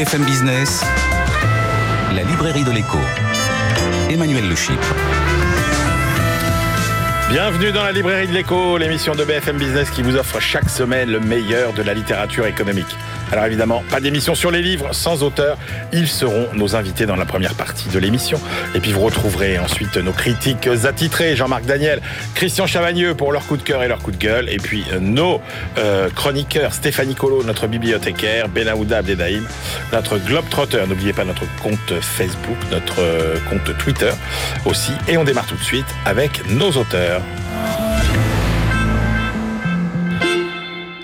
BFM 0.00 0.24
Business, 0.24 0.82
la 2.14 2.22
librairie 2.22 2.64
de 2.64 2.70
l'écho. 2.70 2.96
Emmanuel 4.08 4.48
Le 4.48 4.56
Chypre. 4.56 4.94
Bienvenue 7.28 7.70
dans 7.70 7.82
la 7.82 7.92
librairie 7.92 8.26
de 8.26 8.32
l'écho, 8.32 8.78
l'émission 8.78 9.14
de 9.14 9.26
BFM 9.26 9.58
Business 9.58 9.90
qui 9.90 10.02
vous 10.02 10.16
offre 10.16 10.40
chaque 10.40 10.70
semaine 10.70 11.10
le 11.10 11.20
meilleur 11.20 11.74
de 11.74 11.82
la 11.82 11.92
littérature 11.92 12.46
économique. 12.46 12.96
Alors 13.32 13.44
évidemment, 13.44 13.82
pas 13.90 14.00
d'émission 14.00 14.34
sur 14.34 14.50
les 14.50 14.60
livres 14.60 14.92
sans 14.92 15.22
auteur. 15.22 15.56
Ils 15.92 16.08
seront 16.08 16.48
nos 16.54 16.74
invités 16.74 17.06
dans 17.06 17.16
la 17.16 17.24
première 17.24 17.54
partie 17.54 17.88
de 17.88 17.98
l'émission. 17.98 18.40
Et 18.74 18.80
puis 18.80 18.92
vous 18.92 19.00
retrouverez 19.00 19.58
ensuite 19.58 19.96
nos 19.96 20.12
critiques 20.12 20.68
attitrés, 20.84 21.36
Jean-Marc 21.36 21.64
Daniel, 21.64 22.00
Christian 22.34 22.66
Chavagneux 22.66 23.14
pour 23.14 23.32
leur 23.32 23.46
coup 23.46 23.56
de 23.56 23.62
cœur 23.62 23.82
et 23.82 23.88
leur 23.88 23.98
coup 23.98 24.10
de 24.10 24.16
gueule. 24.16 24.48
Et 24.48 24.56
puis 24.56 24.84
euh, 24.92 24.98
nos 24.98 25.40
euh, 25.78 26.10
chroniqueurs, 26.10 26.74
Stéphanie 26.74 27.14
Colo, 27.14 27.44
notre 27.44 27.66
bibliothécaire, 27.66 28.48
Benaouda 28.48 28.98
Abdedaïm, 28.98 29.46
notre 29.92 30.18
Globetrotter. 30.18 30.82
N'oubliez 30.88 31.12
pas 31.12 31.24
notre 31.24 31.44
compte 31.62 32.00
Facebook, 32.00 32.58
notre 32.72 33.00
euh, 33.00 33.36
compte 33.48 33.76
Twitter 33.78 34.10
aussi. 34.64 34.92
Et 35.08 35.16
on 35.16 35.24
démarre 35.24 35.46
tout 35.46 35.56
de 35.56 35.62
suite 35.62 35.86
avec 36.04 36.42
nos 36.50 36.70
auteurs. 36.72 37.22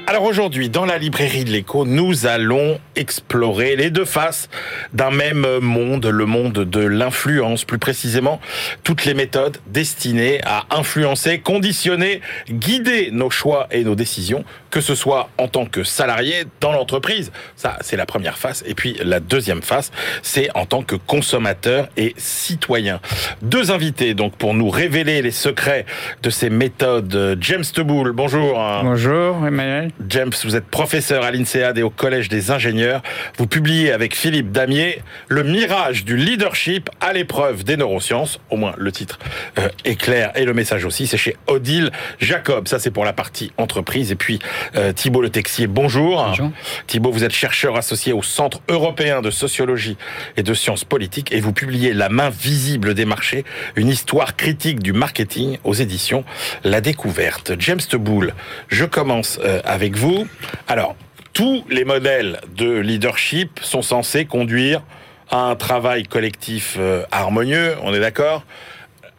Alors 0.09 0.23
aujourd'hui, 0.23 0.69
dans 0.69 0.85
la 0.85 0.99
librairie 0.99 1.45
de 1.45 1.51
l'écho, 1.51 1.85
nous 1.85 2.27
allons 2.27 2.79
explorer 2.95 3.75
les 3.75 3.91
deux 3.91 4.05
faces 4.05 4.49
d'un 4.93 5.11
même 5.11 5.45
monde, 5.59 6.07
le 6.07 6.27
monde 6.27 6.53
de 6.53 6.81
l'influence, 6.81 7.65
plus 7.65 7.79
précisément 7.79 8.41
toutes 8.85 9.05
les 9.05 9.15
méthodes 9.15 9.59
destinées 9.67 10.41
à 10.45 10.65
influencer, 10.71 11.41
conditionner, 11.41 12.21
guider 12.49 13.11
nos 13.11 13.31
choix 13.31 13.67
et 13.73 13.83
nos 13.83 13.97
décisions, 13.97 14.45
que 14.71 14.81
ce 14.81 14.95
soit 14.95 15.29
en 15.39 15.49
tant 15.49 15.67
que 15.67 15.83
salarié 15.83 16.45
dans 16.61 16.71
l'entreprise, 16.71 17.33
ça 17.57 17.77
c'est 17.81 17.97
la 17.97 18.07
première 18.07 18.39
face, 18.39 18.63
et 18.65 18.75
puis 18.75 18.97
la 19.05 19.19
deuxième 19.19 19.63
face, 19.63 19.91
c'est 20.23 20.51
en 20.57 20.67
tant 20.67 20.85
que 20.85 20.95
consommateur 20.95 21.89
et 21.97 22.15
citoyen. 22.17 23.01
Deux 23.43 23.73
invités 23.73 24.15
donc 24.15 24.37
pour 24.37 24.55
nous 24.55 24.71
révéler 24.71 25.21
les 25.21 25.33
secrets 25.33 25.85
de 26.23 26.31
ces 26.31 26.49
méthodes. 26.49 27.39
James 27.41 27.65
Teboul, 27.65 28.13
bonjour. 28.13 28.61
Bonjour 28.85 29.45
Emmanuel. 29.45 29.91
James, 30.09 30.33
vous 30.45 30.57
êtes 30.57 30.67
professeur 30.67 31.25
à 31.25 31.31
l'INSEAD 31.31 31.79
et 31.79 31.83
au 31.83 31.91
Collège 31.91 32.29
des 32.29 32.51
ingénieurs. 32.51 33.03
Vous 33.39 33.47
publiez 33.47 33.93
avec 33.93 34.15
Philippe 34.15 34.53
Damier 34.53 35.03
Le 35.29 35.43
mirage 35.43 36.05
du 36.05 36.17
leadership 36.17 36.91
à 37.01 37.13
l'épreuve 37.13 37.65
des 37.65 37.77
neurosciences. 37.77 38.39
Au 38.51 38.57
moins, 38.57 38.75
le 38.77 38.93
titre 38.93 39.19
euh, 39.59 39.69
est 39.85 39.97
clair 39.97 40.33
et 40.35 40.45
le 40.45 40.53
message 40.53 40.85
aussi. 40.85 41.07
C'est 41.07 41.17
chez 41.17 41.37
Odile 41.47 41.91
Jacob. 42.21 42.69
Ça, 42.69 42.79
c'est 42.79 42.91
pour 42.91 43.05
la 43.05 43.13
partie 43.13 43.53
entreprise. 43.57 44.13
Et 44.13 44.17
puis, 44.17 44.39
euh, 44.77 44.93
Thibault 44.93 45.23
Le 45.23 45.31
Texier, 45.31 45.67
bonjour. 45.67 46.23
Bonjour. 46.27 46.51
Thibault, 46.87 47.11
vous 47.11 47.25
êtes 47.25 47.33
chercheur 47.33 47.77
associé 47.77 48.13
au 48.13 48.23
Centre 48.23 48.61
européen 48.69 49.23
de 49.23 49.31
sociologie 49.31 49.97
et 50.37 50.43
de 50.43 50.55
sciences 50.55 50.85
politiques 50.85 51.33
et 51.33 51.41
vous 51.41 51.53
publiez 51.53 51.95
La 51.95 52.09
main 52.09 52.29
visible 52.29 52.95
des 52.95 53.07
marchés, 53.07 53.45
une 53.77 53.89
histoire 53.89 54.37
critique 54.37 54.81
du 54.81 54.93
marketing 54.93 55.59
aux 55.65 55.75
éditions 55.75 56.25
La 56.65 56.81
Découverte. 56.81 57.53
James 57.59 57.81
Teboul, 57.81 58.35
je 58.69 58.85
commence 58.85 59.39
euh, 59.43 59.61
vous. 59.95 60.27
Alors, 60.67 60.97
tous 61.33 61.65
les 61.69 61.85
modèles 61.85 62.41
de 62.57 62.79
leadership 62.79 63.61
sont 63.63 63.83
censés 63.83 64.25
conduire 64.25 64.83
à 65.31 65.39
un 65.51 65.57
travail 65.57 66.05
collectif 66.05 66.77
euh, 66.79 67.05
harmonieux, 67.13 67.75
on 67.83 67.93
est 67.93 68.01
d'accord? 68.01 68.45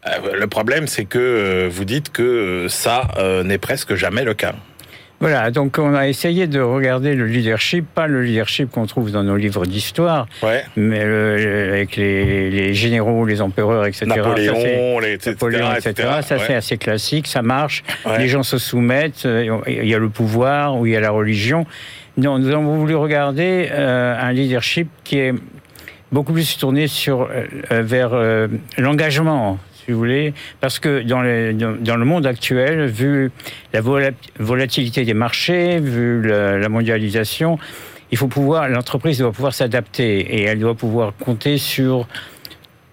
Euh, 0.07 0.33
Le 0.33 0.47
problème, 0.47 0.87
c'est 0.87 1.05
que 1.05 1.19
euh, 1.19 1.69
vous 1.71 1.85
dites 1.85 2.11
que 2.11 2.67
ça 2.69 3.07
n'est 3.45 3.57
presque 3.57 3.95
jamais 3.95 4.23
le 4.23 4.33
cas. 4.33 4.55
Voilà, 5.19 5.49
donc 5.49 5.79
on 5.79 5.95
a 5.95 6.07
essayé 6.07 6.45
de 6.45 6.59
regarder 6.59 7.15
le 7.15 7.25
leadership, 7.25 7.85
pas 7.95 8.05
le 8.05 8.21
leadership 8.21 8.69
qu'on 8.69 8.85
trouve 8.85 9.09
dans 9.11 9.23
nos 9.23 9.35
livres 9.35 9.65
d'histoire, 9.65 10.27
Ouais. 10.43 10.63
mais 10.75 11.03
le- 11.03 11.69
avec 11.73 11.95
les, 11.95 12.51
les 12.51 12.73
généraux, 12.75 13.25
les 13.25 13.41
empereurs, 13.41 13.87
etc. 13.87 14.05
Ça, 14.09 14.15
Napoléon, 14.15 14.99
les, 14.99 15.13
etc. 15.13 15.31
Napoléon, 15.31 15.73
etc. 15.73 15.93
Ça, 16.21 16.35
Ouais. 16.37 16.43
c'est 16.45 16.53
assez 16.55 16.77
classique, 16.77 17.25
ça 17.25 17.41
marche. 17.41 17.83
Ouais. 18.05 18.19
Les 18.19 18.27
gens 18.27 18.43
se 18.43 18.59
soumettent. 18.59 19.25
euh, 19.25 19.59
Il 19.67 19.87
y 19.87 19.95
a 19.95 19.99
le 19.99 20.09
pouvoir 20.09 20.77
ou 20.77 20.85
il 20.85 20.91
y 20.91 20.95
a 20.95 20.99
la 20.99 21.09
religion. 21.11 21.65
Non, 22.17 22.37
nous 22.37 22.49
avons 22.49 22.75
voulu 22.75 22.93
regarder 22.95 23.69
euh, 23.71 24.15
un 24.21 24.31
leadership 24.33 24.87
qui 25.03 25.17
est 25.17 25.33
beaucoup 26.11 26.33
plus 26.33 26.57
tourné 26.59 26.85
sur, 26.87 27.27
euh, 27.31 27.81
vers 27.81 28.11
euh, 28.13 28.47
l'engagement, 28.77 29.57
si 29.87 29.93
vous 29.93 29.99
voulez, 29.99 30.33
parce 30.59 30.79
que 30.79 31.01
dans 31.01 31.21
le, 31.21 32.03
monde 32.05 32.25
actuel, 32.25 32.87
vu 32.87 33.31
la 33.71 33.79
vola- 33.79 34.11
volatilité 34.37 35.05
des 35.05 35.13
marchés, 35.13 35.79
vu 35.79 36.21
la, 36.23 36.57
la 36.57 36.67
mondialisation, 36.67 37.57
il 38.11 38.17
faut 38.17 38.27
pouvoir, 38.27 38.67
l'entreprise 38.67 39.19
doit 39.19 39.31
pouvoir 39.31 39.53
s'adapter 39.53 40.19
et 40.19 40.43
elle 40.43 40.59
doit 40.59 40.75
pouvoir 40.75 41.13
compter 41.17 41.57
sur 41.57 42.05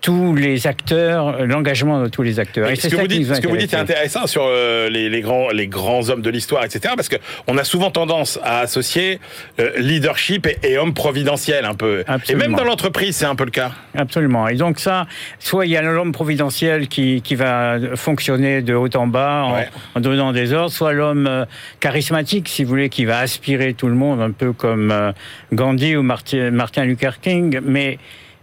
tous 0.04 0.34
les 0.34 0.66
acteurs, 0.66 1.46
l'engagement 1.46 2.02
de 2.02 2.08
tous 2.08 2.20
les 2.20 2.38
acteurs. 2.38 2.68
Et 2.68 2.76
ce 2.76 2.88
que, 2.88 2.96
vous 2.96 3.06
dites, 3.06 3.34
ce 3.34 3.40
que 3.40 3.48
vous 3.48 3.56
dites 3.56 3.72
est 3.72 3.78
intéressant 3.78 4.26
sur 4.26 4.42
euh, 4.46 4.90
les, 4.90 5.08
les 5.08 5.22
grands, 5.22 5.48
les 5.48 5.66
grands 5.66 6.10
hommes 6.10 6.20
de 6.20 6.28
l'histoire, 6.28 6.62
etc. 6.62 6.92
Parce 6.94 7.08
que 7.08 7.16
on 7.46 7.56
a 7.56 7.64
souvent 7.64 7.90
tendance 7.90 8.38
à 8.44 8.58
associer 8.58 9.18
euh, 9.60 9.70
leadership 9.78 10.46
et, 10.46 10.58
et 10.62 10.76
homme 10.76 10.92
providentiel 10.92 11.64
un 11.64 11.72
peu. 11.72 12.00
Et 12.00 12.04
Absolument. 12.06 12.44
même 12.48 12.54
dans 12.54 12.64
l'entreprise, 12.64 13.16
c'est 13.16 13.24
un 13.24 13.34
peu 13.34 13.46
le 13.46 13.50
cas. 13.50 13.72
Absolument. 13.96 14.46
Et 14.46 14.56
donc 14.56 14.78
ça, 14.78 15.06
soit 15.38 15.64
il 15.64 15.72
y 15.72 15.76
a 15.78 15.80
l'homme 15.80 16.12
providentiel 16.12 16.88
qui, 16.88 17.22
qui 17.22 17.34
va 17.34 17.78
fonctionner 17.94 18.60
de 18.60 18.74
haut 18.74 18.94
en 18.94 19.06
bas 19.06 19.44
en, 19.46 19.54
Ouais. 19.54 19.68
en 19.94 20.00
donnant 20.00 20.32
des 20.32 20.52
ordres, 20.52 20.70
soit 20.70 20.92
l'homme 20.92 21.26
euh, 21.26 21.46
charismatique, 21.80 22.50
si 22.50 22.62
vous 22.64 22.68
voulez, 22.68 22.90
qui 22.90 23.06
va 23.06 23.20
aspirer 23.20 23.72
tout 23.72 23.88
le 23.88 23.94
monde, 23.94 24.20
un 24.20 24.32
peu 24.32 24.52
comme 24.52 24.90
euh, 24.90 25.12
Gandhi 25.54 25.96
ou 25.96 26.02
Martin, 26.02 26.50
Martin 26.50 26.84
Luther 26.84 27.20
King. 27.22 27.60
Mais 27.64 27.94
euh, 27.94 27.96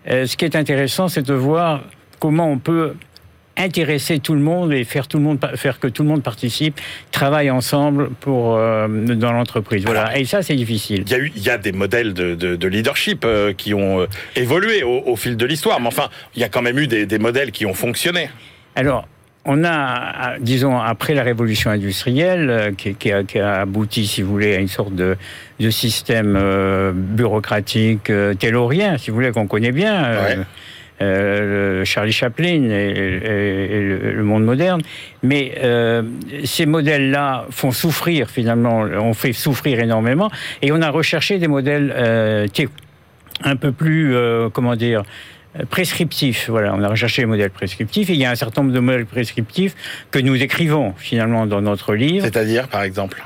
ce 0.05 0.35
qui 0.35 0.45
est 0.45 0.55
intéressant, 0.55 1.07
c'est 1.07 1.25
de 1.25 1.33
voir 1.33 1.83
comment 2.19 2.49
on 2.51 2.57
peut 2.57 2.93
intéresser 3.57 4.19
tout 4.19 4.33
le 4.33 4.39
monde 4.39 4.73
et 4.73 4.83
faire 4.83 5.07
tout 5.07 5.17
le 5.17 5.23
monde 5.23 5.39
faire 5.55 5.79
que 5.79 5.87
tout 5.87 6.03
le 6.03 6.09
monde 6.09 6.23
participe, 6.23 6.79
travaille 7.11 7.51
ensemble 7.51 8.09
pour 8.09 8.55
euh, 8.55 8.87
dans 8.87 9.33
l'entreprise. 9.33 9.83
Voilà. 9.85 10.17
Et 10.17 10.25
ça 10.25 10.41
c'est 10.41 10.55
difficile. 10.55 11.03
Il 11.05 11.11
y 11.11 11.15
a 11.15 11.19
eu, 11.19 11.31
il 11.35 11.43
y 11.43 11.49
a 11.49 11.57
des 11.57 11.71
modèles 11.71 12.13
de, 12.13 12.35
de, 12.35 12.55
de 12.55 12.67
leadership 12.67 13.23
euh, 13.25 13.53
qui 13.53 13.73
ont 13.73 14.01
euh, 14.01 14.07
évolué 14.35 14.83
au, 14.83 15.03
au 15.05 15.15
fil 15.15 15.35
de 15.37 15.45
l'histoire. 15.45 15.79
Mais 15.79 15.87
enfin, 15.87 16.09
il 16.35 16.41
y 16.41 16.43
a 16.43 16.49
quand 16.49 16.61
même 16.61 16.79
eu 16.79 16.87
des, 16.87 17.05
des 17.05 17.19
modèles 17.19 17.51
qui 17.51 17.65
ont 17.65 17.73
fonctionné. 17.73 18.29
Alors, 18.75 19.07
on 19.45 19.63
a, 19.63 20.37
disons, 20.39 20.77
après 20.79 21.13
la 21.15 21.23
révolution 21.23 21.71
industrielle, 21.71 22.49
euh, 22.49 22.71
qui, 22.77 22.93
qui 22.95 23.11
a, 23.11 23.23
qui 23.23 23.39
a 23.39 23.61
abouti, 23.61 24.05
si 24.05 24.21
vous 24.21 24.29
voulez, 24.31 24.55
à 24.55 24.59
une 24.59 24.67
sorte 24.67 24.93
de, 24.93 25.15
de 25.59 25.69
système 25.71 26.35
euh, 26.39 26.91
bureaucratique 26.93 28.09
euh, 28.11 28.33
taylorien, 28.35 28.97
si 28.97 29.09
vous 29.09 29.15
voulez, 29.15 29.31
qu'on 29.31 29.47
connaît 29.47 29.71
bien. 29.71 30.03
euh, 30.05 30.23
Ouais. 30.37 30.37
euh, 31.01 31.83
Charlie 31.83 32.11
Chaplin 32.11 32.69
et, 32.69 32.91
et- 32.93 33.75
et 33.77 33.81
le, 33.81 34.13
le 34.13 34.23
monde 34.23 34.43
moderne. 34.45 34.81
Mais 35.23 35.53
euh, 35.63 36.03
ces 36.43 36.67
modèles-là 36.67 37.47
font 37.49 37.71
souffrir, 37.71 38.29
finalement, 38.29 38.81
on 38.81 39.15
fait 39.15 39.33
souffrir 39.33 39.79
énormément. 39.79 40.29
Et 40.61 40.71
on 40.71 40.79
a 40.83 40.91
recherché 40.91 41.39
des 41.39 41.47
modèles 41.47 41.91
euh, 41.97 42.45
un 43.43 43.55
peu 43.55 43.71
plus, 43.71 44.13
euh, 44.15 44.49
comment 44.53 44.75
dire, 44.75 45.01
prescriptifs. 45.69 46.49
Voilà, 46.49 46.73
on 46.75 46.81
a 46.83 46.87
recherché 46.87 47.21
les 47.21 47.25
modèles 47.27 47.49
prescriptifs. 47.51 48.09
Et 48.09 48.13
il 48.13 48.19
y 48.19 48.25
a 48.25 48.31
un 48.31 48.35
certain 48.35 48.61
nombre 48.61 48.73
de 48.73 48.79
modèles 48.79 49.05
prescriptifs 49.05 49.75
que 50.11 50.19
nous 50.19 50.41
écrivons, 50.41 50.93
finalement, 50.97 51.45
dans 51.45 51.61
notre 51.61 51.93
livre. 51.95 52.25
C'est-à-dire, 52.25 52.67
par 52.67 52.83
exemple. 52.83 53.23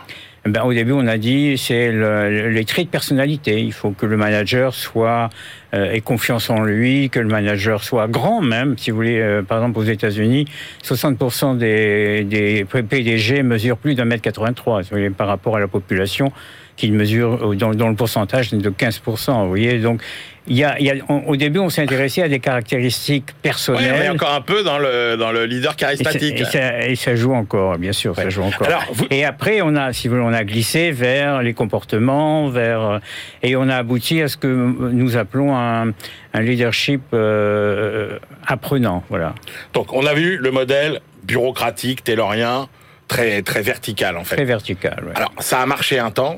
Ben, 0.47 0.61
au 0.61 0.73
début, 0.75 0.91
on 0.91 1.07
a 1.07 1.17
dit 1.17 1.57
c'est 1.57 1.91
le- 1.91 2.49
les 2.49 2.65
traits 2.65 2.85
de 2.85 2.91
personnalité. 2.91 3.61
Il 3.61 3.73
faut 3.73 3.89
que 3.89 4.05
le 4.05 4.15
manager 4.15 4.75
soit 4.75 5.31
euh, 5.73 5.91
ait 5.91 6.01
confiance 6.01 6.51
en 6.51 6.63
lui, 6.63 7.09
que 7.09 7.19
le 7.19 7.27
manager 7.27 7.83
soit 7.83 8.07
grand 8.07 8.41
même. 8.43 8.77
Si 8.77 8.91
vous 8.91 8.97
voulez, 8.97 9.19
euh, 9.19 9.41
par 9.41 9.57
exemple 9.57 9.79
aux 9.79 9.83
États-Unis, 9.83 10.45
60% 10.83 11.57
des, 11.57 12.23
des 12.23 12.63
PDG 12.63 13.41
mesurent 13.41 13.77
plus 13.77 13.95
d'un 13.95 14.05
mètre 14.05 14.21
83. 14.21 14.83
Si 14.83 14.89
vous 14.91 14.97
voulez, 14.97 15.09
par 15.09 15.27
rapport 15.27 15.55
à 15.57 15.59
la 15.59 15.67
population 15.67 16.31
qui 16.77 16.91
mesure 16.91 17.51
euh, 17.51 17.55
dans, 17.55 17.71
dans 17.73 17.89
le 17.89 17.95
pourcentage 17.95 18.51
de 18.51 18.69
15%. 18.69 19.43
Vous 19.43 19.47
voyez, 19.49 19.79
donc 19.79 20.01
il 20.47 20.57
y 20.57 20.63
a, 20.63 20.77
il 20.79 20.85
y 20.85 20.91
a- 20.91 20.95
on- 21.09 21.23
au 21.25 21.35
début, 21.37 21.57
on 21.59 21.69
s'est 21.69 21.81
intéressé 21.81 22.21
à 22.21 22.27
des 22.29 22.39
caractéristiques 22.39 23.29
personnelles. 23.41 23.95
mais 23.99 24.09
encore 24.09 24.33
un 24.33 24.41
peu 24.41 24.61
dans 24.61 24.77
le, 24.77 25.15
dans 25.17 25.31
le 25.31 25.45
leader 25.45 25.75
charismatique. 25.75 26.39
et 26.41 26.45
ça- 26.45 26.85
et 26.85 26.95
ça 26.95 27.15
joue 27.15 27.33
encore, 27.33 27.77
bien 27.77 27.93
sûr, 27.93 28.15
Ouais. 28.15 28.23
ça 28.23 28.29
joue 28.29 28.43
encore. 28.43 28.67
Alors, 28.67 28.83
vous- 28.91 29.07
Et 29.09 29.25
après, 29.25 29.61
on 29.61 29.75
a, 29.75 29.91
si 29.93 30.07
vous 30.07 30.15
voulez, 30.15 30.27
on 30.27 30.33
a 30.33 30.43
glissé 30.43 30.91
vers 30.91 31.41
les 31.41 31.53
comportements, 31.53 32.49
vers 32.49 32.81
euh, 32.81 32.99
et 33.41 33.55
on 33.55 33.69
a 33.69 33.75
abouti 33.77 34.21
à 34.21 34.27
ce 34.27 34.37
que 34.37 34.47
nous 34.47 35.17
appelons 35.17 35.55
un, 35.57 35.93
un 36.33 36.41
leadership 36.41 37.01
euh, 37.13 38.19
apprenant, 38.45 39.03
voilà. 39.09 39.33
Donc, 39.73 39.93
on 39.93 40.05
a 40.05 40.13
vu 40.13 40.37
le 40.37 40.51
modèle 40.51 40.99
bureaucratique, 41.23 42.03
taylorien, 42.03 42.67
très, 43.07 43.41
très 43.41 43.61
vertical, 43.61 44.17
en 44.17 44.23
fait. 44.23 44.35
Très 44.35 44.45
vertical. 44.45 45.03
ouais. 45.07 45.13
Alors, 45.15 45.31
ça 45.39 45.59
a 45.61 45.65
marché 45.65 45.97
un 45.97 46.11
temps, 46.11 46.37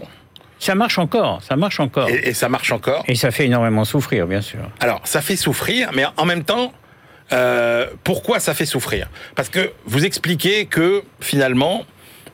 Ça 0.60 0.76
marche 0.76 0.98
encore, 0.98 1.42
ça 1.44 1.56
marche 1.56 1.80
encore. 1.80 2.10
et, 2.10 2.30
et 2.30 2.34
ça 2.34 2.50
marche 2.50 2.72
encore. 2.72 3.04
Et 3.08 3.16
ça 3.16 3.32
fait 3.32 3.46
énormément 3.46 3.86
souffrir, 3.86 4.26
bien 4.28 4.42
sûr. 4.42 4.60
Alors, 4.80 5.02
ça 5.06 5.22
fait 5.22 5.36
souffrir, 5.36 5.92
mais 5.94 6.06
en 6.18 6.26
même 6.26 6.44
temps, 6.44 6.74
euh, 7.32 7.88
pourquoi 8.04 8.40
ça 8.40 8.54
fait 8.54 8.66
souffrir? 8.66 9.08
Parce 9.36 9.50
que 9.50 9.72
vous 9.86 10.06
expliquez 10.06 10.66
que 10.66 11.04
finalement, 11.20 11.86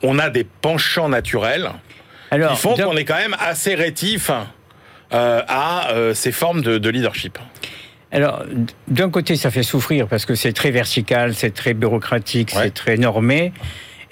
on 0.04 0.20
a 0.20 0.30
des 0.30 0.44
penchants 0.44 1.10
naturels 1.10 1.70
Alors, 2.32 2.52
qui 2.54 2.58
font 2.62 2.76
qu'on 2.76 2.96
est 2.96 3.06
quand 3.06 3.18
même 3.18 3.36
assez 3.40 3.76
rétif 3.76 4.30
euh, 5.14 5.42
à 5.48 5.90
euh, 5.92 6.14
ces 6.14 6.32
formes 6.32 6.62
de, 6.62 6.78
de 6.78 6.90
leadership 6.90 7.38
Alors, 8.12 8.44
d'un 8.88 9.10
côté, 9.10 9.36
ça 9.36 9.50
fait 9.52 9.64
souffrir 9.64 10.08
parce 10.08 10.26
que 10.26 10.36
c'est 10.36 10.54
très 10.54 10.72
vertical, 10.72 11.34
c'est 11.36 11.54
très 11.54 11.74
bureaucratique, 11.74 12.54
Ouais. 12.56 12.64
c'est 12.66 12.74
très 12.74 12.98
normé. 12.98 13.52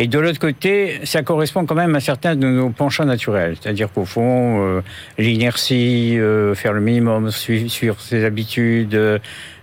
Et 0.03 0.07
de 0.07 0.17
l'autre 0.17 0.39
côté, 0.39 0.99
ça 1.03 1.21
correspond 1.21 1.67
quand 1.67 1.75
même 1.75 1.93
à 1.93 1.99
certains 1.99 2.35
de 2.35 2.47
nos 2.47 2.69
penchants 2.71 3.05
naturels. 3.05 3.55
C'est-à-dire 3.61 3.91
qu'au 3.93 4.03
fond, 4.05 4.65
euh, 4.77 4.81
l'inertie, 5.19 6.17
euh, 6.19 6.55
faire 6.55 6.73
le 6.73 6.81
minimum, 6.81 7.29
suivre, 7.29 7.95
ses 8.01 8.25
habitudes, 8.25 8.95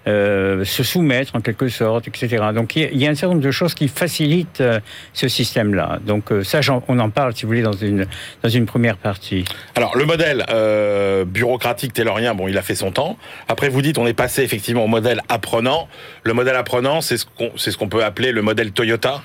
euh, 0.06 0.64
se 0.64 0.82
soumettre 0.84 1.34
en 1.34 1.40
quelque 1.40 1.68
sorte, 1.68 2.06
etc. 2.06 2.36
Donc 2.54 2.76
il 2.76 2.88
y, 2.94 2.98
y 2.98 3.06
a 3.08 3.10
un 3.10 3.14
certain 3.16 3.34
nombre 3.34 3.44
de 3.44 3.50
choses 3.50 3.74
qui 3.74 3.88
facilitent 3.88 4.60
euh, 4.60 4.78
ce 5.12 5.26
système-là. 5.26 5.98
Donc 6.06 6.30
euh, 6.30 6.44
ça, 6.44 6.60
j'en- 6.60 6.84
on 6.86 7.00
en 7.00 7.10
parle, 7.10 7.34
si 7.34 7.42
vous 7.42 7.48
voulez, 7.48 7.62
dans 7.62 7.72
une, 7.72 8.06
dans 8.44 8.48
une 8.48 8.64
première 8.64 8.96
partie. 8.96 9.44
Alors 9.74 9.96
le 9.98 10.04
modèle 10.04 10.46
euh, 10.50 11.24
bureaucratique 11.24 11.92
taylorien, 11.94 12.34
bon, 12.36 12.46
il 12.46 12.56
a 12.56 12.62
fait 12.62 12.76
son 12.76 12.92
temps. 12.92 13.18
Après, 13.48 13.68
vous 13.68 13.82
dites, 13.82 13.98
on 13.98 14.06
est 14.06 14.14
passé 14.14 14.42
effectivement 14.44 14.84
au 14.84 14.88
modèle 14.88 15.20
apprenant. 15.28 15.88
Le 16.22 16.32
modèle 16.32 16.54
apprenant, 16.54 17.00
c'est 17.00 17.16
ce 17.16 17.26
qu'on 17.26 17.50
ce 17.56 17.76
qu'on 17.76 17.88
peut 17.88 18.04
appeler 18.04 18.30
le 18.30 18.40
modèle 18.42 18.70
Toyota. 18.70 19.22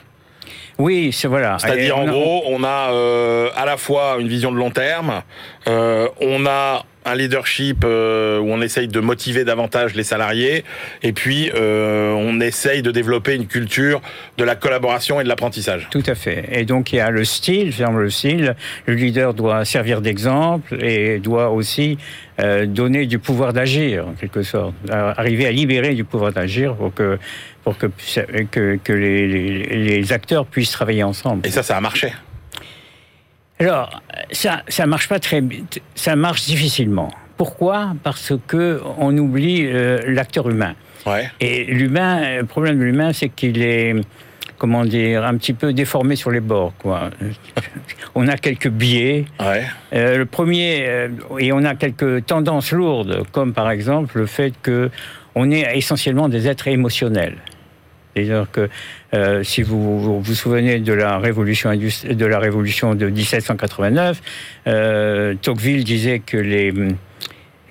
Oui, 0.78 1.12
c'est 1.14 1.28
voilà. 1.28 1.58
C'est-à-dire, 1.60 1.98
en 1.98 2.06
gros, 2.06 2.44
on 2.48 2.64
a 2.64 2.92
euh, 2.92 3.50
à 3.56 3.66
la 3.66 3.78
fois 3.78 4.18
une 4.20 4.28
vision 4.28 4.52
de 4.52 4.58
long 4.58 4.72
terme, 4.72 5.22
euh, 5.68 6.08
on 6.20 6.46
a 6.46 6.84
un 7.06 7.16
leadership 7.16 7.84
euh, 7.84 8.40
où 8.40 8.52
on 8.52 8.62
essaye 8.62 8.88
de 8.88 9.00
motiver 9.00 9.44
davantage 9.44 9.94
les 9.96 10.04
salariés, 10.04 10.64
et 11.02 11.14
puis 11.14 11.52
euh, 11.54 12.12
on 12.14 12.40
essaye 12.40 12.82
de 12.82 12.92
développer 12.92 13.36
une 13.36 13.48
culture 13.48 14.02
de 14.38 14.44
la 14.44 14.56
collaboration 14.56 15.20
et 15.20 15.24
de 15.24 15.30
l'apprentissage. 15.30 15.88
Tout 15.92 16.04
à 16.08 16.16
fait. 16.16 16.50
Et 16.52 16.66
donc 16.66 16.94
il 16.94 16.98
y 16.98 17.00
a 17.00 17.10
le 17.10 17.24
style, 17.26 17.72
ferme 17.72 18.00
le 18.00 18.10
style. 18.10 18.56
Le 18.86 18.94
leader 18.96 19.34
doit 19.34 19.66
servir 19.66 20.02
d'exemple 20.02 20.84
et 20.84 21.20
doit 21.20 21.50
aussi 21.50 21.98
euh, 22.40 22.66
donner 22.66 23.06
du 23.06 23.20
pouvoir 23.20 23.54
d'agir, 23.54 24.08
en 24.08 24.14
quelque 24.14 24.44
sorte. 24.44 24.74
Arriver 24.90 25.46
à 25.46 25.52
libérer 25.52 25.94
du 25.94 26.04
pouvoir 26.04 26.32
d'agir 26.32 26.76
pour 26.76 26.94
que 26.94 27.18
pour 27.64 27.78
que 27.78 27.88
que, 28.52 28.80
que 28.84 28.94
les, 28.94 29.28
les, 29.28 30.00
les 30.00 30.14
acteurs 30.14 30.46
puissent 30.46 30.72
travailler 30.72 31.04
ensemble. 31.04 31.48
Et 31.48 31.52
ça, 31.52 31.64
ça 31.64 31.78
a 31.78 31.82
marché. 31.82 32.12
Alors, 33.60 34.02
ça, 34.32 34.64
ça 34.68 34.86
marche 34.86 35.08
pas 35.08 35.20
très, 35.20 35.44
ça 35.96 36.16
marche 36.16 36.46
difficilement. 36.46 37.10
Pourquoi? 37.38 37.94
Parce 38.04 38.34
que 38.48 38.82
on 38.98 39.18
oublie 39.18 39.66
euh, 39.66 40.00
l'acteur 40.08 40.50
humain. 40.50 40.76
Ouais. 41.06 41.30
Et 41.40 41.66
l'humain, 41.66 42.38
le 42.38 42.46
problème 42.46 42.80
de 42.80 42.84
l'humain, 42.84 43.12
c'est 43.14 43.30
qu'il 43.30 43.62
est, 43.62 43.96
comment 44.58 44.86
dire, 44.86 45.26
un 45.26 45.36
petit 45.36 45.54
peu 45.54 45.74
déformé 45.74 46.16
sur 46.16 46.32
les 46.32 46.40
bords, 46.40 46.74
quoi. 46.78 47.10
on 48.16 48.28
a 48.28 48.38
quelques 48.38 48.70
biais. 48.70 49.26
Ouais. 49.40 49.64
Euh, 49.94 50.18
le 50.18 50.26
premier, 50.26 50.86
euh, 50.88 51.10
et 51.40 51.52
on 51.52 51.64
a 51.64 51.76
quelques 51.76 52.26
tendances 52.26 52.72
lourdes, 52.72 53.24
comme 53.32 53.54
par 53.54 53.72
exemple 53.72 54.20
le 54.20 54.26
fait 54.26 54.54
que 54.62 54.90
on 55.36 55.50
est 55.52 55.78
essentiellement 55.78 56.30
des 56.30 56.48
êtres 56.48 56.68
émotionnels. 56.68 57.38
C'est-à-dire 58.16 58.48
que 58.52 58.70
euh, 59.14 59.44
si 59.44 59.62
vous, 59.62 60.22
vous 60.22 60.36
souvenez 60.36 60.80
de 60.80 60.94
la 60.94 61.18
révolution 61.18 61.72
de 61.72 62.26
la 62.26 62.40
révolution 62.40 62.96
de 62.96 63.08
1789, 63.08 64.22
euh, 64.68 65.36
Tocqueville 65.42 65.84
disait 65.84 66.20
que 66.20 66.38
les 66.38 66.72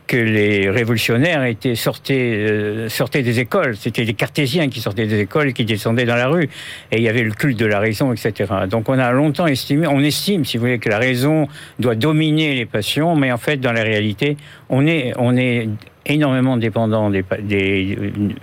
que 0.07 0.17
les 0.17 0.69
révolutionnaires 0.69 1.45
étaient 1.45 1.75
sortaient, 1.75 2.47
euh, 2.51 2.89
sortaient 2.89 3.23
des 3.23 3.41
écoles. 3.41 3.77
C'était 3.77 4.05
des 4.05 4.15
cartésiens 4.15 4.69
qui 4.69 4.81
sortaient 4.81 5.07
des 5.07 5.21
écoles 5.21 5.53
qui 5.53 5.65
descendaient 5.65 6.05
dans 6.05 6.17
la 6.17 6.29
rue. 6.29 6.49
Et 6.91 6.99
il 6.99 7.03
y 7.03 7.09
avait 7.09 7.23
le 7.23 7.33
culte 7.33 7.59
de 7.59 7.67
la 7.67 7.79
raison, 7.79 8.13
etc. 8.13 8.53
Donc 8.69 8.89
on 8.89 8.99
a 8.99 9.11
longtemps 9.13 9.47
estimé, 9.47 9.87
on 9.87 10.01
estime, 10.01 10.45
si 10.45 10.57
vous 10.57 10.63
voulez, 10.63 10.79
que 10.79 10.89
la 10.89 10.99
raison 10.99 11.49
doit 11.79 11.95
dominer 11.95 12.55
les 12.55 12.67
passions, 12.67 13.17
mais 13.17 13.33
en 13.33 13.39
fait, 13.39 13.59
dans 13.59 13.73
la 13.73 13.83
réalité, 13.83 14.37
on 14.69 14.87
est, 14.87 15.13
on 15.17 15.37
est 15.37 15.69
énormément 16.07 16.57
dépendant 16.57 17.11
des, 17.11 17.25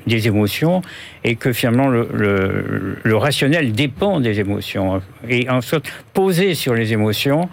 des 0.08 0.28
émotions 0.28 0.82
et 1.24 1.36
que 1.36 1.52
finalement 1.52 1.90
le, 1.90 2.08
le, 2.14 2.98
le 3.04 3.18
rationnel 3.18 3.74
dépend 3.74 4.22
des 4.22 4.40
émotions 4.40 5.02
et 5.28 5.50
en 5.50 5.60
sorte 5.60 5.92
posé 6.14 6.56
sur 6.56 6.74
les 6.74 6.94
émotions 6.94 7.50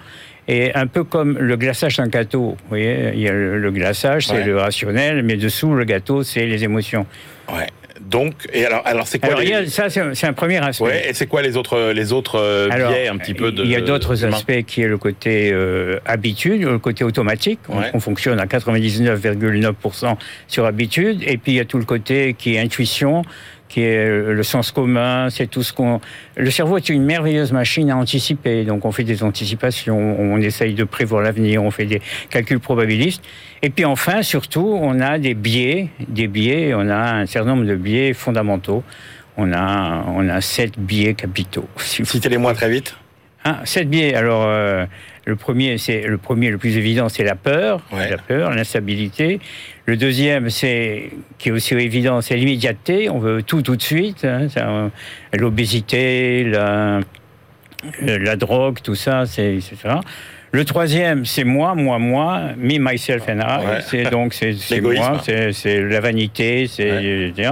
et 0.48 0.74
un 0.74 0.86
peu 0.86 1.04
comme 1.04 1.38
le 1.38 1.56
glaçage 1.56 1.96
d'un 1.96 2.08
gâteau. 2.08 2.56
Vous 2.62 2.68
voyez, 2.68 3.10
il 3.14 3.20
y 3.20 3.28
a 3.28 3.32
le, 3.32 3.58
le 3.58 3.70
glaçage, 3.70 4.26
c'est 4.28 4.44
le 4.44 4.58
rationnel, 4.58 5.22
mais 5.22 5.36
dessous, 5.36 5.74
le 5.74 5.84
gâteau, 5.84 6.22
c'est 6.22 6.46
les 6.46 6.64
émotions. 6.64 7.06
Ouais. 7.52 7.66
Donc, 8.00 8.34
et 8.52 8.66
alors, 8.66 8.82
alors 8.84 9.06
c'est 9.08 9.18
quoi 9.18 9.30
Alors, 9.30 9.40
les... 9.40 9.52
a, 9.54 9.66
ça, 9.66 9.88
c'est 9.88 10.26
un- 10.26 10.32
premier 10.34 10.58
aspect. 10.58 10.84
Ouais, 10.84 11.08
et 11.10 11.14
c'est 11.14 11.26
quoi 11.26 11.40
les 11.40 11.56
autres, 11.56 11.92
les 11.92 12.12
autres 12.12 12.38
euh, 12.38 12.68
Alors, 12.70 12.92
biais 12.92 13.08
un 13.08 13.16
petit 13.16 13.32
peu 13.32 13.50
de. 13.50 13.64
il 13.64 13.70
y 13.70 13.74
a 13.74 13.80
d'autres 13.80 14.22
aspects 14.24 14.62
qui 14.66 14.82
est 14.82 14.86
le 14.86 14.98
côté 14.98 15.50
euh, 15.52 15.98
habitude, 16.04 16.62
le 16.62 16.78
côté 16.78 17.04
automatique. 17.04 17.58
On- 17.68 17.78
Ouais. 17.78 17.90
On, 17.94 18.00
fonctionne 18.00 18.38
à 18.38 18.46
99,9% 18.46 20.16
sur 20.46 20.64
habitude. 20.66 21.22
Et 21.26 21.36
puis 21.38 21.52
il 21.52 21.54
y 21.56 21.60
a 21.60 21.64
tout 21.64 21.78
le 21.78 21.84
côté 21.84 22.34
qui 22.38 22.54
est 22.54 22.58
intuition, 22.58 23.22
qui 23.68 23.82
est 23.82 24.08
le 24.08 24.42
sens 24.42 24.70
commun. 24.70 25.28
C'est 25.30 25.46
tout 25.46 25.62
ce 25.62 25.72
qu'on. 25.72 26.00
Le 26.36 26.50
cerveau 26.50 26.76
est 26.76 26.88
une 26.88 27.04
merveilleuse 27.04 27.52
machine 27.52 27.90
à 27.90 27.96
anticiper. 27.96 28.64
Donc 28.64 28.84
on 28.84 28.92
fait 28.92 29.04
des 29.04 29.22
anticipations, 29.22 30.16
on 30.18 30.38
essaye 30.40 30.74
de 30.74 30.84
prévoir 30.84 31.22
l'avenir, 31.22 31.62
on 31.62 31.70
fait 31.70 31.86
des 31.86 32.00
calculs 32.30 32.60
probabilistes. 32.60 33.22
Et 33.62 33.70
puis 33.70 33.84
enfin, 33.84 34.22
surtout, 34.22 34.78
on 34.80 35.00
a 35.00 35.18
des 35.18 35.34
biais, 35.34 35.88
des 36.08 36.28
biais. 36.28 36.74
On 36.74 36.88
a 36.88 37.14
un 37.14 37.26
certain 37.26 37.50
nombre 37.50 37.66
de 37.66 37.74
biais 37.76 38.12
fondamentaux. 38.12 38.82
On 39.36 39.52
a, 39.52 40.04
on 40.08 40.28
a 40.28 40.40
sept 40.40 40.78
biais 40.78 41.14
capitaux. 41.14 41.68
si 41.76 42.02
vous 42.02 42.08
Citez-les-moi 42.08 42.54
très 42.54 42.70
vite. 42.70 42.96
ah, 43.44 43.60
sept 43.64 43.88
biais. 43.88 44.14
Alors, 44.14 44.44
euh, 44.46 44.86
le 45.26 45.36
premier, 45.36 45.76
c'est 45.76 46.02
le 46.02 46.18
premier, 46.18 46.50
le 46.50 46.56
plus 46.58 46.76
évident, 46.78 47.08
c'est 47.08 47.24
la 47.24 47.34
peur, 47.34 47.82
Ouais. 47.92 48.08
la 48.08 48.16
peur, 48.18 48.50
l'instabilité. 48.54 49.40
Le 49.84 49.96
deuxième, 49.96 50.50
c'est 50.50 51.10
qui 51.38 51.48
est 51.48 51.52
aussi 51.52 51.74
évident, 51.74 52.20
c'est 52.20 52.36
l'immédiateté. 52.36 53.10
On 53.10 53.18
veut 53.18 53.42
tout 53.42 53.60
tout 53.60 53.74
de 53.76 53.82
suite. 53.82 54.24
hein, 54.24 54.48
ça, 54.48 54.90
L'obésité, 55.36 56.44
la, 56.44 57.00
euh, 58.02 58.18
la 58.18 58.36
drogue, 58.36 58.78
tout 58.82 58.94
ça, 58.94 59.26
c'est 59.26 59.56
etc. 59.56 59.76
Le 60.52 60.64
troisième, 60.64 61.24
c'est 61.24 61.44
moi, 61.44 61.74
moi, 61.74 61.98
moi, 61.98 62.42
me, 62.56 62.78
myself 62.78 63.24
and 63.28 63.40
I. 63.40 63.66
Ouais. 63.66 63.80
C'est 63.82 64.10
donc 64.10 64.32
c'est 64.32 64.80
moi, 64.80 65.20
c'est 65.52 65.80
la 65.82 66.00
vanité, 66.00 66.66
c'est 66.68 67.28
etc. 67.30 67.50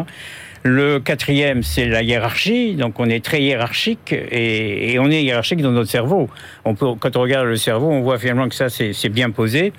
Le 0.67 0.99
quatrième, 0.99 1.63
c'est 1.63 1.87
la 1.87 2.03
hiérarchie. 2.03 2.75
Donc, 2.75 2.99
on 2.99 3.05
est 3.11 3.23
très 3.23 3.43
hiérarchique 3.43 4.13
et, 4.13 4.93
et 4.95 4.99
on 4.99 5.11
est 5.11 5.23
hiérarchique 5.23 5.61
dans 5.61 5.73
notre 5.73 5.91
cerveau. 5.91 6.31
On 6.65 6.75
peut, 6.75 6.87
quand 6.99 7.17
on 7.17 7.21
regarde 7.21 7.47
le 7.47 7.57
cerveau, 7.57 7.91
on 7.91 8.01
voit 8.01 8.19
finalement 8.19 8.49
que 8.49 8.55
ça, 8.55 8.69
c'est 8.71 9.09
bien 9.11 9.31
posé. 9.31 9.75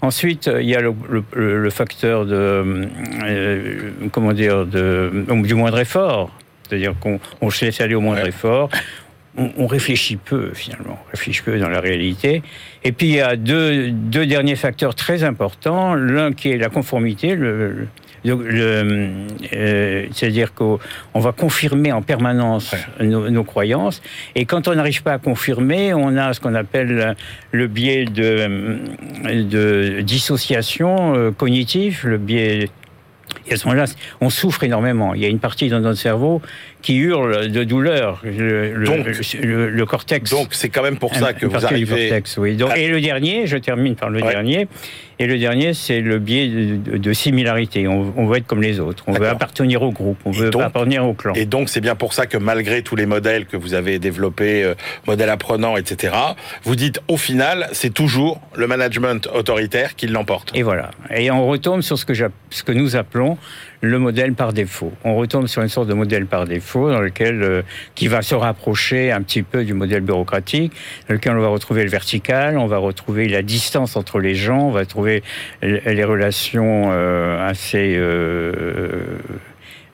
Ensuite, 0.00 0.48
il 0.60 0.68
y 0.68 0.76
a 0.76 0.80
le, 0.80 0.92
le- 1.34 1.58
le 1.62 1.70
facteur 1.70 2.24
de, 2.24 2.34
euh, 3.24 3.90
comment 4.12 4.32
dire, 4.32 4.64
de, 4.64 5.10
du 5.42 5.54
moindre 5.54 5.80
effort. 5.80 6.30
C'est-à-dire 6.68 6.94
qu'on 7.00 7.18
on 7.40 7.50
se 7.50 7.64
laisse 7.64 7.80
aller 7.80 7.94
au 7.96 8.00
moindre 8.00 8.22
Ouais. 8.22 8.28
effort. 8.28 8.70
On, 9.36 9.50
on 9.58 9.66
réfléchit 9.66 10.16
peu, 10.16 10.50
finalement. 10.54 10.98
On 11.06 11.10
réfléchit 11.10 11.42
peu 11.42 11.58
dans 11.58 11.68
la 11.68 11.80
réalité. 11.80 12.42
Et 12.84 12.92
puis, 12.92 13.08
il 13.08 13.14
y 13.14 13.20
a 13.20 13.34
deux, 13.34 13.90
deux 13.90 14.26
derniers 14.26 14.56
facteurs 14.56 14.94
très 14.94 15.24
importants. 15.24 15.94
L'un 15.94 16.32
qui 16.32 16.50
est 16.50 16.58
la 16.58 16.68
conformité, 16.68 17.34
le- 17.34 17.88
euh, 18.24 20.06
c'est-à-dire 20.12 20.54
qu'on 20.54 20.78
on 21.14 21.20
va 21.20 21.32
confirmer 21.32 21.92
en 21.92 22.02
permanence 22.02 22.74
nos, 23.00 23.28
nos 23.30 23.44
croyances. 23.44 24.02
Et 24.34 24.44
quand 24.44 24.68
on 24.68 24.74
n'arrive 24.74 25.02
pas 25.02 25.14
à 25.14 25.18
confirmer, 25.18 25.92
on 25.94 26.16
a 26.16 26.32
ce 26.32 26.40
qu'on 26.40 26.54
appelle 26.54 27.16
le 27.50 27.66
biais 27.66 28.04
de, 28.04 28.78
de 29.24 30.00
dissociation 30.02 31.14
euh, 31.14 31.30
cognitive, 31.30 32.02
le 32.04 32.18
biais. 32.18 32.70
Et 33.46 33.54
à 33.54 33.56
ce 33.56 33.66
moment-là, 33.66 33.86
on 34.20 34.30
souffre 34.30 34.62
énormément. 34.62 35.14
Il 35.14 35.22
y 35.22 35.24
a 35.24 35.28
une 35.28 35.38
partie 35.40 35.68
dans 35.68 35.80
notre 35.80 35.98
cerveau 35.98 36.42
qui 36.82 36.96
hurle 36.96 37.48
de 37.50 37.64
douleur, 37.64 38.20
le, 38.24 38.84
Donc- 38.84 39.06
le- 39.40 39.70
le 39.70 39.86
cortex. 39.86 40.30
Donc, 40.30 40.48
c'est 40.50 40.68
quand 40.68 40.82
même 40.82 40.98
pour 40.98 41.14
ça 41.14 41.32
que 41.32 41.46
vous 41.46 41.56
du 41.58 41.64
arrivez. 41.64 42.08
cortex, 42.08 42.36
oui. 42.38 42.56
Donc, 42.56 42.76
Et 42.76 42.88
le 42.88 43.00
dernier, 43.00 43.46
je 43.46 43.56
termine 43.56 43.94
par 43.94 44.10
le 44.10 44.20
Ouais. 44.22 44.30
dernier. 44.32 44.66
Et 45.18 45.26
le 45.26 45.38
dernier, 45.38 45.72
c'est 45.72 46.00
le 46.00 46.18
biais 46.18 46.48
de, 46.48 47.12
similarité. 47.12 47.86
On, 47.86 48.12
on 48.16 48.26
veut 48.26 48.38
être 48.38 48.46
comme 48.46 48.60
les 48.62 48.80
autres. 48.80 49.04
On 49.06 49.12
veut 49.12 49.28
appartenir 49.28 49.82
au 49.82 49.92
groupe. 49.92 50.18
On 50.24 50.32
Et 50.32 50.36
veut 50.36 50.50
donc- 50.50 50.62
appartenir 50.62 51.04
au 51.06 51.12
clan. 51.14 51.32
Et 51.34 51.46
donc, 51.46 51.68
c'est 51.68 51.80
bien 51.80 51.94
pour 51.94 52.12
ça 52.12 52.26
que 52.26 52.36
malgré 52.38 52.82
tous 52.82 52.96
les 52.96 53.06
modèles 53.06 53.46
que 53.46 53.56
vous 53.56 53.74
avez 53.74 54.00
développés, 54.00 54.64
euh, 54.64 54.74
modèles 55.06 55.30
apprenants, 55.30 55.76
etc., 55.76 56.14
vous 56.64 56.74
dites 56.74 57.00
au 57.06 57.16
final, 57.16 57.68
c'est 57.72 57.94
toujours 57.94 58.40
le 58.56 58.66
management 58.66 59.28
autoritaire 59.32 59.94
qui 59.94 60.08
l'emporte. 60.08 60.50
Et 60.56 60.62
voilà. 60.64 60.90
Et 61.14 61.30
on 61.30 61.46
retombe 61.46 61.82
sur 61.82 61.96
ce 61.98 62.04
que, 62.04 62.14
j'app- 62.14 62.32
ce 62.50 62.64
que 62.64 62.72
nous 62.72 62.96
appelons 62.96 63.38
le 63.82 63.98
modèle 63.98 64.32
par 64.34 64.52
défaut. 64.52 64.92
On 65.04 65.16
retombe 65.16 65.48
sur 65.48 65.60
une 65.60 65.68
sorte 65.68 65.88
de 65.88 65.94
modèle 65.94 66.26
par 66.26 66.46
défaut 66.46 66.90
dans 66.90 67.00
lequel, 67.00 67.42
euh, 67.42 67.62
qui 67.94 68.06
va 68.06 68.22
se 68.22 68.34
rapprocher 68.34 69.10
un 69.10 69.22
petit 69.22 69.42
peu 69.42 69.64
du 69.64 69.74
modèle 69.74 70.02
bureaucratique, 70.02 70.72
dans 71.08 71.14
lequel 71.14 71.36
on 71.36 71.40
va 71.40 71.48
retrouver 71.48 71.82
le 71.82 71.90
vertical, 71.90 72.58
on 72.58 72.66
va 72.66 72.78
retrouver 72.78 73.28
la 73.28 73.42
distance 73.42 73.96
entre 73.96 74.20
les 74.20 74.36
gens, 74.36 74.68
on 74.68 74.70
va 74.70 74.86
trouver 74.86 75.22
les 75.62 76.04
relations 76.04 76.90
euh, 76.92 77.48
assez 77.48 77.94
euh, 77.96 79.18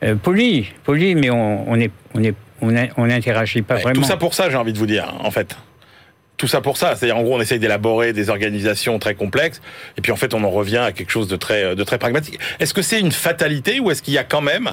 euh, 0.04 0.14
polies, 0.16 0.70
polies, 0.84 1.14
mais 1.14 1.30
on 1.30 1.66
on 2.60 3.06
n'interagit 3.06 3.62
pas 3.62 3.76
Ouais, 3.76 3.82
vraiment. 3.82 4.02
Tout 4.02 4.06
ça 4.06 4.16
pour 4.16 4.34
ça, 4.34 4.50
j'ai 4.50 4.56
envie 4.56 4.72
de 4.72 4.78
vous 4.78 4.86
dire, 4.86 5.14
en 5.20 5.30
fait. 5.30 5.56
Tout 6.38 6.46
ça 6.46 6.62
pour 6.62 6.78
ça. 6.78 6.96
C'est-à-dire, 6.96 7.18
en 7.18 7.22
gros, 7.22 7.36
on 7.36 7.40
essaye 7.40 7.58
d'élaborer 7.58 8.14
des 8.14 8.30
organisations 8.30 8.98
très 8.98 9.14
complexes, 9.14 9.60
et 9.98 10.00
puis 10.00 10.12
en 10.12 10.16
fait, 10.16 10.32
on 10.32 10.42
en 10.44 10.50
revient 10.50 10.78
à 10.78 10.92
quelque 10.92 11.10
chose 11.10 11.28
de 11.28 11.36
très, 11.36 11.76
de 11.76 11.84
très 11.84 11.98
pragmatique. 11.98 12.38
Est-ce 12.60 12.72
que 12.72 12.82
c'est 12.82 13.00
une 13.00 13.12
fatalité 13.12 13.80
ou 13.80 13.90
est-ce 13.90 14.02
qu'il 14.02 14.14
y 14.14 14.18
a 14.18 14.24
quand 14.24 14.40
même 14.40 14.70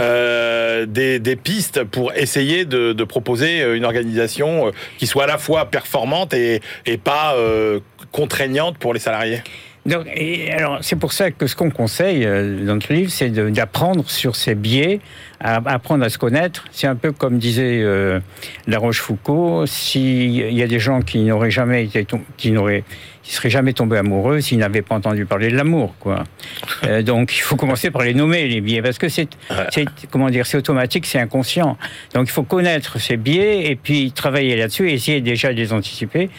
euh, 0.00 0.86
des, 0.86 1.20
des, 1.20 1.36
pistes 1.36 1.84
pour 1.84 2.12
essayer 2.14 2.64
de, 2.64 2.92
de, 2.92 3.04
proposer 3.04 3.62
une 3.76 3.84
organisation 3.84 4.68
euh, 4.68 4.70
qui 4.98 5.06
soit 5.06 5.24
à 5.24 5.26
la 5.26 5.38
fois 5.38 5.66
performante 5.66 6.34
et, 6.34 6.60
et 6.86 6.96
pas 6.96 7.34
euh, 7.36 7.80
contraignante 8.10 8.78
pour 8.78 8.94
les 8.94 9.00
salariés? 9.00 9.42
Donc, 9.84 10.06
et 10.14 10.52
alors, 10.52 10.78
c'est 10.80 10.96
pour 10.96 11.12
ça 11.12 11.32
que 11.32 11.46
ce 11.48 11.56
qu'on 11.56 11.70
conseille 11.70 12.24
euh, 12.24 12.64
dans 12.64 12.74
notre 12.74 12.92
livre, 12.92 13.10
c'est 13.10 13.30
d'apprendre 13.30 14.08
sur 14.08 14.36
ces 14.36 14.54
biais, 14.54 15.00
à, 15.42 15.56
apprendre 15.66 16.04
à 16.04 16.08
se 16.08 16.18
connaître. 16.18 16.64
C'est 16.70 16.86
un 16.86 16.94
peu 16.94 17.12
comme 17.12 17.38
disait 17.38 17.80
euh, 17.82 18.20
La 18.66 18.78
Rochefoucauld, 18.78 19.66
s'il 19.66 20.52
y 20.52 20.62
a 20.62 20.66
des 20.66 20.78
gens 20.78 21.02
qui 21.02 21.20
n'auraient 21.20 21.50
jamais 21.50 21.84
été, 21.84 22.06
qui 22.36 22.52
n'auraient, 22.52 22.84
qui 23.22 23.34
seraient 23.34 23.50
jamais 23.50 23.72
tombés 23.72 23.98
amoureux 23.98 24.40
s'ils 24.40 24.58
n'avaient 24.58 24.82
pas 24.82 24.94
entendu 24.94 25.26
parler 25.26 25.50
de 25.50 25.56
l'amour, 25.56 25.94
quoi. 25.98 26.24
euh, 26.84 27.02
donc, 27.02 27.36
il 27.36 27.40
faut 27.40 27.56
commencer 27.56 27.90
par 27.90 28.02
les 28.02 28.14
nommer 28.14 28.46
les 28.46 28.60
biais, 28.60 28.82
parce 28.82 28.98
que 28.98 29.08
c'est, 29.08 29.28
c'est 29.70 29.86
comment 30.10 30.30
dire, 30.30 30.46
c'est 30.46 30.56
automatique, 30.56 31.06
c'est 31.06 31.18
inconscient. 31.18 31.76
Donc, 32.14 32.28
il 32.28 32.32
faut 32.32 32.44
connaître 32.44 33.00
ces 33.00 33.16
biais 33.16 33.70
et 33.70 33.76
puis 33.76 34.12
travailler 34.12 34.56
là-dessus 34.56 34.90
et 34.90 34.94
essayer 34.94 35.20
déjà 35.20 35.52
de 35.52 35.58
les 35.58 35.72
anticiper. 35.72 36.30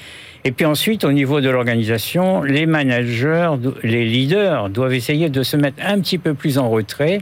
Et 0.45 0.51
puis 0.51 0.65
ensuite, 0.65 1.05
au 1.05 1.13
niveau 1.13 1.39
de 1.39 1.49
l'organisation, 1.49 2.43
les 2.43 2.65
managers, 2.65 3.51
les 3.81 4.03
leaders 4.03 4.69
doivent 4.69 4.93
essayer 4.93 5.29
de 5.29 5.41
se 5.41 5.55
mettre 5.55 5.77
un 5.81 6.01
petit 6.01 6.17
peu 6.17 6.33
plus 6.33 6.57
en 6.57 6.69
retrait, 6.69 7.21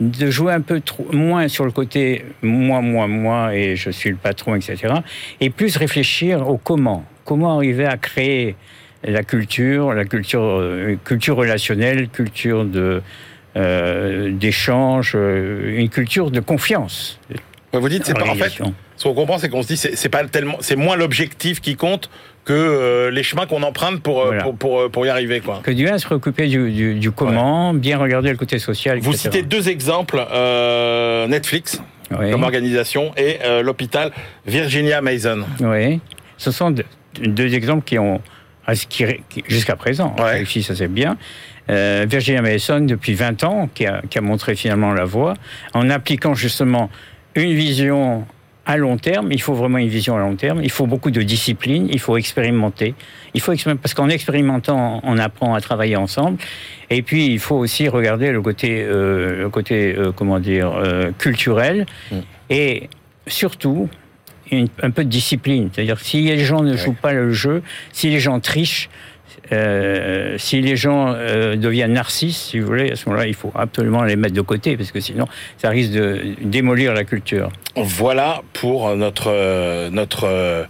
de 0.00 0.30
jouer 0.30 0.52
un 0.52 0.60
peu 0.60 0.80
trop, 0.80 1.06
moins 1.12 1.48
sur 1.48 1.64
le 1.64 1.70
côté 1.70 2.24
moi, 2.42 2.80
moi, 2.80 3.06
moi, 3.06 3.54
et 3.54 3.76
je 3.76 3.90
suis 3.90 4.10
le 4.10 4.16
patron, 4.16 4.54
etc. 4.54 4.94
Et 5.40 5.50
plus 5.50 5.76
réfléchir 5.76 6.48
au 6.48 6.58
comment. 6.58 7.04
Comment 7.24 7.56
arriver 7.56 7.86
à 7.86 7.96
créer 7.96 8.56
la 9.02 9.22
culture, 9.22 9.92
la 9.94 10.04
culture, 10.04 10.42
euh, 10.42 10.96
culture 11.04 11.36
relationnelle, 11.36 12.08
culture 12.08 12.64
de 12.64 13.02
euh, 13.56 14.30
d'échange, 14.32 15.12
euh, 15.14 15.78
une 15.78 15.88
culture 15.88 16.30
de 16.30 16.40
confiance. 16.40 17.18
Vous 17.72 17.88
dites, 17.88 18.04
c'est 18.04 18.14
pas 18.14 18.28
en 18.28 18.34
fait. 18.34 18.52
Ce 18.96 19.04
qu'on 19.04 19.14
comprend, 19.14 19.38
c'est 19.38 19.48
qu'on 19.48 19.62
se 19.62 19.68
dit, 19.68 19.76
c'est 19.76 20.08
pas 20.08 20.24
tellement, 20.26 20.56
c'est 20.60 20.76
moins 20.76 20.96
l'objectif 20.96 21.60
qui 21.60 21.76
compte 21.76 22.10
que 22.46 22.52
euh, 22.52 23.10
les 23.10 23.24
chemins 23.24 23.44
qu'on 23.46 23.62
emprunte 23.62 24.00
pour, 24.00 24.24
voilà. 24.24 24.42
pour, 24.44 24.56
pour, 24.56 24.90
pour, 24.90 25.04
y 25.04 25.08
arriver. 25.08 25.40
Quoi. 25.40 25.60
Que 25.62 25.72
Dieu 25.72 25.98
se 25.98 26.06
préoccuper 26.06 26.46
du, 26.46 26.70
du, 26.70 26.94
du 26.94 27.10
comment, 27.10 27.72
ouais. 27.72 27.78
bien 27.78 27.98
regarder 27.98 28.30
le 28.30 28.36
côté 28.36 28.58
social. 28.58 29.00
Vous 29.00 29.12
citez 29.12 29.42
deux 29.42 29.68
exemples, 29.68 30.24
euh, 30.32 31.26
Netflix 31.26 31.82
oui. 32.16 32.30
comme 32.30 32.44
organisation 32.44 33.12
et 33.16 33.38
euh, 33.42 33.62
l'hôpital 33.62 34.12
Virginia 34.46 35.00
Mason. 35.02 35.44
Oui, 35.60 36.00
ce 36.36 36.52
sont 36.52 36.70
deux, 36.70 36.84
deux 37.20 37.52
exemples 37.54 37.84
qui 37.84 37.98
ont, 37.98 38.20
jusqu'à 39.48 39.76
présent, 39.76 40.14
ouais. 40.20 40.44
ça 40.62 40.76
c'est 40.76 40.88
bien. 40.88 41.16
Euh, 41.68 42.06
Virginia 42.08 42.42
Mason, 42.42 42.80
depuis 42.80 43.14
20 43.14 43.42
ans, 43.42 43.68
qui 43.74 43.86
a, 43.86 44.02
qui 44.08 44.18
a 44.18 44.20
montré 44.20 44.54
finalement 44.54 44.92
la 44.92 45.04
voie, 45.04 45.34
en 45.74 45.90
appliquant 45.90 46.34
justement 46.34 46.90
une 47.34 47.52
vision 47.52 48.24
à 48.66 48.76
long 48.76 48.96
terme, 48.96 49.30
il 49.30 49.40
faut 49.40 49.54
vraiment 49.54 49.78
une 49.78 49.88
vision 49.88 50.16
à 50.16 50.20
long 50.20 50.34
terme, 50.34 50.60
il 50.62 50.70
faut 50.70 50.86
beaucoup 50.86 51.12
de 51.12 51.22
discipline, 51.22 51.88
il 51.90 52.00
faut 52.00 52.16
expérimenter. 52.16 52.94
Il 53.32 53.40
faut 53.40 53.52
parce 53.80 53.94
qu'en 53.94 54.08
expérimentant, 54.08 55.00
on 55.04 55.18
apprend 55.18 55.54
à 55.54 55.60
travailler 55.60 55.94
ensemble. 55.94 56.38
Et 56.90 57.02
puis, 57.02 57.26
il 57.26 57.38
faut 57.38 57.56
aussi 57.56 57.88
regarder 57.88 58.32
le 58.32 58.42
côté, 58.42 58.82
euh, 58.82 59.42
le 59.42 59.50
côté 59.50 59.94
euh, 59.96 60.10
comment 60.10 60.40
dire, 60.40 60.72
euh, 60.72 61.12
culturel. 61.16 61.86
Mm. 62.10 62.16
Et 62.50 62.90
surtout, 63.28 63.88
une, 64.50 64.66
un 64.82 64.90
peu 64.90 65.04
de 65.04 65.10
discipline. 65.10 65.70
C'est-à-dire, 65.72 66.00
si 66.00 66.22
les 66.22 66.44
gens 66.44 66.62
ne 66.62 66.76
jouent 66.76 66.92
pas 67.00 67.12
le 67.12 67.32
jeu, 67.32 67.62
si 67.92 68.10
les 68.10 68.18
gens 68.18 68.40
trichent, 68.40 68.90
euh, 69.52 70.36
si 70.38 70.60
les 70.60 70.76
gens 70.76 71.12
euh, 71.14 71.56
deviennent 71.56 71.92
narcisses, 71.92 72.48
si 72.50 72.58
vous 72.58 72.66
voulez, 72.66 72.92
à 72.92 72.96
ce 72.96 73.08
moment-là, 73.08 73.26
il 73.26 73.34
faut 73.34 73.52
absolument 73.54 74.02
les 74.02 74.16
mettre 74.16 74.34
de 74.34 74.40
côté, 74.40 74.76
parce 74.76 74.92
que 74.92 75.00
sinon, 75.00 75.26
ça 75.58 75.70
risque 75.70 75.92
de 75.92 76.34
démolir 76.42 76.94
la 76.94 77.04
culture. 77.04 77.50
Voilà 77.76 78.42
pour 78.52 78.94
notre, 78.96 79.88
notre 79.90 80.66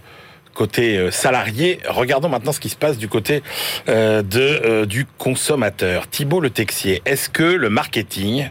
côté 0.57 1.11
salarié. 1.11 1.79
Regardons 1.87 2.29
maintenant 2.29 2.51
ce 2.51 2.59
qui 2.59 2.69
se 2.69 2.75
passe 2.75 2.97
du 2.97 3.07
côté 3.07 3.43
euh, 3.89 4.23
de, 4.23 4.39
euh, 4.39 4.85
du 4.85 5.05
consommateur. 5.17 6.09
Thibault 6.09 6.39
Le 6.39 6.49
Texier, 6.49 7.03
est-ce 7.05 7.29
que 7.29 7.43
le 7.43 7.69
marketing 7.69 8.49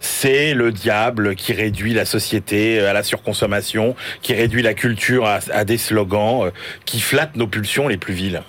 c'est 0.00 0.54
le 0.54 0.70
diable 0.70 1.34
qui 1.34 1.52
réduit 1.52 1.92
la 1.92 2.04
société 2.04 2.78
à 2.78 2.92
la 2.92 3.02
surconsommation, 3.02 3.96
qui 4.22 4.32
réduit 4.32 4.62
la 4.62 4.72
culture 4.72 5.26
à, 5.26 5.40
à 5.52 5.64
des 5.64 5.76
slogans, 5.76 6.46
euh, 6.46 6.50
qui 6.84 7.00
flatte 7.00 7.34
nos 7.34 7.48
pulsions 7.48 7.88
les 7.88 7.96
plus 7.96 8.14
viles? 8.14 8.42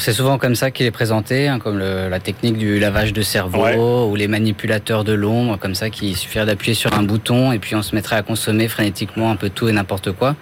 C'est 0.00 0.12
souvent 0.12 0.38
comme 0.38 0.54
ça 0.54 0.70
qu'il 0.70 0.86
est 0.86 0.90
présenté, 0.90 1.48
hein, 1.48 1.58
comme 1.58 1.78
le, 1.78 2.08
la 2.08 2.20
technique 2.20 2.58
du 2.58 2.78
lavage 2.78 3.12
de 3.12 3.22
cerveau 3.22 3.62
ouais. 3.62 3.76
ou 3.76 4.16
les 4.16 4.28
manipulateurs 4.28 5.04
de 5.04 5.12
l'ombre, 5.12 5.58
comme 5.58 5.74
ça, 5.74 5.90
qu'il 5.90 6.16
suffirait 6.16 6.46
d'appuyer 6.46 6.74
sur 6.74 6.92
un 6.94 7.02
bouton 7.02 7.52
et 7.52 7.58
puis 7.58 7.74
on 7.74 7.82
se 7.82 7.94
mettrait 7.94 8.16
à 8.16 8.22
consommer 8.22 8.68
frénétiquement 8.68 9.30
un 9.30 9.36
peu 9.36 9.50
tout 9.50 9.68
et 9.68 9.72
n'importe 9.72 10.12
quoi. 10.12 10.36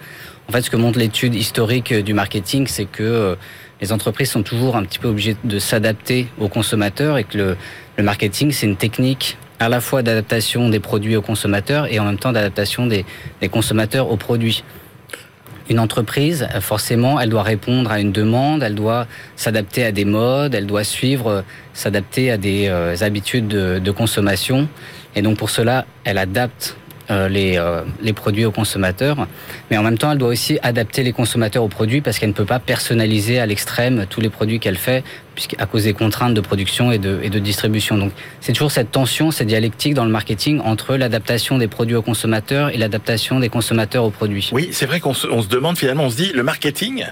En 0.49 0.51
fait, 0.51 0.61
ce 0.61 0.69
que 0.69 0.77
montre 0.77 0.99
l'étude 0.99 1.35
historique 1.35 1.93
du 1.93 2.13
marketing, 2.13 2.67
c'est 2.67 2.85
que 2.85 3.03
euh, 3.03 3.35
les 3.81 3.91
entreprises 3.91 4.31
sont 4.31 4.43
toujours 4.43 4.75
un 4.75 4.83
petit 4.83 4.99
peu 4.99 5.07
obligées 5.07 5.35
de 5.43 5.59
s'adapter 5.59 6.27
aux 6.39 6.47
consommateurs 6.47 7.17
et 7.17 7.23
que 7.23 7.37
le, 7.37 7.57
le 7.97 8.03
marketing, 8.03 8.51
c'est 8.51 8.65
une 8.65 8.77
technique 8.77 9.37
à 9.59 9.69
la 9.69 9.81
fois 9.81 10.03
d'adaptation 10.03 10.69
des 10.69 10.79
produits 10.79 11.15
aux 11.15 11.21
consommateurs 11.21 11.91
et 11.91 11.99
en 11.99 12.05
même 12.05 12.19
temps 12.19 12.31
d'adaptation 12.31 12.85
des, 12.85 13.05
des 13.41 13.49
consommateurs 13.49 14.11
aux 14.11 14.17
produits 14.17 14.63
une 15.69 15.79
entreprise, 15.79 16.47
forcément, 16.61 17.19
elle 17.19 17.29
doit 17.29 17.43
répondre 17.43 17.91
à 17.91 17.99
une 17.99 18.11
demande, 18.11 18.63
elle 18.63 18.75
doit 18.75 19.07
s'adapter 19.35 19.83
à 19.83 19.91
des 19.91 20.05
modes, 20.05 20.55
elle 20.55 20.65
doit 20.65 20.83
suivre, 20.83 21.43
s'adapter 21.73 22.31
à 22.31 22.37
des 22.37 22.67
euh, 22.67 22.95
habitudes 23.01 23.47
de, 23.47 23.79
de, 23.79 23.91
consommation. 23.91 24.67
Et 25.15 25.21
donc 25.21 25.37
pour 25.37 25.49
cela, 25.49 25.85
elle 26.03 26.17
adapte 26.17 26.77
les, 27.09 27.57
euh, 27.57 27.81
les 28.01 28.13
produits 28.13 28.45
aux 28.45 28.51
consommateurs. 28.51 29.27
Mais 29.69 29.77
en 29.77 29.83
même 29.83 29.97
temps, 29.97 30.11
elle 30.11 30.17
doit 30.17 30.29
aussi 30.29 30.59
adapter 30.61 31.03
les 31.03 31.13
consommateurs 31.13 31.63
aux 31.63 31.69
produits 31.69 32.01
parce 32.01 32.19
qu'elle 32.19 32.29
ne 32.29 32.33
peut 32.33 32.45
pas 32.45 32.59
personnaliser 32.59 33.39
à 33.39 33.45
l'extrême 33.45 34.05
tous 34.09 34.21
les 34.21 34.29
produits 34.29 34.59
qu'elle 34.59 34.77
fait 34.77 35.03
à 35.59 35.67
cause 35.67 35.83
des 35.83 35.93
contraintes 35.93 36.33
de 36.33 36.41
production 36.41 36.91
et 36.91 36.97
de, 36.97 37.19
et 37.21 37.29
de 37.29 37.39
distribution. 37.39 37.97
Donc 37.97 38.11
c'est 38.41 38.53
toujours 38.53 38.71
cette 38.71 38.91
tension, 38.91 39.31
cette 39.31 39.47
dialectique 39.47 39.93
dans 39.93 40.05
le 40.05 40.11
marketing 40.11 40.59
entre 40.61 40.95
l'adaptation 40.95 41.57
des 41.57 41.67
produits 41.67 41.95
aux 41.95 42.01
consommateurs 42.01 42.69
et 42.69 42.77
l'adaptation 42.77 43.39
des 43.39 43.49
consommateurs 43.49 44.03
aux 44.03 44.09
produits. 44.09 44.49
Oui, 44.51 44.69
c'est 44.71 44.87
vrai 44.87 44.99
qu'on 44.99 45.13
se, 45.13 45.27
on 45.27 45.41
se 45.41 45.47
demande 45.47 45.77
finalement, 45.77 46.05
on 46.05 46.09
se 46.09 46.17
dit, 46.17 46.31
le 46.33 46.43
marketing, 46.43 47.05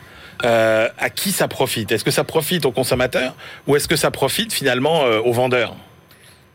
euh, 0.44 0.90
à 0.98 1.10
qui 1.10 1.32
ça 1.32 1.48
profite? 1.48 1.92
Est-ce 1.92 2.04
que 2.04 2.12
ça 2.12 2.24
profite 2.24 2.66
aux 2.66 2.72
consommateurs 2.72 3.36
ou 3.68 3.75
est-ce 3.75 3.88
que 3.88 3.96
ça 3.96 4.12
profite 4.12 4.52
finalement 4.52 5.06
euh, 5.06 5.20
aux 5.20 5.32
vendeurs? 5.32 5.75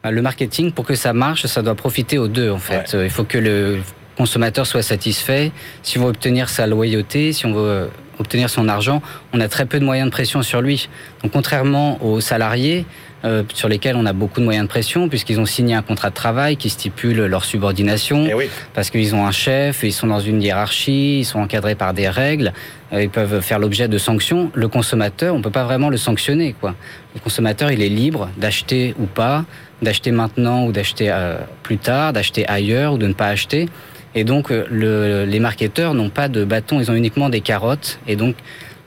Le 0.04 0.22
marketing, 0.22 0.72
pour 0.72 0.86
que 0.86 0.94
ça 0.94 1.12
marche, 1.12 1.46
ça 1.46 1.62
doit 1.62 1.74
profiter 1.74 2.18
aux 2.18 2.28
deux, 2.28 2.50
en 2.50 2.58
fait. 2.58 2.94
Ouais. 2.94 3.04
Il 3.04 3.10
faut 3.10 3.24
que 3.24 3.38
le 3.38 3.80
consommateur 4.16 4.66
soit 4.66 4.82
satisfait. 4.82 5.52
Si 5.82 5.98
on 5.98 6.02
veut 6.02 6.08
obtenir 6.08 6.48
sa 6.48 6.66
loyauté, 6.66 7.32
si 7.32 7.46
on 7.46 7.52
veut 7.52 7.90
obtenir 8.20 8.48
son 8.50 8.68
argent, 8.68 9.02
on 9.32 9.40
a 9.40 9.48
très 9.48 9.66
peu 9.66 9.80
de 9.80 9.84
moyens 9.84 10.06
de 10.06 10.12
pression 10.12 10.42
sur 10.42 10.60
lui. 10.60 10.88
Donc, 11.22 11.32
contrairement 11.32 12.02
aux 12.04 12.20
salariés, 12.20 12.84
euh, 13.22 13.42
sur 13.52 13.68
lesquels 13.68 13.96
on 13.96 14.06
a 14.06 14.14
beaucoup 14.14 14.40
de 14.40 14.46
moyens 14.46 14.64
de 14.64 14.70
pression, 14.70 15.10
puisqu'ils 15.10 15.40
ont 15.40 15.46
signé 15.46 15.74
un 15.74 15.82
contrat 15.82 16.08
de 16.08 16.14
travail 16.14 16.56
qui 16.56 16.70
stipule 16.70 17.26
leur 17.26 17.44
subordination, 17.44 18.26
oui. 18.34 18.48
parce 18.72 18.88
qu'ils 18.88 19.14
ont 19.14 19.26
un 19.26 19.30
chef, 19.30 19.82
ils 19.82 19.92
sont 19.92 20.06
dans 20.06 20.20
une 20.20 20.42
hiérarchie, 20.42 21.18
ils 21.18 21.24
sont 21.24 21.38
encadrés 21.38 21.74
par 21.74 21.92
des 21.92 22.08
règles, 22.08 22.54
euh, 22.94 23.02
ils 23.02 23.10
peuvent 23.10 23.42
faire 23.42 23.58
l'objet 23.58 23.88
de 23.88 23.98
sanctions. 23.98 24.50
Le 24.54 24.68
consommateur, 24.68 25.34
on 25.34 25.42
peut 25.42 25.50
pas 25.50 25.64
vraiment 25.64 25.90
le 25.90 25.98
sanctionner. 25.98 26.54
Quoi. 26.58 26.74
Le 27.14 27.20
consommateur, 27.20 27.70
il 27.70 27.82
est 27.82 27.90
libre 27.90 28.30
d'acheter 28.38 28.94
ou 28.98 29.04
pas, 29.04 29.44
d'acheter 29.82 30.12
maintenant 30.12 30.64
ou 30.64 30.72
d'acheter 30.72 31.10
euh, 31.10 31.38
plus 31.62 31.76
tard, 31.76 32.14
d'acheter 32.14 32.48
ailleurs 32.48 32.94
ou 32.94 32.98
de 32.98 33.06
ne 33.06 33.12
pas 33.12 33.26
acheter. 33.26 33.68
Et 34.14 34.24
donc, 34.24 34.50
euh, 34.50 34.66
le, 34.70 35.24
les 35.24 35.40
marketeurs 35.40 35.94
n'ont 35.94 36.10
pas 36.10 36.28
de 36.28 36.44
bâton, 36.44 36.80
ils 36.80 36.90
ont 36.90 36.94
uniquement 36.94 37.28
des 37.28 37.40
carottes. 37.40 37.98
Et 38.06 38.16
donc, 38.16 38.36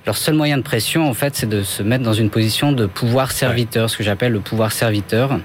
leur 0.06 0.18
seul 0.18 0.36
moyen 0.36 0.58
de 0.58 0.64
pression, 0.64 1.10
en 1.10 1.14
fait, 1.14 1.36
c'est 1.36 1.48
de 1.48 1.64
se 1.64 1.82
mettre 1.82 2.04
dans 2.04 2.14
une 2.14 2.30
position 2.30 2.72
de 2.72 2.86
pouvoir 2.86 3.32
serviteur, 3.32 3.90
ce 3.90 3.98
que 3.98 4.04
j'appelle 4.04 4.34
le 4.34 4.42
pouvoir 4.42 4.72
serviteur. 4.72 5.40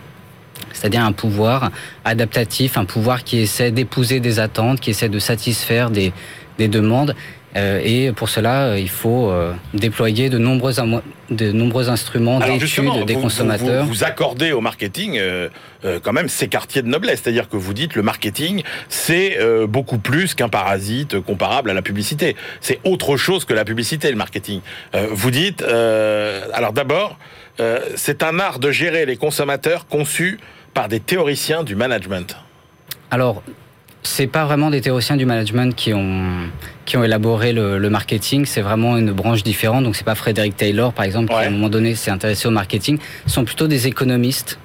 C'est-à-dire 0.73 1.05
un 1.05 1.13
pouvoir 1.13 1.71
adaptatif, 2.05 2.77
un 2.77 2.85
pouvoir 2.85 3.23
qui 3.25 3.39
essaie 3.39 3.71
d'épouser 3.71 4.21
des 4.21 4.41
attentes, 4.41 4.81
qui 4.81 4.91
essaie 4.91 5.09
de 5.09 5.19
satisfaire 5.19 5.91
des, 5.91 6.13
des 6.59 6.69
demandes. 6.69 7.15
Euh, 7.59 7.81
et 7.83 8.13
pour 8.13 8.29
cela, 8.29 8.69
euh, 8.69 8.79
il 8.79 8.89
faut 8.89 9.31
euh, 9.31 9.53
déployer 9.75 10.31
de 10.31 10.39
nombreux, 10.39 10.73
de 11.31 11.53
nombreux 11.53 11.89
instruments 11.89 12.39
d'études 12.39 13.05
des 13.05 13.15
vous, 13.15 13.21
consommateurs. 13.21 13.85
Vous, 13.85 13.93
vous, 13.93 14.05
accordez 14.05 14.53
au 14.53 14.61
marketing 14.61 15.21
quand 16.03 16.13
même 16.13 16.29
ces 16.29 16.49
quartiers 16.49 16.83
de 16.83 16.89
noblesse, 16.89 17.21
c'est-à-dire 17.23 17.49
que 17.49 17.57
vous 17.57 17.75
dites 17.75 17.95
le 17.95 18.03
marketing, 18.03 18.63
c'est 18.89 19.39
beaucoup 19.69 19.99
plus 19.99 20.35
qu'un 20.35 20.49
parasite 20.49 21.21
comparable 21.21 21.71
à 21.71 21.75
la 21.75 21.83
publicité. 21.83 22.37
C'est 22.61 22.81
autre 22.85 23.17
chose 23.17 23.45
que 23.45 23.55
la 23.55 23.65
publicité, 23.65 24.11
le 24.11 24.17
marketing. 24.17 24.61
vous 25.11 25.31
dites, 25.31 25.63
alors 25.63 26.73
d'abord, 26.73 27.19
c'est 27.97 28.23
un 28.23 28.39
art 28.41 28.59
de 28.59 28.71
gérer 28.71 29.07
les 29.07 29.17
consommateurs 29.17 29.87
conçu 29.87 30.39
par 30.75 30.89
des 30.89 31.01
théoriciens 31.01 31.63
du 31.63 31.77
management. 31.77 32.37
Alors, 33.11 33.43
c'est 34.09 34.27
pas 34.27 34.45
vraiment 34.45 34.71
des 34.71 34.81
théoriciens 34.81 35.17
du 35.17 35.27
management 35.27 35.75
qui 35.75 35.93
ont 35.93 36.25
qui 36.87 36.97
ont 36.97 37.05
élaboré 37.05 37.53
le, 37.53 37.79
le 37.79 37.91
marketing. 37.91 38.47
C'est 38.47 38.63
vraiment 38.63 38.97
une 38.97 39.13
branche 39.13 39.43
différente. 39.43 39.85
Donc 39.85 39.97
c'est 39.97 40.05
pas 40.05 40.15
Frédéric 40.15 40.57
Taylor 40.57 40.93
par 40.93 41.05
exemple 41.05 41.29
qui 41.29 41.35
à 41.35 41.49
un 41.49 41.51
moment 41.51 41.69
donné 41.69 41.95
s'est 41.95 42.11
intéressé 42.11 42.49
au 42.49 42.51
marketing. 42.51 42.99
Ce 43.27 43.35
sont 43.35 43.45
plutôt 43.45 43.69
des 43.69 43.87
économistes 43.87 44.59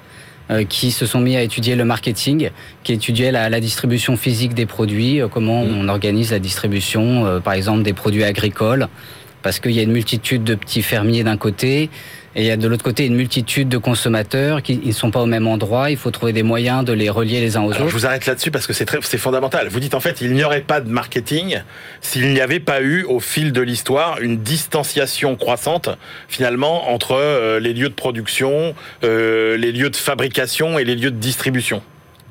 euh, 0.49 0.63
qui 0.63 0.91
se 0.91 1.05
sont 1.05 1.19
mis 1.19 1.35
à 1.35 1.41
étudier 1.41 1.75
le 1.75 1.85
marketing, 1.85 2.49
qui 2.83 2.93
étudiaient 2.93 3.31
la, 3.31 3.49
la 3.49 3.59
distribution 3.59 4.17
physique 4.17 4.53
des 4.53 4.65
produits, 4.65 5.21
euh, 5.21 5.27
comment 5.27 5.63
mm. 5.63 5.77
on 5.77 5.87
organise 5.89 6.31
la 6.31 6.39
distribution, 6.39 7.25
euh, 7.25 7.39
par 7.39 7.53
exemple 7.53 7.83
des 7.83 7.93
produits 7.93 8.23
agricoles, 8.23 8.87
parce 9.43 9.59
qu'il 9.59 9.71
y 9.71 9.79
a 9.79 9.83
une 9.83 9.91
multitude 9.91 10.43
de 10.43 10.55
petits 10.55 10.81
fermiers 10.81 11.23
d'un 11.23 11.37
côté, 11.37 11.89
et 12.35 12.41
il 12.41 12.45
y 12.47 12.51
a 12.51 12.57
de 12.57 12.67
l'autre 12.67 12.83
côté 12.83 13.05
une 13.05 13.15
multitude 13.15 13.69
de 13.69 13.77
consommateurs 13.77 14.63
qui 14.63 14.81
ne 14.83 14.91
sont 14.91 15.11
pas 15.11 15.21
au 15.21 15.27
même 15.27 15.45
endroit. 15.45 15.91
Il 15.91 15.97
faut 15.97 16.09
trouver 16.09 16.33
des 16.33 16.41
moyens 16.41 16.83
de 16.83 16.91
les 16.91 17.09
relier 17.09 17.39
les 17.41 17.57
uns 17.57 17.61
aux 17.61 17.69
autres. 17.69 17.87
Je 17.87 17.93
vous 17.93 18.07
arrête 18.07 18.25
là-dessus 18.25 18.49
parce 18.49 18.65
que 18.65 18.73
c'est 18.73 18.85
très, 18.85 18.97
c'est 19.01 19.19
fondamental. 19.19 19.67
Vous 19.67 19.79
dites 19.79 19.93
en 19.93 19.99
fait, 19.99 20.19
il 20.21 20.33
n'y 20.33 20.43
aurait 20.43 20.61
pas 20.61 20.81
de 20.81 20.89
marketing 20.89 21.61
s'il 22.01 22.33
n'y 22.33 22.41
avait 22.41 22.59
pas 22.59 22.81
eu 22.81 23.03
au 23.03 23.19
fil 23.19 23.51
de 23.51 23.61
l'histoire 23.61 24.19
une 24.19 24.37
distanciation 24.37 25.35
croissante 25.35 25.89
finalement 26.27 26.91
entre 26.91 27.11
euh, 27.11 27.59
les 27.59 27.73
lieux 27.73 27.89
de 27.89 27.93
production, 27.93 28.73
euh, 29.03 29.55
les 29.55 29.71
lieux 29.71 29.91
de 29.91 29.95
fabrication 29.95 30.79
et 30.79 30.85
les 30.85 30.95
lieux 30.95 31.11
de 31.11 31.17
distribution. 31.17 31.83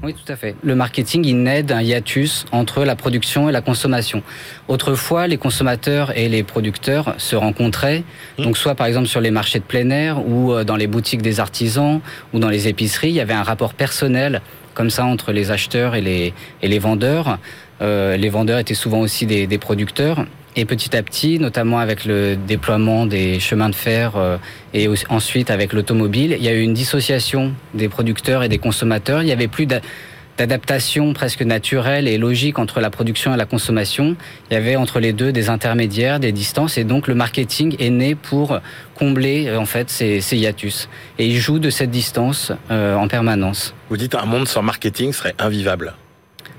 Oui, 0.04 0.14
tout 0.14 0.32
à 0.32 0.35
fait. 0.35 0.56
Le 0.64 0.75
marketing, 0.75 1.25
il 1.25 1.44
naît 1.44 1.62
d'un 1.62 1.80
hiatus 1.80 2.44
entre 2.50 2.85
la 2.85 2.97
production 2.97 3.49
et 3.49 3.52
la 3.52 3.61
consommation. 3.61 4.25
Autrefois, 4.66 5.28
les 5.28 5.37
consommateurs 5.37 6.16
et 6.18 6.28
les 6.28 6.42
producteurs 6.42 7.14
se 7.18 7.37
rencontraient, 7.37 8.02
mmh. 8.38 8.42
donc 8.42 8.56
soit 8.56 8.75
par 8.75 8.88
exemple 8.88 9.06
sur 9.06 9.21
les 9.21 9.30
marchés 9.30 9.61
de 9.61 9.64
plein 9.64 9.90
air 9.90 10.26
ou 10.26 10.52
euh, 10.52 10.64
dans 10.64 10.75
les 10.75 10.88
boutiques 10.88 11.23
des 11.23 11.38
artisans 11.38 12.00
ou 12.32 12.40
dans 12.40 12.49
les 12.49 12.66
épiceries, 12.66 13.11
il 13.11 13.14
y 13.14 13.21
avait 13.21 13.32
un 13.32 13.44
rapport 13.44 13.75
personnel 13.75 14.42
comme 14.75 14.90
ça 14.90 15.04
entre 15.04 15.30
les 15.30 15.52
acheteurs 15.52 15.94
et 15.94 16.00
les, 16.00 16.35
et 16.62 16.68
les 16.68 16.78
vendeurs. 16.80 17.38
Euh, 17.80 18.16
les 18.16 18.28
vendeurs 18.28 18.59
étaient 18.59 18.75
souvent 18.75 19.00
aussi 19.00 19.26
des, 19.26 19.47
des 19.47 19.59
producteurs 19.59 20.26
et 20.56 20.64
petit 20.64 20.94
à 20.97 21.02
petit, 21.02 21.38
notamment 21.38 21.78
avec 21.78 22.04
le 22.04 22.37
déploiement 22.37 23.06
des 23.06 23.40
chemins 23.40 23.68
de 23.68 23.75
fer 23.75 24.16
euh, 24.16 24.37
et 24.75 24.88
ensuite 25.09 25.50
avec 25.50 25.73
l'automobile, 25.73 26.37
il 26.38 26.44
y 26.44 26.49
a 26.49 26.52
eu 26.52 26.61
une 26.61 26.75
dissociation 26.75 27.54
des 27.75 27.88
producteurs 27.88 28.42
et 28.42 28.49
des 28.49 28.59
consommateurs. 28.59 29.23
Il 29.23 29.26
n'y 29.26 29.32
avait 29.32 29.49
plus 29.49 29.66
d'adaptation 29.66 31.12
presque 31.14 31.42
naturelle 31.42 32.06
et 32.06 32.18
logique 32.18 32.59
entre 32.59 32.80
la 32.80 32.90
production 32.90 33.32
et 33.32 33.37
la 33.37 33.47
consommation. 33.47 34.16
Il 34.50 34.54
y 34.54 34.56
avait 34.56 34.76
entre 34.76 35.00
les 35.00 35.12
deux 35.12 35.32
des 35.32 35.49
intermédiaires, 35.49 36.21
des 36.21 36.32
distances, 36.32 36.76
et 36.76 36.85
donc 36.85 37.09
le 37.09 37.14
marketing 37.14 37.76
est 37.78 37.90
né 37.90 38.14
pour 38.14 38.61
combler 38.94 39.49
euh, 39.49 39.59
en 39.59 39.66
fait 39.66 39.88
ces, 39.88 40.21
ces 40.21 40.37
hiatus. 40.37 40.88
Et 41.18 41.26
il 41.26 41.38
joue 41.38 41.59
de 41.59 41.71
cette 41.71 41.90
distance 41.90 42.52
euh, 42.71 42.94
en 42.94 43.09
permanence. 43.09 43.75
Vous 43.88 43.97
dites 43.97 44.14
un 44.14 44.26
monde 44.26 44.49
sans 44.49 44.62
marketing 44.62 45.12
serait 45.12 45.35
invivable. 45.38 45.94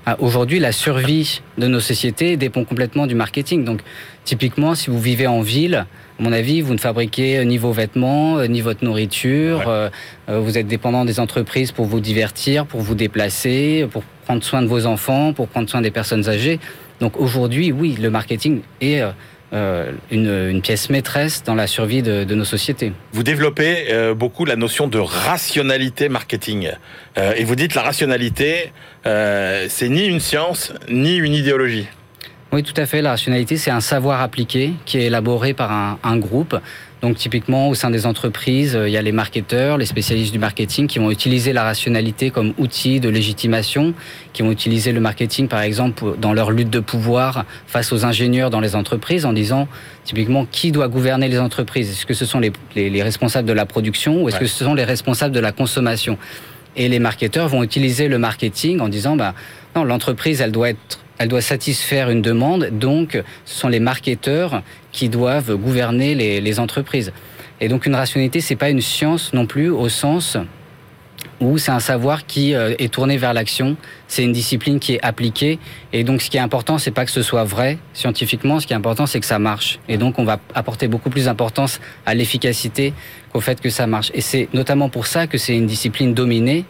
Ah, 0.05 0.17
aujourd'hui, 0.19 0.59
la 0.59 0.73
survie 0.73 1.41
de 1.57 1.67
nos 1.67 1.79
sociétés 1.79 2.35
dépend 2.35 2.65
complètement 2.65 3.07
du 3.07 3.15
marketing. 3.15 3.63
Donc, 3.63 3.79
typiquement, 4.25 4.75
si 4.75 4.89
vous 4.89 4.99
vivez 4.99 5.27
en 5.27 5.39
ville, 5.39 5.85
à 6.19 6.21
mon 6.21 6.33
avis, 6.33 6.59
vous 6.59 6.73
ne 6.73 6.77
fabriquez 6.77 7.45
ni 7.45 7.57
vos 7.57 7.71
vêtements, 7.71 8.37
euh, 8.37 8.47
ni 8.47 8.59
votre 8.59 8.83
nourriture. 8.83 9.59
Ouais. 9.59 9.65
Euh, 9.67 9.89
euh, 10.27 10.39
vous 10.39 10.57
êtes 10.57 10.67
dépendant 10.67 11.05
des 11.05 11.21
entreprises 11.21 11.71
pour 11.71 11.85
vous 11.85 12.01
divertir, 12.01 12.65
pour 12.65 12.81
vous 12.81 12.95
déplacer, 12.95 13.87
pour 13.91 14.03
prendre 14.25 14.43
soin 14.43 14.61
de 14.61 14.67
vos 14.67 14.85
enfants, 14.87 15.31
pour 15.31 15.47
prendre 15.47 15.69
soin 15.69 15.79
des 15.79 15.91
personnes 15.91 16.27
âgées. 16.27 16.59
Donc, 16.99 17.17
aujourd'hui, 17.17 17.71
oui, 17.71 17.97
le 17.97 18.09
marketing 18.09 18.59
est 18.81 18.99
euh, 18.99 19.11
une, 19.53 20.49
une, 20.49 20.61
pièce 20.61 20.89
maîtresse 20.89 21.43
dans 21.43 21.53
la 21.53 21.67
survie 21.67 22.01
de, 22.01 22.23
de 22.23 22.35
nos 22.35 22.45
sociétés. 22.45 22.91
Vous 23.11 23.23
développez 23.23 23.87
euh, 23.91 24.13
beaucoup 24.15 24.45
la 24.45 24.55
notion 24.55 24.87
de 24.87 24.97
rationalité 24.97 26.09
marketing. 26.09 26.71
Euh, 27.17 27.33
et 27.37 27.43
vous 27.43 27.55
dites 27.55 27.75
la 27.75 27.83
rationalité, 27.83 28.71
euh, 29.05 29.67
c'est 29.69 29.89
ni 29.89 30.05
une 30.05 30.19
science, 30.19 30.73
ni 30.89 31.15
une 31.15 31.33
idéologie. 31.33 31.87
Oui, 32.51 32.63
tout 32.63 32.79
à 32.79 32.85
fait. 32.85 33.01
La 33.01 33.11
rationalité, 33.11 33.57
c'est 33.57 33.71
un 33.71 33.81
savoir 33.81 34.21
appliqué 34.21 34.73
qui 34.85 34.97
est 34.97 35.05
élaboré 35.05 35.53
par 35.53 35.71
un, 35.71 35.99
un 36.03 36.17
groupe 36.17 36.55
donc 37.03 37.17
typiquement 37.17 37.67
au 37.67 37.75
sein 37.75 37.91
des 37.91 38.05
entreprises, 38.05 38.77
euh, 38.77 38.87
il 38.87 38.93
y 38.93 38.97
a 38.97 39.01
les 39.01 39.11
marketeurs, 39.11 39.77
les 39.77 39.85
spécialistes 39.85 40.31
du 40.31 40.39
marketing 40.39 40.87
qui 40.87 40.99
vont 40.99 41.11
utiliser 41.11 41.51
la 41.51 41.63
rationalité 41.63 42.31
comme 42.31 42.53
outil 42.57 43.01
de 43.01 43.09
légitimation, 43.09 43.93
qui 44.31 44.41
vont 44.41 44.51
utiliser 44.51 44.93
le 44.93 45.01
marketing 45.01 45.49
par 45.49 45.61
exemple 45.61 46.15
dans 46.17 46.31
leur 46.31 46.49
lutte 46.49 46.69
de 46.69 46.79
pouvoir 46.79 47.43
face 47.67 47.91
aux 47.91 48.05
ingénieurs 48.05 48.49
dans 48.49 48.61
les 48.61 48.77
entreprises 48.77 49.25
en 49.25 49.33
disant 49.33 49.67
typiquement 50.05 50.45
qui 50.49 50.71
doit 50.71 50.87
gouverner 50.87 51.27
les 51.27 51.39
entreprises? 51.39 51.91
Est-ce 51.91 52.05
que 52.05 52.13
ce 52.13 52.25
sont 52.25 52.39
les, 52.39 52.53
les, 52.73 52.89
les, 52.89 53.03
responsables 53.03 53.49
de 53.49 53.53
la 53.53 53.65
production 53.65 54.23
ou 54.23 54.29
est-ce 54.29 54.37
ouais. 54.37 54.43
que 54.43 54.47
ce 54.47 54.63
sont 54.63 54.73
les 54.73 54.85
responsables 54.85 55.35
de 55.35 55.41
la 55.41 55.51
consommation? 55.51 56.17
Et 56.77 56.87
les 56.87 56.99
marketeurs 56.99 57.49
vont 57.49 57.63
utiliser 57.63 58.07
le 58.07 58.17
marketing 58.17 58.79
en 58.79 58.87
disant 58.87 59.17
bah 59.17 59.33
non 59.75 59.83
l'entreprise 59.83 60.39
elle 60.39 60.53
doit 60.53 60.69
être 60.69 61.02
elle 61.17 61.27
doit 61.27 61.41
satisfaire 61.41 62.09
une 62.09 62.21
demande, 62.21 62.69
donc 62.71 63.21
ce 63.45 63.59
sont 63.59 63.67
les 63.67 63.79
marketeurs 63.79 64.63
qui 64.91 65.09
doivent 65.09 65.55
gouverner 65.55 66.15
les, 66.15 66.59
entreprises. 66.59 67.13
Et 67.61 67.67
donc 67.67 67.85
une 67.85 67.95
rationalité, 67.95 68.41
c'est 68.41 68.55
pas 68.55 68.69
une 68.69 68.81
science 68.81 69.33
non 69.33 69.45
plus 69.45 69.69
au 69.69 69.89
sens 69.89 70.37
où 71.39 71.57
c'est 71.57 71.71
un 71.71 71.79
savoir 71.79 72.25
qui 72.25 72.53
euh, 72.53 72.75
est 72.79 72.93
tourné 72.93 73.17
vers 73.17 73.33
l'action, 73.33 73.75
c'est 74.07 74.23
une 74.23 74.33
discipline 74.33 74.79
qui 74.79 74.95
est 74.95 75.03
appliquée, 75.03 75.59
et 75.91 76.03
donc 76.03 76.21
ce 76.21 76.29
qui 76.29 76.37
est 76.37 76.41
important, 76.41 76.77
c'est 76.77 76.91
pas 76.91 77.05
que 77.05 77.11
ce 77.11 77.21
soit 77.21 77.43
vrai 77.43 77.77
scientifiquement, 77.93 78.59
ce 78.59 78.67
qui 78.67 78.73
est 78.73 78.75
important, 78.75 79.05
c'est 79.05 79.19
que 79.19 79.25
ça 79.25 79.39
marche. 79.39 79.79
Et 79.87 79.97
donc 79.97 80.19
on 80.19 80.25
va 80.25 80.39
apporter 80.53 80.87
beaucoup 80.87 81.09
plus 81.09 81.25
d'importance 81.25 81.79
à 82.05 82.13
l'efficacité 82.13 82.93
qu'au 83.31 83.39
fait 83.39 83.61
que 83.61 83.69
ça 83.69 83.87
marche. 83.87 84.11
Et 84.13 84.21
c'est 84.21 84.49
notamment 84.53 84.89
pour 84.89 85.07
ça 85.07 85.27
que 85.27 85.37
c'est 85.37 85.55
une 85.55 85.67
discipline 85.67 86.13
dominée, 86.13 86.65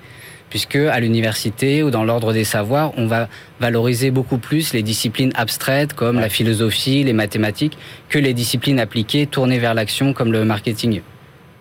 puisque 0.54 0.76
à 0.76 1.00
l'université 1.00 1.82
ou 1.82 1.90
dans 1.90 2.04
l'ordre 2.04 2.32
des 2.32 2.44
savoirs, 2.44 2.92
on 2.96 3.08
va 3.08 3.28
valoriser 3.60 4.12
beaucoup 4.12 4.38
plus 4.38 4.72
les 4.74 4.84
disciplines 4.84 5.32
abstraites 5.34 5.94
comme 5.94 6.18
ouais. 6.18 6.22
la 6.22 6.30
philosophie, 6.30 7.04
les 7.04 7.12
mathématiques, 7.12 7.76
que 8.08 8.20
les 8.20 8.36
disciplines 8.36 8.80
appliquées 8.80 9.26
tournées 9.26 9.58
vers 9.58 9.74
l'action 9.74 10.14
comme 10.14 10.32
le 10.32 10.46
marketing. 10.46 11.02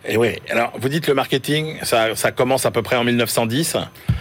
Et 0.06 0.16
oui, 0.16 0.30
alors 0.50 0.72
vous 0.78 0.88
dites 0.88 1.06
le 1.06 1.14
marketing, 1.14 1.76
ça, 1.84 2.14
ça 2.16 2.32
commence 2.32 2.66
à 2.66 2.70
peu 2.70 2.82
près 2.82 2.96
en 2.96 3.04
1910. 3.04 3.76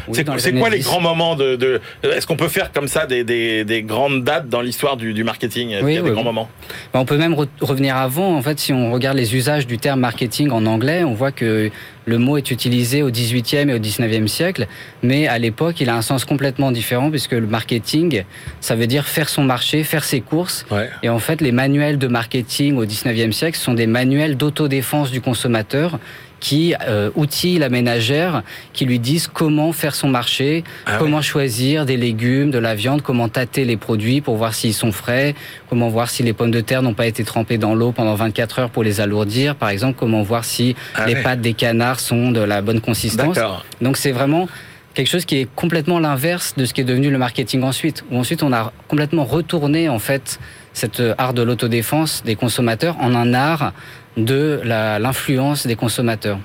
Oui, 0.07 0.23
c'est 0.37 0.53
quoi 0.53 0.69
les 0.69 0.79
grands 0.79 1.01
moments 1.01 1.35
de, 1.35 1.55
de 1.55 1.81
Est-ce 2.03 2.27
qu'on 2.27 2.35
peut 2.35 2.47
faire 2.47 2.71
comme 2.71 2.87
ça 2.87 3.07
des, 3.07 3.23
des, 3.23 3.65
des 3.65 3.81
grandes 3.81 4.23
dates 4.23 4.47
dans 4.47 4.61
l'histoire 4.61 4.95
du, 4.95 5.13
du, 5.13 5.23
marketing? 5.23 5.69
Oui, 5.81 5.93
Il 5.93 5.95
y 5.95 5.97
a 5.97 6.01
oui, 6.01 6.09
des 6.09 6.13
grands 6.13 6.23
moments? 6.23 6.49
On 6.93 7.05
peut 7.05 7.17
même 7.17 7.33
re 7.33 7.47
revenir 7.61 7.97
avant. 7.97 8.35
En 8.35 8.41
fait, 8.41 8.59
si 8.59 8.73
on 8.73 8.91
regarde 8.91 9.17
les 9.17 9.35
usages 9.35 9.65
du 9.65 9.79
terme 9.79 9.99
marketing 9.99 10.51
en 10.51 10.65
anglais, 10.67 11.03
on 11.03 11.13
voit 11.13 11.31
que 11.31 11.71
le 12.05 12.17
mot 12.17 12.37
est 12.37 12.51
utilisé 12.51 13.03
au 13.03 13.11
18e 13.11 13.69
et 13.69 13.73
au 13.73 13.79
19e 13.79 14.27
siècle, 14.27 14.67
mais 15.03 15.27
à 15.27 15.37
l'époque, 15.37 15.81
il 15.81 15.89
a 15.89 15.95
un 15.95 16.01
sens 16.01 16.25
complètement 16.25 16.71
différent 16.71 17.09
puisque 17.09 17.33
le 17.33 17.47
marketing, 17.47 18.23
ça 18.59 18.75
veut 18.75 18.87
dire 18.87 19.07
faire 19.07 19.29
son 19.29 19.43
marché, 19.43 19.83
faire 19.83 20.03
ses 20.03 20.21
courses. 20.21 20.65
Ouais. 20.71 20.89
Et 21.03 21.09
en 21.09 21.19
fait, 21.19 21.41
les 21.41 21.51
manuels 21.51 21.97
de 21.97 22.07
marketing 22.07 22.77
au 22.77 22.85
19e 22.85 23.31
siècle 23.31 23.57
sont 23.57 23.73
des 23.73 23.87
manuels 23.87 24.37
d'autodéfense 24.37 25.11
du 25.11 25.21
consommateur 25.21 25.99
qui 26.41 26.75
euh, 26.85 27.11
outillent 27.15 27.59
la 27.59 27.69
ménagère, 27.69 28.43
qui 28.73 28.83
lui 28.83 28.99
disent 28.99 29.27
comment 29.27 29.71
faire 29.71 29.95
son 29.95 30.09
marché, 30.09 30.65
ah 30.85 30.97
comment 30.99 31.17
oui. 31.17 31.23
choisir 31.23 31.85
des 31.85 31.95
légumes, 31.95 32.51
de 32.51 32.57
la 32.57 32.75
viande, 32.75 33.01
comment 33.01 33.29
tâter 33.29 33.63
les 33.63 33.77
produits 33.77 34.19
pour 34.19 34.35
voir 34.35 34.53
s'ils 34.53 34.73
sont 34.73 34.91
frais, 34.91 35.35
comment 35.69 35.87
voir 35.87 36.09
si 36.09 36.23
les 36.23 36.33
pommes 36.33 36.51
de 36.51 36.59
terre 36.59 36.81
n'ont 36.81 36.95
pas 36.95 37.07
été 37.07 37.23
trempées 37.23 37.59
dans 37.59 37.75
l'eau 37.75 37.93
pendant 37.93 38.15
24 38.15 38.59
heures 38.59 38.69
pour 38.71 38.83
les 38.83 38.99
alourdir, 38.99 39.55
par 39.55 39.69
exemple, 39.69 39.97
comment 39.97 40.23
voir 40.23 40.43
si 40.43 40.75
ah 40.95 41.05
les 41.05 41.15
oui. 41.15 41.23
pâtes 41.23 41.41
des 41.41 41.53
canards 41.53 41.99
sont 41.99 42.31
de 42.31 42.41
la 42.41 42.61
bonne 42.61 42.81
consistance. 42.81 43.37
Donc 43.79 43.95
c'est 43.97 44.11
vraiment 44.11 44.49
quelque 44.95 45.07
chose 45.07 45.25
qui 45.25 45.37
est 45.37 45.47
complètement 45.55 45.99
l'inverse 45.99 46.55
de 46.57 46.65
ce 46.65 46.73
qui 46.73 46.81
est 46.81 46.85
devenu 46.85 47.11
le 47.11 47.19
marketing 47.19 47.63
ensuite, 47.63 48.03
où 48.11 48.17
ensuite 48.17 48.41
on 48.41 48.51
a 48.51 48.73
complètement 48.87 49.25
retourné 49.25 49.89
en 49.89 49.99
fait 49.99 50.39
cette 50.73 51.01
art 51.17 51.33
de 51.33 51.43
l'autodéfense 51.43 52.23
des 52.23 52.35
consommateurs 52.35 52.97
en 52.99 53.13
un 53.13 53.33
art 53.33 53.73
de 54.17 54.61
l'influence 54.63 55.67
des 55.67 55.75
consommateurs. 55.75 56.39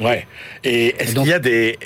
Ouais. 0.00 0.26
Et 0.64 0.94
est-ce 0.98 1.14
qu'il 1.14 1.26
y 1.26 1.32
a 1.32 1.38
des 1.38 1.78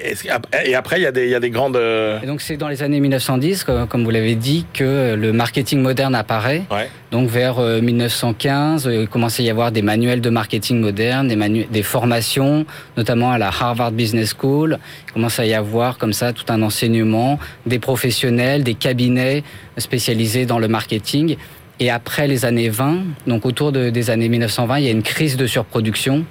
et 0.65 0.75
après 0.77 1.01
il 1.01 1.03
y 1.03 1.07
a 1.07 1.11
des 1.11 1.25
il 1.25 1.31
y 1.31 1.35
a 1.35 1.41
des 1.41 1.51
grandes 1.51 1.77
et 1.77 2.27
donc 2.27 2.43
c'est 2.43 2.57
dans 2.57 2.69
les 2.69 2.85
années 2.85 3.01
1910 3.01 3.67
comme 3.89 4.05
vous 4.05 4.11
l'avez 4.11 4.37
dit 4.37 4.67
que 4.73 5.15
le 5.15 5.33
marketing 5.33 5.81
moderne 5.81 6.15
apparaît. 6.15 6.63
Ouais. 6.71 6.89
Donc 7.11 7.29
vers 7.29 7.61
1915, 7.61 8.89
il 8.93 9.09
commençait 9.09 9.43
à 9.43 9.47
y 9.47 9.51
avoir 9.51 9.73
des 9.73 9.83
manuels 9.83 10.21
de 10.21 10.31
marketing 10.31 10.81
moderne, 10.81 11.29
des 11.29 11.37
manu 11.37 11.67
des 11.71 11.83
formations, 11.83 12.67
notamment 12.97 13.33
à 13.33 13.39
la 13.39 13.49
Harvard 13.49 13.91
Business 13.91 14.35
School. 14.39 14.79
Il 15.09 15.13
commence 15.13 15.41
à 15.41 15.47
y 15.47 15.55
avoir 15.55 15.99
comme 15.99 16.13
ça 16.13 16.33
tout 16.33 16.47
un 16.49 16.63
enseignement, 16.63 17.41
des 17.67 17.81
professionnels, 17.81 18.63
des 18.63 18.75
cabinets 18.75 19.43
spécialisés 19.77 20.47
dans 20.47 20.61
le 20.61 20.69
marketing. 20.69 21.37
Et 21.81 21.91
après 21.91 22.29
les 22.29 22.45
années 22.45 22.69
20, 22.69 23.03
donc 23.27 23.47
autour 23.47 23.73
de, 23.73 23.91
des 23.91 24.11
années 24.11 24.29
1920, 24.29 24.79
il 24.79 24.85
y 24.85 24.89
a 24.89 24.93
une 24.93 25.03
crise 25.03 25.37
de 25.37 25.47
surproduction 25.47 26.25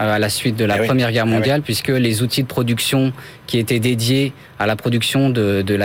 euh, 0.00 0.14
à 0.14 0.18
la 0.18 0.28
suite 0.28 0.56
de 0.56 0.64
la 0.64 0.78
oui. 0.80 0.86
Première 0.86 1.10
Guerre 1.12 1.26
mondiale, 1.26 1.56
ah 1.56 1.58
oui. 1.58 1.64
puisque 1.64 1.88
les 1.88 2.22
outils 2.22 2.42
de 2.42 2.48
production 2.48 3.12
qui 3.46 3.58
étaient 3.58 3.80
dédiés 3.80 4.32
à 4.58 4.66
la 4.66 4.76
production 4.76 5.30
de, 5.30 5.62
de 5.62 5.76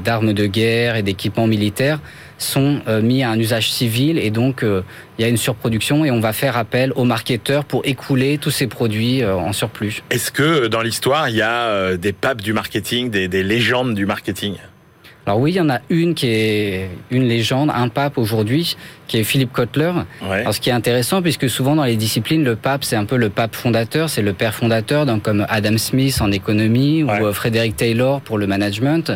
d'armes 0.00 0.32
de, 0.32 0.42
de, 0.42 0.46
guerre 0.46 0.96
et 0.96 1.02
d'équipements 1.02 1.46
militaires 1.46 2.00
sont 2.38 2.80
euh, 2.88 3.00
mis 3.00 3.22
à 3.22 3.30
un 3.30 3.38
usage 3.38 3.70
civil 3.70 4.18
et 4.18 4.30
donc 4.30 4.62
euh, 4.62 4.82
il 5.18 5.22
y 5.22 5.24
a 5.24 5.28
une 5.28 5.36
surproduction 5.36 6.04
et 6.04 6.10
on 6.10 6.20
va 6.20 6.32
faire 6.32 6.56
appel 6.56 6.92
aux 6.96 7.04
marketeurs 7.04 7.64
pour 7.64 7.82
écouler 7.84 8.38
tous 8.38 8.50
ces 8.50 8.66
produits 8.66 9.22
euh, 9.22 9.36
en 9.36 9.52
surplus. 9.52 10.02
Est-ce 10.10 10.32
que 10.32 10.66
dans 10.66 10.82
l'histoire 10.82 11.28
il 11.28 11.36
y 11.36 11.42
a 11.42 11.68
euh, 11.68 11.96
des 11.96 12.12
papes 12.12 12.42
du 12.42 12.52
marketing, 12.52 13.10
des, 13.10 13.28
des 13.28 13.42
légendes 13.44 13.94
du 13.94 14.04
marketing? 14.04 14.54
Alors 15.26 15.40
oui, 15.40 15.52
il 15.52 15.56
y 15.56 15.60
en 15.60 15.70
a 15.70 15.80
une 15.88 16.14
qui 16.14 16.26
est 16.26 16.90
une 17.10 17.24
légende, 17.24 17.70
un 17.74 17.88
pape 17.88 18.18
aujourd'hui, 18.18 18.76
qui 19.08 19.18
est 19.18 19.24
Philippe 19.24 19.52
Kotler. 19.52 19.90
Ouais. 20.22 20.40
Alors 20.40 20.54
ce 20.54 20.60
qui 20.60 20.68
est 20.68 20.72
intéressant, 20.74 21.22
puisque 21.22 21.48
souvent 21.48 21.74
dans 21.76 21.84
les 21.84 21.96
disciplines, 21.96 22.44
le 22.44 22.56
pape, 22.56 22.84
c'est 22.84 22.96
un 22.96 23.06
peu 23.06 23.16
le 23.16 23.30
pape 23.30 23.54
fondateur, 23.56 24.10
c'est 24.10 24.20
le 24.20 24.34
père 24.34 24.54
fondateur, 24.54 25.06
donc 25.06 25.22
comme 25.22 25.46
Adam 25.48 25.78
Smith 25.78 26.18
en 26.20 26.30
économie 26.30 27.02
Ouais. 27.04 27.22
ou 27.22 27.32
Frédéric 27.32 27.76
Taylor 27.76 28.20
pour 28.20 28.36
le 28.36 28.46
management. 28.46 29.12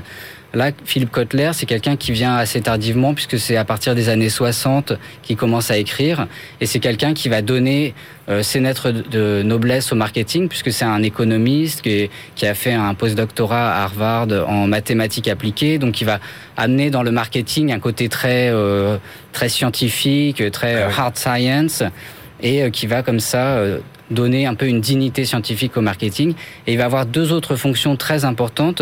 Là, 0.54 0.70
Philippe 0.86 1.10
Kotler, 1.10 1.50
c'est 1.52 1.66
quelqu'un 1.66 1.96
qui 1.96 2.10
vient 2.10 2.34
assez 2.36 2.62
tardivement, 2.62 3.12
puisque 3.12 3.38
c'est 3.38 3.56
à 3.58 3.66
partir 3.66 3.94
des 3.94 4.08
années 4.08 4.30
60 4.30 4.94
qu'il 5.22 5.36
commence 5.36 5.70
à 5.70 5.76
écrire. 5.76 6.26
Et 6.62 6.66
c'est 6.66 6.78
quelqu'un 6.78 7.12
qui 7.12 7.28
va 7.28 7.42
donner 7.42 7.92
euh, 8.30 8.42
ses 8.42 8.58
lettres 8.60 8.90
de- 8.90 9.42
noblesse 9.44 9.92
au 9.92 9.94
marketing, 9.94 10.48
puisque 10.48 10.72
c'est 10.72 10.86
un 10.86 11.02
économiste 11.02 11.82
qui, 11.82 12.08
qui 12.34 12.46
a 12.46 12.54
fait 12.54 12.72
un 12.72 12.94
postdoctorat 12.94 13.72
à 13.74 13.82
Harvard 13.82 14.28
en 14.48 14.66
mathématiques 14.66 15.28
appliquées. 15.28 15.76
Donc, 15.76 16.00
il 16.00 16.04
va 16.06 16.18
amener 16.56 16.88
dans 16.90 17.02
le 17.02 17.10
marketing 17.10 17.70
un 17.70 17.78
côté 17.78 18.08
très, 18.08 18.48
euh, 18.50 18.96
très 19.32 19.50
scientifique, 19.50 20.50
très 20.50 20.82
Ah 20.82 20.86
oui. 20.88 20.94
hard 20.96 21.16
science, 21.18 21.82
et 22.42 22.62
euh, 22.62 22.70
qui 22.70 22.86
va 22.86 23.02
comme 23.02 23.20
ça 23.20 23.58
euh, 23.58 23.80
donner 24.10 24.46
un 24.46 24.54
peu 24.54 24.66
une 24.66 24.80
dignité 24.80 25.26
scientifique 25.26 25.76
au 25.76 25.82
marketing. 25.82 26.32
Et 26.66 26.72
il 26.72 26.78
va 26.78 26.86
avoir 26.86 27.04
deux 27.04 27.32
autres 27.32 27.54
fonctions 27.56 27.96
très 27.96 28.24
importantes 28.24 28.80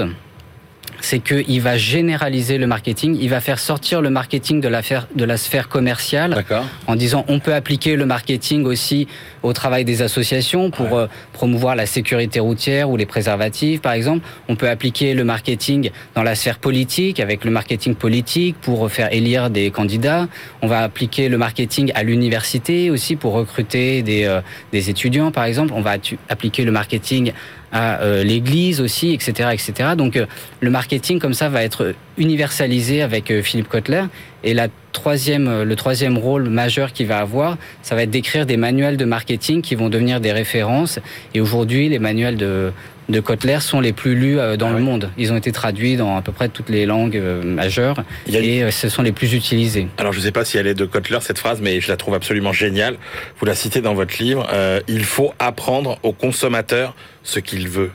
c'est 1.06 1.20
qu'il 1.20 1.60
va 1.60 1.76
généraliser 1.76 2.58
le 2.58 2.66
marketing, 2.66 3.16
il 3.20 3.30
va 3.30 3.40
faire 3.40 3.60
sortir 3.60 4.02
le 4.02 4.10
marketing 4.10 4.60
de 4.60 4.66
la, 4.66 4.80
de 5.14 5.24
la 5.24 5.36
sphère 5.36 5.68
commerciale 5.68 6.44
en 6.88 6.96
disant 6.96 7.24
on 7.28 7.38
peut 7.38 7.54
appliquer 7.54 7.94
le 7.94 8.06
marketing 8.06 8.64
aussi 8.64 9.06
au 9.44 9.52
travail 9.52 9.84
des 9.84 10.02
associations 10.02 10.72
pour 10.72 10.98
euh, 10.98 11.06
promouvoir 11.32 11.76
la 11.76 11.86
sécurité 11.86 12.40
routière 12.40 12.90
ou 12.90 12.96
les 12.96 13.06
préservatifs 13.06 13.80
par 13.80 13.92
exemple. 13.92 14.26
On 14.48 14.56
peut 14.56 14.68
appliquer 14.68 15.14
le 15.14 15.22
marketing 15.22 15.90
dans 16.16 16.24
la 16.24 16.34
sphère 16.34 16.58
politique 16.58 17.20
avec 17.20 17.44
le 17.44 17.52
marketing 17.52 17.94
politique 17.94 18.56
pour 18.60 18.90
faire 18.90 19.12
élire 19.12 19.48
des 19.48 19.70
candidats. 19.70 20.26
On 20.60 20.66
va 20.66 20.80
appliquer 20.80 21.28
le 21.28 21.38
marketing 21.38 21.92
à 21.94 22.02
l'université 22.02 22.90
aussi 22.90 23.14
pour 23.14 23.34
recruter 23.34 24.02
des, 24.02 24.24
euh, 24.24 24.40
des 24.72 24.90
étudiants 24.90 25.30
par 25.30 25.44
exemple. 25.44 25.72
On 25.76 25.82
va 25.82 25.94
appliquer 26.28 26.64
le 26.64 26.72
marketing 26.72 27.32
à 27.72 28.00
euh, 28.00 28.22
l'église 28.22 28.80
aussi, 28.80 29.12
etc., 29.12 29.50
etc. 29.52 29.90
Donc 29.96 30.16
euh, 30.16 30.26
le 30.60 30.70
marketing 30.70 31.18
comme 31.18 31.34
ça 31.34 31.48
va 31.48 31.62
être 31.62 31.94
universalisé 32.18 33.02
avec 33.02 33.30
euh, 33.30 33.42
Philippe 33.42 33.68
Kotler. 33.68 34.04
Et 34.44 34.54
la 34.54 34.68
troisième, 34.92 35.48
euh, 35.48 35.64
le 35.64 35.76
troisième 35.76 36.18
rôle 36.18 36.48
majeur 36.48 36.92
qu'il 36.92 37.06
va 37.06 37.18
avoir, 37.18 37.58
ça 37.82 37.94
va 37.94 38.02
être 38.02 38.10
d'écrire 38.10 38.46
des 38.46 38.56
manuels 38.56 38.96
de 38.96 39.04
marketing 39.04 39.62
qui 39.62 39.74
vont 39.74 39.88
devenir 39.88 40.20
des 40.20 40.32
références. 40.32 40.98
Et 41.34 41.40
aujourd'hui, 41.40 41.88
les 41.88 41.98
manuels 41.98 42.36
de, 42.36 42.72
de 43.08 43.20
Kotler 43.20 43.58
sont 43.60 43.80
les 43.80 43.92
plus 43.92 44.14
lus 44.16 44.38
euh, 44.38 44.56
dans 44.56 44.66
Ah 44.68 44.70
le 44.70 44.76
oui. 44.76 44.82
monde. 44.82 45.10
Ils 45.16 45.32
ont 45.32 45.36
été 45.36 45.52
traduits 45.52 45.96
dans 45.96 46.16
à 46.16 46.22
peu 46.22 46.32
près 46.32 46.48
toutes 46.48 46.68
les 46.68 46.86
langues 46.86 47.16
euh, 47.16 47.42
majeures 47.42 48.00
a 48.00 48.04
et 48.30 48.62
euh, 48.64 48.70
ce 48.70 48.88
sont 48.88 49.02
les 49.02 49.12
plus 49.12 49.32
utilisés. 49.34 49.88
Alors 49.98 50.12
je 50.12 50.18
ne 50.18 50.24
sais 50.24 50.32
pas 50.32 50.44
si 50.44 50.58
elle 50.58 50.66
est 50.66 50.74
de 50.74 50.84
Kotler 50.86 51.18
cette 51.20 51.38
phrase, 51.38 51.60
mais 51.60 51.80
je 51.80 51.88
la 51.88 51.96
trouve 51.96 52.14
absolument 52.14 52.52
géniale. 52.52 52.96
Vous 53.38 53.46
la 53.46 53.54
citez 53.54 53.80
dans 53.80 53.94
votre 53.94 54.20
livre. 54.22 54.46
euh, 54.52 54.80
il 54.88 55.04
faut 55.04 55.32
apprendre 55.38 55.98
au 56.02 56.12
consommateur 56.12 56.94
ce 57.22 57.38
qu'il 57.38 57.68
veut. 57.68 57.90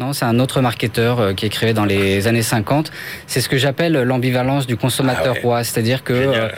Non, 0.00 0.12
c'est 0.12 0.24
un 0.26 0.38
autre 0.38 0.60
marketeur 0.60 1.34
qui 1.34 1.44
est 1.46 1.48
créé 1.48 1.72
dans 1.72 1.84
les 1.84 2.28
années 2.28 2.42
50. 2.42 2.92
C'est 3.26 3.40
ce 3.40 3.48
que 3.48 3.56
j'appelle 3.58 3.94
l'ambivalence 4.02 4.68
du 4.68 4.76
consommateur 4.76 5.30
Ah 5.30 5.32
ouais. 5.32 5.40
roi, 5.42 5.64
c'est-à-dire 5.64 6.04
que 6.04 6.14
Génial. 6.14 6.54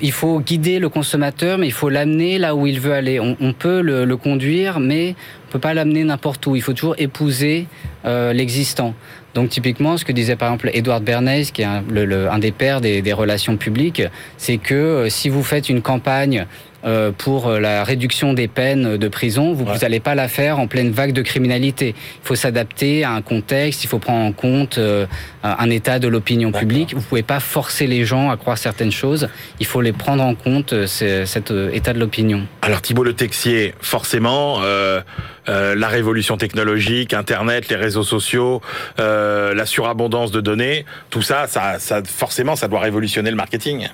Il 0.00 0.12
faut 0.12 0.40
guider 0.40 0.78
le 0.78 0.88
consommateur, 0.88 1.58
mais 1.58 1.66
il 1.66 1.72
faut 1.72 1.88
l'amener 1.88 2.38
là 2.38 2.54
où 2.54 2.66
il 2.66 2.80
veut 2.80 2.94
aller. 2.94 3.20
On, 3.20 3.52
peut 3.52 3.80
le, 3.80 4.16
conduire, 4.16 4.80
mais 4.80 5.14
on 5.48 5.52
peut 5.52 5.58
pas 5.58 5.74
l'amener 5.74 6.04
n'importe 6.04 6.46
où. 6.46 6.56
Il 6.56 6.62
faut 6.62 6.72
toujours 6.72 6.94
épouser 6.98 7.66
euh, 8.06 8.32
l'existant. 8.32 8.94
Donc 9.34 9.50
typiquement, 9.50 9.96
ce 9.96 10.04
que 10.04 10.12
disait 10.12 10.36
par 10.36 10.48
exemple 10.48 10.70
Edward 10.72 11.02
Bernays, 11.02 11.46
qui 11.46 11.62
est 11.62 11.66
un, 11.66 12.38
des 12.38 12.52
pères 12.52 12.80
des, 12.80 13.02
des 13.02 13.12
relations 13.12 13.56
publiques, 13.56 14.02
c'est 14.38 14.58
que 14.58 14.74
euh, 14.74 15.08
si 15.10 15.28
vous 15.28 15.42
faites 15.42 15.68
une 15.68 15.82
campagne 15.82 16.46
euh, 16.84 17.12
pour 17.16 17.46
euh, 17.48 17.60
la 17.60 17.82
réduction 17.84 18.34
des 18.34 18.48
peines 18.48 18.96
de 18.96 19.08
prison, 19.08 19.52
vous 19.54 19.64
Ouais. 19.64 19.78
n'allez 19.80 20.00
pas 20.00 20.14
la 20.14 20.28
faire 20.28 20.58
en 20.58 20.66
pleine 20.66 20.90
vague 20.90 21.12
de 21.12 21.22
criminalité. 21.22 21.94
Il 22.22 22.26
faut 22.26 22.34
s'adapter 22.34 23.04
à 23.04 23.12
un 23.12 23.22
contexte, 23.22 23.84
il 23.84 23.86
faut 23.86 23.98
prendre 23.98 24.24
en 24.24 24.32
compte 24.32 24.78
euh, 24.78 25.06
un 25.42 25.70
état 25.70 25.98
de 25.98 26.08
l'opinion 26.08 26.52
publique. 26.52 26.94
Vous 26.94 27.00
pouvez 27.02 27.22
pas 27.22 27.40
forcer 27.40 27.86
les 27.86 28.04
gens 28.04 28.30
à 28.30 28.36
croire 28.36 28.58
certaines 28.58 28.92
choses. 28.92 29.28
Il 29.60 29.66
faut 29.66 29.80
les 29.80 29.92
prendre 29.92 30.22
en 30.22 30.34
compte, 30.34 30.74
cet 30.86 31.50
état 31.72 31.92
de 31.92 31.98
l'opinion. 31.98 32.42
Alors 32.62 32.82
Thibault 32.82 33.04
Le 33.04 33.14
Texier, 33.14 33.74
forcément, 33.80 34.58
euh, 34.62 35.00
la 35.46 35.88
révolution 35.88 36.36
technologique, 36.36 37.12
Internet, 37.14 37.68
les 37.68 37.76
réseaux 37.76 38.02
sociaux, 38.04 38.60
la 38.98 39.66
surabondance 39.66 40.30
de 40.30 40.40
données, 40.40 40.84
tout 41.10 41.22
ça, 41.22 41.46
ça, 41.46 41.78
ça, 41.78 42.02
forcément, 42.04 42.56
ça 42.56 42.68
doit 42.68 42.80
révolutionner 42.80 43.30
le 43.30 43.36
marketing. 43.36 43.88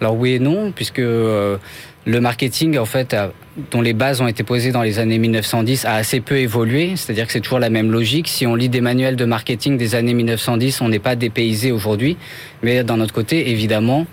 Alors 0.00 0.16
oui 0.16 0.34
et 0.34 0.38
non, 0.38 0.72
puisque 0.72 0.98
euh, 0.98 1.56
le 2.06 2.20
marketing, 2.20 2.78
en 2.78 2.84
fait, 2.84 3.14
a- 3.14 3.32
dont 3.70 3.80
les 3.80 3.92
bases 3.92 4.20
ont 4.20 4.26
été 4.26 4.42
posées 4.42 4.72
dans 4.72 4.82
les 4.82 4.98
années 4.98 5.18
1910, 5.18 5.84
a 5.84 5.94
assez 5.94 6.20
peu 6.20 6.36
évolué. 6.38 6.96
C'est-à-dire 6.96 7.26
que 7.26 7.32
c'est 7.32 7.40
toujours 7.40 7.60
la 7.60 7.70
même 7.70 7.90
logique. 7.90 8.28
Si 8.28 8.46
on 8.46 8.54
lit 8.54 8.68
des 8.68 8.80
manuels 8.80 9.16
de 9.16 9.24
marketing 9.24 9.78
des 9.78 9.94
années 9.94 10.14
1910, 10.14 10.80
on 10.80 10.88
n'est 10.88 10.98
pas 10.98 11.16
dépaysé 11.16 11.72
aujourd'hui. 11.72 12.16
Mais 12.62 12.82
d'un 12.84 13.00
autre 13.00 13.14
côté, 13.14 13.50
évidemment, 13.50 14.06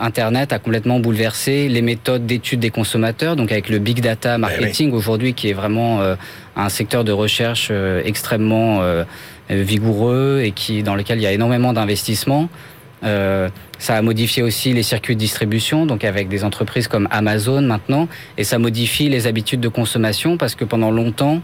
Internet 0.00 0.52
a 0.52 0.58
complètement 0.60 1.00
bouleversé 1.00 1.68
les 1.68 1.82
méthodes 1.82 2.24
d'étude 2.24 2.60
des 2.60 2.70
consommateurs, 2.70 3.34
donc 3.34 3.50
avec 3.50 3.68
le 3.68 3.78
big 3.80 4.00
data 4.00 4.38
marketing 4.38 4.92
aujourd'hui 4.92 5.34
qui 5.34 5.48
est 5.50 5.54
vraiment 5.54 6.00
euh, 6.00 6.14
un 6.54 6.68
secteur 6.68 7.02
de 7.02 7.10
recherche 7.10 7.68
euh, 7.72 8.00
extrêmement 8.04 8.80
euh, 8.82 9.02
vigoureux 9.50 10.42
et 10.44 10.52
qui 10.52 10.82
dans 10.82 10.94
lequel 10.94 11.18
il 11.18 11.22
y 11.22 11.26
a 11.26 11.32
énormément 11.32 11.72
d'investissements. 11.72 12.48
Euh, 13.04 13.48
ça 13.78 13.96
a 13.96 14.02
modifié 14.02 14.42
aussi 14.42 14.72
les 14.72 14.82
circuits 14.82 15.14
de 15.14 15.20
distribution, 15.20 15.86
donc 15.86 16.04
avec 16.04 16.28
des 16.28 16.44
entreprises 16.44 16.88
comme 16.88 17.08
Amazon 17.10 17.62
maintenant, 17.62 18.08
et 18.36 18.44
ça 18.44 18.58
modifie 18.58 19.08
les 19.08 19.26
habitudes 19.26 19.60
de 19.60 19.68
consommation 19.68 20.36
parce 20.36 20.54
que 20.54 20.64
pendant 20.64 20.90
longtemps, 20.90 21.40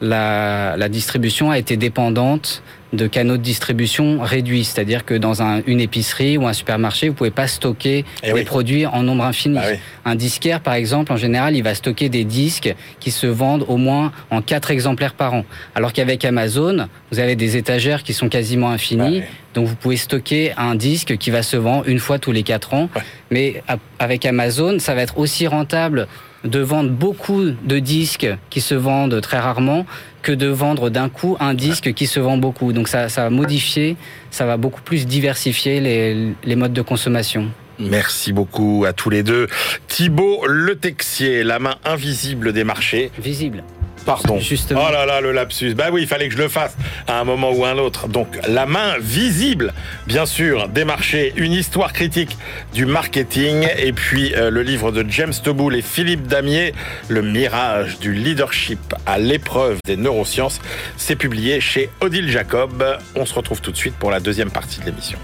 la, 0.00 0.76
la 0.76 0.88
distribution 0.88 1.50
a 1.50 1.58
été 1.58 1.76
dépendante 1.76 2.62
de 2.94 3.06
canaux 3.06 3.36
de 3.36 3.42
distribution 3.42 4.20
réduits, 4.22 4.64
c'est-à-dire 4.64 5.04
que 5.04 5.12
dans 5.12 5.42
un- 5.42 5.60
une 5.66 5.78
épicerie 5.80 6.38
ou 6.38 6.46
un 6.46 6.54
supermarché, 6.54 7.10
vous 7.10 7.14
pouvez 7.14 7.30
pas 7.30 7.46
stocker 7.46 8.06
Eh 8.22 8.28
des 8.28 8.32
oui. 8.32 8.44
produits 8.44 8.86
en 8.86 9.02
nombre 9.02 9.24
infini. 9.24 9.56
Bah 9.56 9.64
oui. 9.72 9.78
Un 10.06 10.14
disquaire, 10.14 10.60
par 10.60 10.72
exemple, 10.72 11.12
en 11.12 11.18
général, 11.18 11.54
il 11.54 11.62
va 11.62 11.74
stocker 11.74 12.08
des 12.08 12.24
disques 12.24 12.74
qui 12.98 13.10
se 13.10 13.26
vendent 13.26 13.66
au 13.68 13.76
moins 13.76 14.10
en 14.30 14.40
quatre 14.40 14.70
exemplaires 14.70 15.12
par 15.12 15.34
an. 15.34 15.44
Alors 15.74 15.92
qu'avec 15.92 16.24
Amazon, 16.24 16.88
vous 17.12 17.18
avez 17.18 17.36
des 17.36 17.58
étagères 17.58 18.02
qui 18.04 18.14
sont 18.14 18.30
quasiment 18.30 18.70
infinies. 18.70 19.18
Bah 19.20 19.26
oui. 19.26 19.34
Donc 19.54 19.66
vous 19.66 19.76
pouvez 19.76 19.96
stocker 19.98 20.52
un 20.56 20.74
disque 20.74 21.18
qui 21.18 21.30
va 21.30 21.42
se 21.42 21.58
vendre 21.58 21.86
une 21.88 21.98
fois 21.98 22.18
tous 22.18 22.32
les 22.32 22.42
quatre 22.42 22.72
ans. 22.72 22.88
Ouais. 22.96 23.02
Mais 23.30 23.62
avec 23.98 24.24
Amazon, 24.24 24.78
ça 24.78 24.94
va 24.94 25.02
être 25.02 25.18
aussi 25.18 25.46
rentable 25.46 26.06
de 26.44 26.60
vendre 26.60 26.90
beaucoup 26.90 27.44
de 27.50 27.78
disques 27.78 28.28
qui 28.50 28.60
se 28.60 28.74
vendent 28.74 29.20
très 29.20 29.38
rarement 29.38 29.86
que 30.22 30.32
de 30.32 30.46
vendre 30.46 30.90
d'un 30.90 31.08
coup 31.08 31.36
un 31.40 31.54
disque 31.54 31.92
qui 31.94 32.06
se 32.06 32.20
vend 32.20 32.36
beaucoup. 32.36 32.72
Donc 32.72 32.88
ça, 32.88 33.08
ça 33.08 33.24
va 33.24 33.30
modifier, 33.30 33.96
ça 34.30 34.46
va 34.46 34.56
beaucoup 34.56 34.82
plus 34.82 35.06
diversifier 35.06 35.80
les, 35.80 36.34
les 36.44 36.56
modes 36.56 36.72
de 36.72 36.82
consommation. 36.82 37.50
Merci 37.78 38.32
beaucoup 38.32 38.84
à 38.86 38.92
tous 38.92 39.10
les 39.10 39.22
deux. 39.22 39.46
Thibault 39.86 40.46
Le 40.46 40.74
Texier, 40.74 41.44
la 41.44 41.58
main 41.58 41.76
invisible 41.84 42.52
des 42.52 42.64
marchés. 42.64 43.10
Visible. 43.18 43.62
Pardon. 44.08 44.38
Justement. 44.40 44.86
Oh 44.88 44.90
là 44.90 45.04
là, 45.04 45.20
le 45.20 45.32
lapsus. 45.32 45.74
Bah 45.74 45.88
oui, 45.92 46.00
il 46.00 46.08
fallait 46.08 46.28
que 46.28 46.32
je 46.34 46.38
le 46.38 46.48
fasse 46.48 46.74
à 47.06 47.20
un 47.20 47.24
moment 47.24 47.52
ou 47.52 47.66
à 47.66 47.68
un 47.68 47.76
autre. 47.76 48.08
Donc, 48.08 48.38
la 48.48 48.64
main 48.64 48.96
visible, 48.98 49.74
bien 50.06 50.24
sûr, 50.24 50.66
des 50.68 50.86
marchés, 50.86 51.34
une 51.36 51.52
histoire 51.52 51.92
critique 51.92 52.38
du 52.72 52.86
marketing, 52.86 53.68
et 53.76 53.92
puis 53.92 54.34
euh, 54.34 54.48
le 54.48 54.62
livre 54.62 54.92
de 54.92 55.04
James 55.10 55.34
Teboul 55.44 55.76
et 55.76 55.82
Philippe 55.82 56.26
Damier, 56.26 56.72
Le 57.10 57.20
mirage 57.20 57.98
du 57.98 58.14
leadership 58.14 58.94
à 59.04 59.18
l'épreuve 59.18 59.76
des 59.84 59.98
neurosciences. 59.98 60.58
C'est 60.96 61.16
publié 61.16 61.60
chez 61.60 61.90
Odile 62.00 62.30
Jacob. 62.30 62.82
On 63.14 63.26
se 63.26 63.34
retrouve 63.34 63.60
tout 63.60 63.72
de 63.72 63.76
suite 63.76 63.96
pour 63.96 64.10
la 64.10 64.20
deuxième 64.20 64.50
partie 64.50 64.80
de 64.80 64.86
l'émission. 64.86 65.18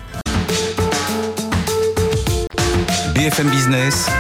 BFM 3.15 3.49
Business, 3.49 4.11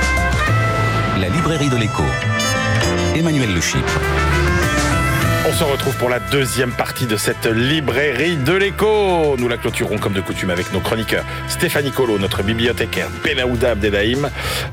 la 1.20 1.28
librairie 1.28 1.68
de 1.68 1.76
l'écho. 1.76 2.04
Emmanuel 3.14 3.52
Le 3.54 3.60
Chypre. 3.60 4.00
On 5.54 5.56
se 5.56 5.62
retrouve 5.62 5.96
pour 5.98 6.08
la 6.08 6.18
deuxième 6.18 6.72
partie 6.72 7.06
de 7.06 7.16
cette 7.16 7.46
librairie 7.46 8.36
de 8.36 8.54
l'écho. 8.54 9.36
Nous 9.38 9.46
la 9.46 9.56
clôturons 9.56 9.98
comme 9.98 10.12
de 10.12 10.20
coutume 10.20 10.50
avec 10.50 10.72
nos 10.72 10.80
chroniqueurs. 10.80 11.24
Stéphanie 11.46 11.92
Colo, 11.92 12.18
notre 12.18 12.42
bibliothécaire, 12.42 13.06
Benaouda 13.22 13.70
Abdelhaim, 13.70 14.30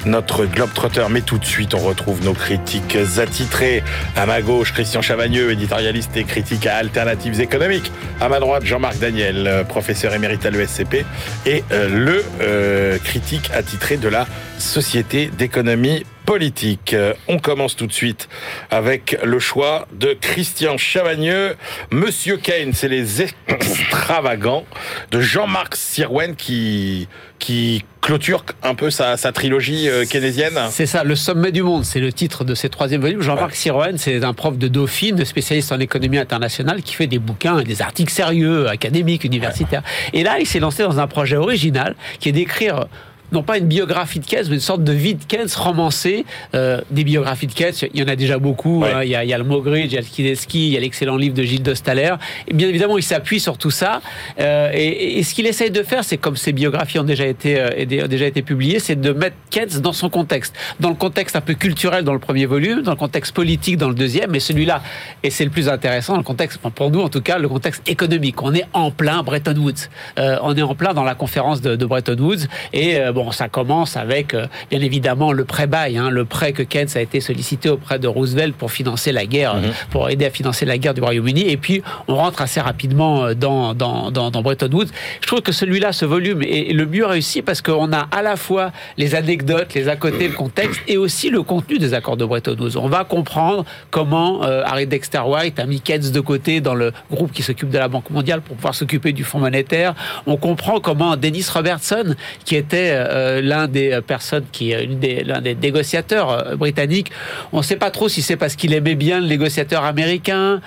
notre 0.07 0.45
globetrotter. 0.45 1.05
Mais 1.11 1.21
tout 1.21 1.37
de 1.37 1.45
suite, 1.45 1.75
on 1.75 1.77
retrouve 1.77 2.25
nos 2.25 2.33
critiques 2.33 2.97
attitrés. 3.19 3.83
À 4.15 4.25
ma 4.25 4.41
gauche, 4.41 4.73
Christian 4.73 5.03
Chavagneux, 5.03 5.51
éditorialiste 5.51 6.17
et 6.17 6.23
critique 6.23 6.65
à 6.65 6.77
Alternatives 6.77 7.39
économiques. 7.39 7.91
À 8.19 8.27
ma 8.27 8.39
droite, 8.39 8.65
Jean-Marc 8.65 8.97
Daniel, 8.97 9.45
euh, 9.45 9.63
professeur 9.63 10.15
émérite 10.15 10.47
à 10.47 10.49
l'ESCP 10.49 11.05
et 11.45 11.63
euh, 11.71 11.89
le 11.89 12.25
euh, 12.41 12.97
critique 12.97 13.51
attitré 13.53 13.97
de 13.97 14.07
la 14.07 14.25
Société 14.57 15.29
d'économie 15.37 16.05
politique. 16.31 16.95
On 17.27 17.39
commence 17.39 17.75
tout 17.75 17.87
de 17.87 17.91
suite 17.91 18.29
avec 18.69 19.17
le 19.21 19.37
choix 19.37 19.85
de 19.91 20.13
Christian 20.13 20.77
Chavagneux. 20.77 21.57
Monsieur 21.91 22.37
Keynes 22.37 22.71
c'est 22.73 22.87
les 22.87 23.21
extravagants 23.21 24.63
de 25.11 25.19
Jean-Marc 25.19 25.75
Sirwen 25.75 26.37
qui, 26.37 27.09
qui 27.37 27.83
clôture 27.99 28.45
un 28.63 28.75
peu 28.75 28.89
sa, 28.89 29.17
trilogie 29.33 29.89
euh, 29.89 30.05
keynésienne. 30.05 30.57
C'est 30.69 30.85
ça, 30.85 31.03
Le 31.03 31.15
sommet 31.15 31.51
du 31.51 31.63
monde, 31.63 31.83
c'est 31.83 31.99
le 31.99 32.13
titre 32.13 32.45
de 32.45 32.55
ses 32.55 32.69
troisième 32.69 33.01
volume. 33.01 33.21
Jean-Marc 33.21 33.53
ouais. 33.65 33.91
c'est 33.97 34.23
un 34.23 34.33
prof 34.33 34.57
de 34.57 34.69
Dauphine, 34.69 35.25
spécialiste 35.25 35.73
en 35.73 35.79
économie 35.81 36.17
internationale, 36.17 36.81
qui 36.81 36.93
fait 36.95 37.07
des 37.07 37.19
bouquins 37.19 37.59
et 37.59 37.65
des 37.65 37.81
articles 37.81 38.13
sérieux, 38.13 38.69
académiques, 38.69 39.25
universitaires. 39.25 39.83
Et 40.13 40.23
là, 40.23 40.39
il 40.39 40.47
s'est 40.47 40.59
lancé 40.59 40.83
dans 40.83 40.99
un 40.99 41.07
projet 41.07 41.35
original 41.35 41.95
qui 42.19 42.29
est 42.29 42.31
d'écrire 42.31 42.85
non 43.31 43.43
pas 43.43 43.57
une 43.57 43.67
biographie 43.67 44.19
de 44.19 44.25
Keynes, 44.25 44.45
mais 44.49 44.55
une 44.55 44.61
sorte 44.61 44.83
de 44.83 44.91
vie 44.91 45.15
de 45.15 45.23
Keynes 45.23 45.47
romancée. 45.55 46.25
Euh, 46.53 46.81
des 46.89 47.03
biographies 47.03 47.47
de 47.47 47.53
Keynes, 47.53 47.73
il 47.93 47.99
y 47.99 48.03
en 48.03 48.07
a 48.07 48.15
déjà 48.15 48.37
beaucoup. 48.37 48.83
Hein. 48.85 49.03
Il, 49.03 49.09
y 49.09 49.15
a, 49.15 49.23
il, 49.23 49.29
y 49.29 49.33
a, 49.33 49.37
le 49.37 49.43
Mogridge, 49.43 49.87
il 49.87 49.93
y 49.93 49.97
a 49.97 50.01
le 50.01 50.05
Kideski, 50.05 50.67
il 50.67 50.73
y 50.73 50.77
a 50.77 50.79
l'excellent 50.79 51.17
livre 51.17 51.35
de 51.35 51.43
Gilles 51.43 51.63
de 51.63 51.73
Staller. 51.73 52.15
Et 52.47 52.53
bien 52.53 52.67
évidemment, 52.67 52.97
il 52.97 53.03
s'appuie 53.03 53.39
sur 53.39 53.57
tout 53.57 53.71
ça. 53.71 54.01
Euh, 54.39 54.71
et, 54.73 55.19
et, 55.19 55.23
ce 55.23 55.33
qu'il 55.33 55.47
essaye 55.47 55.71
de 55.71 55.83
faire, 55.83 56.03
c'est 56.03 56.17
comme 56.17 56.35
ces 56.35 56.51
biographies 56.51 56.99
ont 56.99 57.03
déjà 57.03 57.25
été, 57.25 57.59
euh, 57.59 58.07
déjà 58.07 58.25
été 58.25 58.41
publiées, 58.41 58.79
c'est 58.79 58.99
de 58.99 59.11
mettre 59.11 59.35
Keynes 59.49 59.81
dans 59.81 59.93
son 59.93 60.09
contexte. 60.09 60.55
Dans 60.79 60.89
le 60.89 60.95
contexte 60.95 61.35
un 61.35 61.41
peu 61.41 61.53
culturel 61.53 62.03
dans 62.03 62.13
le 62.13 62.19
premier 62.19 62.45
volume, 62.45 62.81
dans 62.81 62.91
le 62.91 62.97
contexte 62.97 63.33
politique 63.33 63.77
dans 63.77 63.89
le 63.89 63.95
deuxième, 63.95 64.31
mais 64.31 64.39
celui-là, 64.39 64.81
et 65.23 65.29
c'est 65.29 65.45
le 65.45 65.51
plus 65.51 65.69
intéressant, 65.69 66.17
le 66.17 66.23
contexte, 66.23 66.59
pour 66.59 66.91
nous 66.91 67.01
en 67.01 67.09
tout 67.09 67.21
cas, 67.21 67.37
le 67.37 67.47
contexte 67.47 67.87
économique. 67.87 68.41
On 68.41 68.53
est 68.53 68.65
en 68.73 68.91
plein 68.91 69.23
Bretton 69.23 69.55
Woods. 69.55 69.89
Euh, 70.19 70.37
on 70.41 70.55
est 70.55 70.61
en 70.61 70.75
plein 70.75 70.93
dans 70.93 71.03
la 71.03 71.15
conférence 71.15 71.61
de, 71.61 71.75
de 71.75 71.85
Bretton 71.85 72.17
Woods. 72.19 72.47
Et 72.73 72.97
euh, 72.97 73.11
bon, 73.23 73.31
ça 73.31 73.49
commence 73.49 73.97
avec, 73.97 74.33
euh, 74.33 74.47
bien 74.69 74.81
évidemment, 74.81 75.31
le 75.31 75.45
prêt-bail, 75.45 75.97
hein, 75.97 76.09
le 76.09 76.25
prêt 76.25 76.53
que 76.53 76.63
Keynes 76.63 76.89
a 76.95 77.01
été 77.01 77.19
sollicité 77.21 77.69
auprès 77.69 77.99
de 77.99 78.07
Roosevelt 78.07 78.55
pour 78.55 78.71
financer 78.71 79.11
la 79.11 79.25
guerre, 79.25 79.55
mhm. 79.55 79.71
pour 79.89 80.09
aider 80.09 80.25
à 80.25 80.29
financer 80.29 80.65
la 80.65 80.77
guerre 80.77 80.93
du 80.93 81.01
Royaume-Uni. 81.01 81.49
Et 81.49 81.57
puis, 81.57 81.83
on 82.07 82.15
rentre 82.15 82.41
assez 82.41 82.59
rapidement 82.59 83.25
euh, 83.25 83.33
dans, 83.33 83.73
dans, 83.73 84.11
dans, 84.11 84.31
dans 84.31 84.41
Bretton 84.41 84.69
Woods. 84.71 84.89
Je 85.21 85.27
trouve 85.27 85.41
que 85.41 85.51
celui-là, 85.51 85.93
ce 85.93 86.05
volume, 86.05 86.41
est 86.41 86.73
le 86.73 86.85
mieux 86.85 87.05
réussi 87.05 87.41
parce 87.41 87.61
qu'on 87.61 87.93
a 87.93 88.07
à 88.11 88.21
la 88.21 88.35
fois 88.35 88.71
les 88.97 89.15
anecdotes, 89.15 89.73
les 89.73 89.87
à 89.87 89.95
côté, 89.95 90.27
le 90.27 90.33
contexte, 90.33 90.81
et 90.87 90.97
aussi 90.97 91.29
le 91.29 91.43
contenu 91.43 91.77
des 91.77 91.93
accords 91.93 92.17
de 92.17 92.25
Bretton 92.25 92.55
Woods. 92.59 92.77
On 92.77 92.87
va 92.87 93.03
comprendre 93.03 93.65
comment 93.89 94.41
Harry 94.41 94.87
Dexter 94.87 95.21
White 95.25 95.59
a 95.59 95.65
mis 95.65 95.81
Keynes 95.81 96.11
de 96.11 96.19
côté 96.19 96.61
dans 96.61 96.75
le 96.75 96.91
groupe 97.11 97.31
qui 97.31 97.43
s'occupe 97.43 97.69
de 97.69 97.77
la 97.77 97.87
Banque 97.87 98.09
mondiale 98.09 98.41
pour 98.41 98.55
pouvoir 98.55 98.75
s'occuper 98.75 99.11
du 99.11 99.23
Fonds 99.23 99.39
monétaire. 99.39 99.95
On 100.25 100.37
comprend 100.37 100.79
comment 100.79 101.17
Dennis 101.17 101.47
Robertson, 101.53 102.15
qui 102.45 102.55
était 102.55 102.91
l'un 103.41 103.67
des 103.67 103.91
euh, 103.91 104.01
personnes 104.01 104.45
qui, 104.51 104.73
euh, 104.73 104.85
l'un 105.25 105.41
des 105.41 105.55
négociateurs 105.55 106.29
euh, 106.29 106.55
britanniques. 106.55 107.11
On 107.51 107.57
ne 107.57 107.63
sait 107.63 107.75
pas 107.75 107.91
trop 107.91 108.09
si 108.09 108.21
c'est 108.21 108.35
parce 108.35 108.55
qu'il 108.55 108.73
aimait 108.73 108.95
bien 108.95 109.19
le 109.19 109.27
négociateur 109.27 109.83
américain 109.83 110.61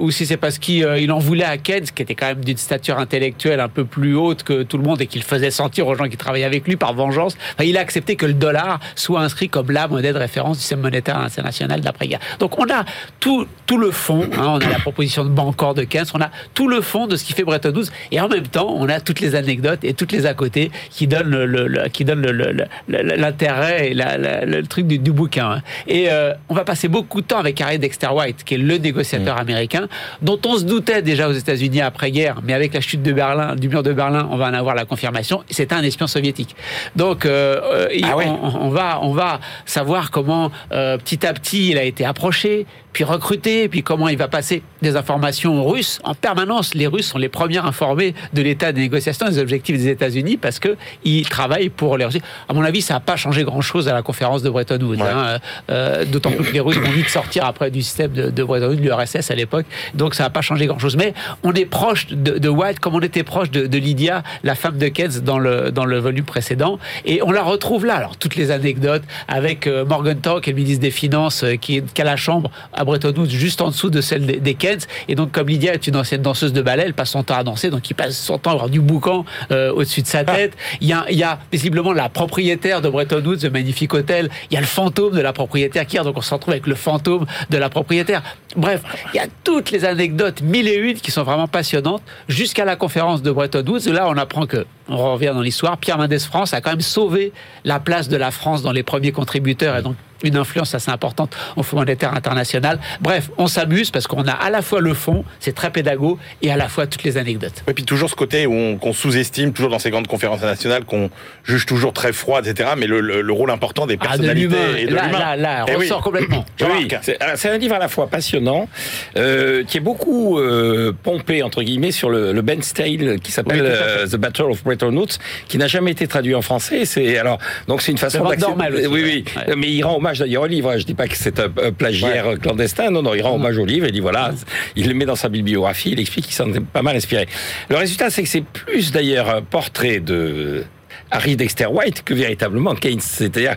ou 0.00 0.10
si 0.10 0.26
c'est 0.26 0.36
parce 0.36 0.58
qu'il 0.58 1.12
en 1.12 1.18
voulait 1.18 1.44
à 1.44 1.56
Keynes, 1.58 1.86
qui 1.94 2.02
était 2.02 2.14
quand 2.14 2.26
même 2.26 2.44
d'une 2.44 2.56
stature 2.56 2.98
intellectuelle 2.98 3.60
un 3.60 3.68
peu 3.68 3.84
plus 3.84 4.14
haute 4.14 4.42
que 4.42 4.62
tout 4.62 4.78
le 4.78 4.84
monde 4.84 5.00
et 5.00 5.06
qu'il 5.06 5.22
faisait 5.22 5.50
sentir 5.50 5.86
aux 5.86 5.94
gens 5.94 6.08
qui 6.08 6.16
travaillaient 6.16 6.44
avec 6.44 6.66
lui 6.66 6.76
par 6.76 6.94
vengeance. 6.94 7.36
il 7.62 7.76
a 7.76 7.80
accepté 7.80 8.16
que 8.16 8.26
le 8.26 8.34
dollar 8.34 8.80
soit 8.94 9.20
inscrit 9.20 9.48
comme 9.48 9.70
la 9.70 9.88
monnaie 9.88 10.12
de 10.12 10.18
référence 10.18 10.56
du 10.56 10.60
système 10.60 10.80
monétaire 10.80 11.18
international 11.18 11.80
d'après-guerre. 11.80 12.20
Donc 12.38 12.58
on 12.58 12.64
a 12.64 12.84
tout, 13.20 13.46
tout 13.66 13.78
le 13.78 13.90
fond, 13.90 14.28
hein, 14.32 14.58
on 14.58 14.58
a 14.58 14.68
la 14.68 14.78
proposition 14.78 15.24
de 15.24 15.30
Bancor 15.30 15.74
de 15.74 15.84
Keynes, 15.84 16.06
on 16.14 16.20
a 16.20 16.30
tout 16.54 16.68
le 16.68 16.80
fond 16.80 17.06
de 17.06 17.16
ce 17.16 17.24
qui 17.24 17.32
fait 17.32 17.44
Bretton 17.44 17.72
Woods 17.74 17.90
et 18.10 18.20
en 18.20 18.28
même 18.28 18.46
temps 18.46 18.72
on 18.74 18.88
a 18.88 19.00
toutes 19.00 19.20
les 19.20 19.34
anecdotes 19.34 19.84
et 19.84 19.94
toutes 19.94 20.12
les 20.12 20.26
à 20.26 20.34
côté 20.34 20.70
qui 20.90 21.06
donnent 21.06 21.44
le 21.44 21.73
qui 21.92 22.04
donnent 22.04 22.22
le, 22.22 22.66
l'intérêt 22.88 23.90
et 23.90 23.94
le 23.94 24.62
truc 24.66 24.86
du, 24.86 25.12
bouquin. 25.12 25.50
Hein. 25.52 25.62
Et 25.86 26.10
euh, 26.10 26.32
on 26.48 26.54
va 26.54 26.64
passer 26.64 26.88
beaucoup 26.88 27.20
de 27.20 27.26
temps 27.26 27.38
avec 27.38 27.60
Harry 27.60 27.78
Dexter 27.78 28.08
White, 28.08 28.44
qui 28.44 28.54
est 28.54 28.58
le 28.58 28.76
négociateur 28.78 29.36
mm. 29.36 29.40
américain, 29.40 29.88
dont 30.22 30.38
on 30.46 30.56
se 30.56 30.64
doutait 30.64 31.02
déjà 31.02 31.28
aux 31.28 31.32
États-Unis 31.32 31.80
après-guerre, 31.80 32.40
mais 32.42 32.52
avec 32.52 32.74
la 32.74 32.80
chute 32.80 33.02
de 33.02 33.12
Berlin, 33.12 33.54
du 33.56 33.68
mur 33.68 33.82
de 33.82 33.92
Berlin, 33.92 34.28
on 34.30 34.36
va 34.36 34.46
en 34.46 34.54
avoir 34.54 34.74
la 34.74 34.84
confirmation. 34.84 35.42
C'était 35.50 35.74
un 35.74 35.82
espion 35.82 36.06
soviétique. 36.06 36.56
Donc, 36.96 37.26
euh, 37.26 37.60
euh, 37.62 38.00
ah 38.02 38.16
on, 38.16 38.68
va, 38.70 39.00
on 39.02 39.12
va 39.12 39.40
savoir 39.66 40.10
comment 40.10 40.50
petit 40.70 41.26
à 41.26 41.32
petit 41.32 41.70
il 41.70 41.78
a 41.78 41.84
été 41.84 42.04
approché, 42.04 42.66
puis 42.94 43.04
recruté, 43.04 43.68
puis 43.68 43.82
comment 43.82 44.08
il 44.08 44.16
va 44.16 44.28
passer 44.28 44.62
des 44.80 44.96
informations 44.96 45.60
aux 45.60 45.68
Russes. 45.68 46.00
En 46.04 46.14
permanence, 46.14 46.74
les 46.74 46.86
Russes 46.86 47.08
sont 47.08 47.18
les 47.18 47.28
premiers 47.28 47.58
informés 47.58 48.14
de 48.32 48.40
l'état 48.40 48.72
des 48.72 48.82
négociations, 48.82 49.26
des 49.26 49.38
objectifs 49.38 49.76
des 49.76 49.88
États-Unis, 49.88 50.36
parce 50.36 50.58
que 50.58 50.76
ils 51.04 51.28
travaillent 51.28 51.63
pour 51.68 51.96
les 51.96 52.04
à 52.48 52.52
mon 52.52 52.62
avis, 52.62 52.82
ça 52.82 52.94
n'a 52.94 53.00
pas 53.00 53.16
changé 53.16 53.44
grand-chose 53.44 53.88
à 53.88 53.94
la 53.94 54.02
conférence 54.02 54.42
de 54.42 54.50
Bretton 54.50 54.78
Woods. 54.80 55.00
Hein. 55.00 55.38
Euh, 55.70 56.04
d'autant 56.04 56.30
plus 56.30 56.44
que 56.44 56.52
les 56.52 56.60
Russes 56.60 56.76
vont 56.76 56.90
vite 56.90 57.08
sortir 57.08 57.44
après 57.44 57.70
du 57.70 57.82
système 57.82 58.12
de, 58.12 58.44
Bretton 58.44 58.68
Woods, 58.68 58.76
de 58.76 58.82
l'URSS 58.82 59.30
à 59.30 59.34
l'époque. 59.34 59.66
Donc 59.94 60.14
ça 60.14 60.24
n'a 60.24 60.30
pas 60.30 60.42
changé 60.42 60.66
grand-chose. 60.66 60.96
Mais 60.96 61.14
on 61.42 61.52
est 61.52 61.64
proche 61.64 62.08
de, 62.08 62.48
White 62.48 62.80
comme 62.80 62.94
on 62.94 63.00
était 63.00 63.22
proche 63.22 63.50
de, 63.50 63.78
Lydia, 63.78 64.22
la 64.42 64.54
femme 64.54 64.78
de 64.78 64.88
Keynes, 64.88 65.20
dans 65.22 65.38
le, 65.38 65.70
dans 65.70 65.84
le 65.84 65.98
volume 65.98 66.24
précédent. 66.24 66.78
Et 67.04 67.22
on 67.22 67.32
la 67.32 67.42
retrouve 67.42 67.86
là. 67.86 67.96
Alors 67.96 68.16
toutes 68.16 68.36
les 68.36 68.50
anecdotes 68.50 69.02
avec 69.28 69.66
euh, 69.66 69.84
Morgan 69.84 70.18
Talk, 70.18 70.46
le 70.46 70.52
ministre 70.52 70.80
des 70.80 70.90
Finances, 70.90 71.42
euh, 71.42 71.56
qui, 71.56 71.76
est, 71.76 72.00
a 72.00 72.04
la 72.04 72.16
chambre 72.16 72.50
à 72.72 72.84
Bretton 72.84 73.12
Woods 73.16 73.30
juste 73.30 73.60
en 73.60 73.68
dessous 73.68 73.90
de 73.90 74.00
celle 74.00 74.26
des, 74.26 74.54
Keynes. 74.54 74.80
Et 75.08 75.14
donc 75.14 75.32
comme 75.32 75.48
Lydia 75.48 75.74
est 75.74 75.86
une 75.86 75.96
ancienne 75.96 76.22
danseuse 76.22 76.52
de 76.52 76.62
ballet, 76.62 76.84
elle 76.86 76.94
passe 76.94 77.10
son 77.10 77.22
temps 77.22 77.36
à 77.36 77.44
danser. 77.44 77.70
Donc 77.70 77.88
il 77.90 77.94
passe 77.94 78.16
son 78.16 78.38
temps 78.38 78.50
à 78.50 78.54
avoir 78.54 78.68
du 78.68 78.80
boucan 78.80 79.24
au-dessus 79.50 80.02
de 80.02 80.06
sa 80.06 80.24
tête. 80.24 80.56
Il 80.80 80.88
y 80.88 80.92
a, 80.92 81.06
il 81.10 81.16
y 81.16 81.22
a 81.22 81.38
visiblement 81.52 81.92
la 81.92 82.08
propriétaire 82.08 82.80
de 82.80 82.88
Bretton 82.88 83.22
Woods, 83.24 83.40
ce 83.40 83.46
magnifique 83.46 83.94
hôtel. 83.94 84.30
Il 84.50 84.54
y 84.54 84.56
a 84.56 84.60
le 84.60 84.66
fantôme 84.66 85.14
de 85.14 85.20
la 85.20 85.32
propriétaire 85.32 85.86
qui 85.86 85.96
est, 85.96 86.02
donc 86.02 86.16
on 86.16 86.22
se 86.22 86.32
retrouve 86.34 86.52
avec 86.52 86.66
le 86.66 86.74
fantôme 86.74 87.26
de 87.50 87.58
la 87.58 87.68
propriétaire. 87.68 88.22
Bref, 88.56 88.82
il 89.12 89.16
y 89.16 89.20
a 89.20 89.26
toutes 89.42 89.70
les 89.70 89.84
anecdotes, 89.84 90.42
mille 90.42 90.68
et 90.68 90.76
une, 90.76 90.96
qui 90.96 91.10
sont 91.10 91.22
vraiment 91.22 91.48
passionnantes, 91.48 92.02
jusqu'à 92.28 92.64
la 92.64 92.76
conférence 92.76 93.22
de 93.22 93.30
Bretton 93.30 93.64
Woods. 93.66 93.90
Là, 93.92 94.08
on 94.08 94.16
apprend 94.16 94.46
que, 94.46 94.66
on 94.88 95.14
revient 95.14 95.32
dans 95.34 95.42
l'histoire, 95.42 95.78
Pierre 95.78 95.98
Mendès 95.98 96.18
France 96.18 96.52
a 96.54 96.60
quand 96.60 96.70
même 96.70 96.80
sauvé 96.80 97.32
la 97.64 97.80
place 97.80 98.08
de 98.08 98.16
la 98.16 98.30
France 98.30 98.62
dans 98.62 98.72
les 98.72 98.82
premiers 98.82 99.12
contributeurs 99.12 99.76
et 99.76 99.82
donc 99.82 99.96
une 100.24 100.36
influence 100.36 100.74
assez 100.74 100.90
importante 100.90 101.36
au 101.56 101.62
Fonds 101.62 101.84
monétaire 101.84 102.14
international. 102.14 102.78
Bref, 103.00 103.30
on 103.36 103.46
s'amuse 103.46 103.90
parce 103.90 104.06
qu'on 104.06 104.26
a 104.26 104.32
à 104.32 104.50
la 104.50 104.62
fois 104.62 104.80
le 104.80 104.94
fond, 104.94 105.24
c'est 105.40 105.54
très 105.54 105.70
pédago, 105.70 106.18
et 106.42 106.50
à 106.50 106.56
la 106.56 106.68
fois 106.68 106.86
toutes 106.86 107.02
les 107.02 107.16
anecdotes. 107.16 107.64
Et 107.68 107.74
puis 107.74 107.84
toujours 107.84 108.10
ce 108.10 108.14
côté 108.14 108.46
où 108.46 108.76
qu'on 108.78 108.92
sous-estime, 108.92 109.52
toujours 109.52 109.70
dans 109.70 109.78
ces 109.78 109.90
grandes 109.90 110.06
conférences 110.06 110.42
nationales, 110.42 110.84
qu'on 110.84 111.10
juge 111.44 111.66
toujours 111.66 111.92
très 111.92 112.12
froid, 112.12 112.40
etc. 112.40 112.70
Mais 112.76 112.86
le, 112.86 113.34
rôle 113.34 113.50
important 113.50 113.86
des 113.86 113.98
ah, 114.00 114.04
personnalités 114.06 114.56
et 114.78 114.86
de 114.86 114.90
l'humain. 114.90 115.10
Là, 115.10 115.36
là, 115.36 115.66
eh 115.68 115.74
ressort 115.74 116.02
complètement. 116.02 116.44
Oui, 116.64 116.88
c'est 117.02 117.50
un 117.50 117.58
livre 117.58 117.74
à 117.74 117.78
la 117.78 117.88
fois 117.88 118.06
passionnant, 118.06 118.68
euh, 119.16 119.64
qui 119.64 119.76
est 119.76 119.80
beaucoup 119.80 120.38
euh, 120.38 120.92
pompé, 121.02 121.42
entre 121.42 121.62
guillemets, 121.62 121.90
sur 121.90 122.08
le, 122.08 122.32
le 122.32 122.42
Ben 122.42 122.62
Stale, 122.62 123.20
qui 123.20 123.32
s'appelle 123.32 123.60
euh, 123.62 124.06
The 124.06 124.16
Battle 124.16 124.50
of 124.50 124.64
Bretton 124.64 124.96
Woods, 124.96 125.18
qui 125.48 125.58
n'a 125.58 125.66
jamais 125.66 125.90
été 125.90 126.06
traduit 126.06 126.34
en 126.34 126.42
français. 126.42 126.84
C'est 126.84 127.18
alors 127.18 127.38
donc 127.66 127.82
c'est 127.82 127.92
une 127.92 127.98
façon 127.98 128.24
d'accepter. 128.24 128.86
Oui, 128.86 129.24
oui, 129.46 129.54
mais 129.56 129.68
il 129.68 129.82
rend 129.82 129.96
hommage 129.96 130.13
d'ailleurs 130.20 130.42
au 130.42 130.46
livre. 130.46 130.76
Je 130.78 130.84
dis 130.84 130.94
pas 130.94 131.08
que 131.08 131.16
c'est 131.16 131.40
un, 131.40 131.48
plagiaire 131.72 132.38
clandestin. 132.40 132.90
Non, 132.90 133.02
non, 133.02 133.14
il 133.14 133.22
rend 133.22 133.34
hommage 133.34 133.58
au 133.58 133.64
livre. 133.64 133.86
Il 133.86 133.92
dit 133.92 134.00
voilà, 134.00 134.32
il 134.76 134.88
le 134.88 134.94
met 134.94 135.04
dans 135.04 135.16
sa 135.16 135.28
bibliographie. 135.28 135.90
Il 135.92 136.00
explique 136.00 136.26
qu'il 136.26 136.34
s'en 136.34 136.52
est 136.52 136.60
pas 136.60 136.82
mal 136.82 136.96
inspiré. 136.96 137.26
Le 137.68 137.76
résultat, 137.76 138.10
c'est 138.10 138.22
que 138.22 138.28
c'est 138.28 138.44
plus 138.44 138.92
d'ailleurs 138.92 139.28
un 139.28 139.42
portrait 139.42 140.00
de 140.00 140.64
Harry 141.10 141.36
Dexter 141.36 141.66
White 141.66 142.02
que 142.04 142.14
véritablement 142.14 142.74
Keynes. 142.74 143.00
C'est-à-dire, 143.00 143.56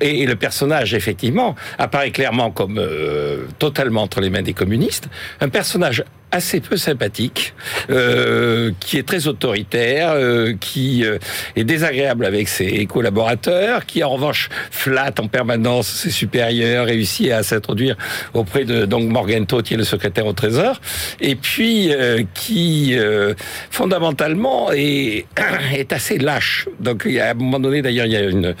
et, 0.00 0.26
le 0.26 0.36
personnage, 0.36 0.94
effectivement, 0.94 1.54
apparaît 1.78 2.10
clairement 2.10 2.50
comme 2.50 2.78
euh, 2.78 3.46
totalement 3.58 4.02
entre 4.02 4.20
les 4.20 4.30
mains 4.30 4.42
des 4.42 4.52
communistes. 4.52 5.08
Un 5.40 5.48
personnage 5.48 6.04
assez 6.32 6.60
peu 6.60 6.76
sympathique, 6.76 7.54
euh, 7.90 8.70
qui 8.80 8.98
est 8.98 9.06
très 9.06 9.26
autoritaire, 9.26 10.12
euh, 10.12 10.54
qui 10.58 11.04
euh, 11.04 11.18
est 11.56 11.64
désagréable 11.64 12.24
avec 12.24 12.48
ses 12.48 12.86
collaborateurs, 12.86 13.86
qui 13.86 14.04
en 14.04 14.10
revanche 14.10 14.48
flatte 14.70 15.18
en 15.20 15.26
permanence 15.26 15.88
ses 15.88 16.10
supérieurs, 16.10 16.86
réussit 16.86 17.32
à 17.32 17.42
s'introduire 17.42 17.96
auprès 18.34 18.64
de 18.64 18.84
donc 18.84 19.08
Morgan 19.08 19.46
Todt, 19.46 19.66
qui 19.66 19.74
est 19.74 19.76
le 19.76 19.84
secrétaire 19.84 20.26
au 20.26 20.32
Trésor, 20.32 20.80
et 21.20 21.34
puis 21.34 21.92
euh, 21.92 22.22
qui 22.34 22.96
fondamentalement 23.70 24.70
est, 24.72 25.26
est 25.74 25.92
assez 25.92 26.18
lâche. 26.18 26.68
Donc 26.78 27.06
à 27.06 27.30
un 27.30 27.34
moment 27.34 27.58
donné, 27.58 27.82
d'ailleurs, 27.82 28.06
il 28.06 28.12
y 28.12 28.16
a 28.16 28.22
une, 28.22 28.54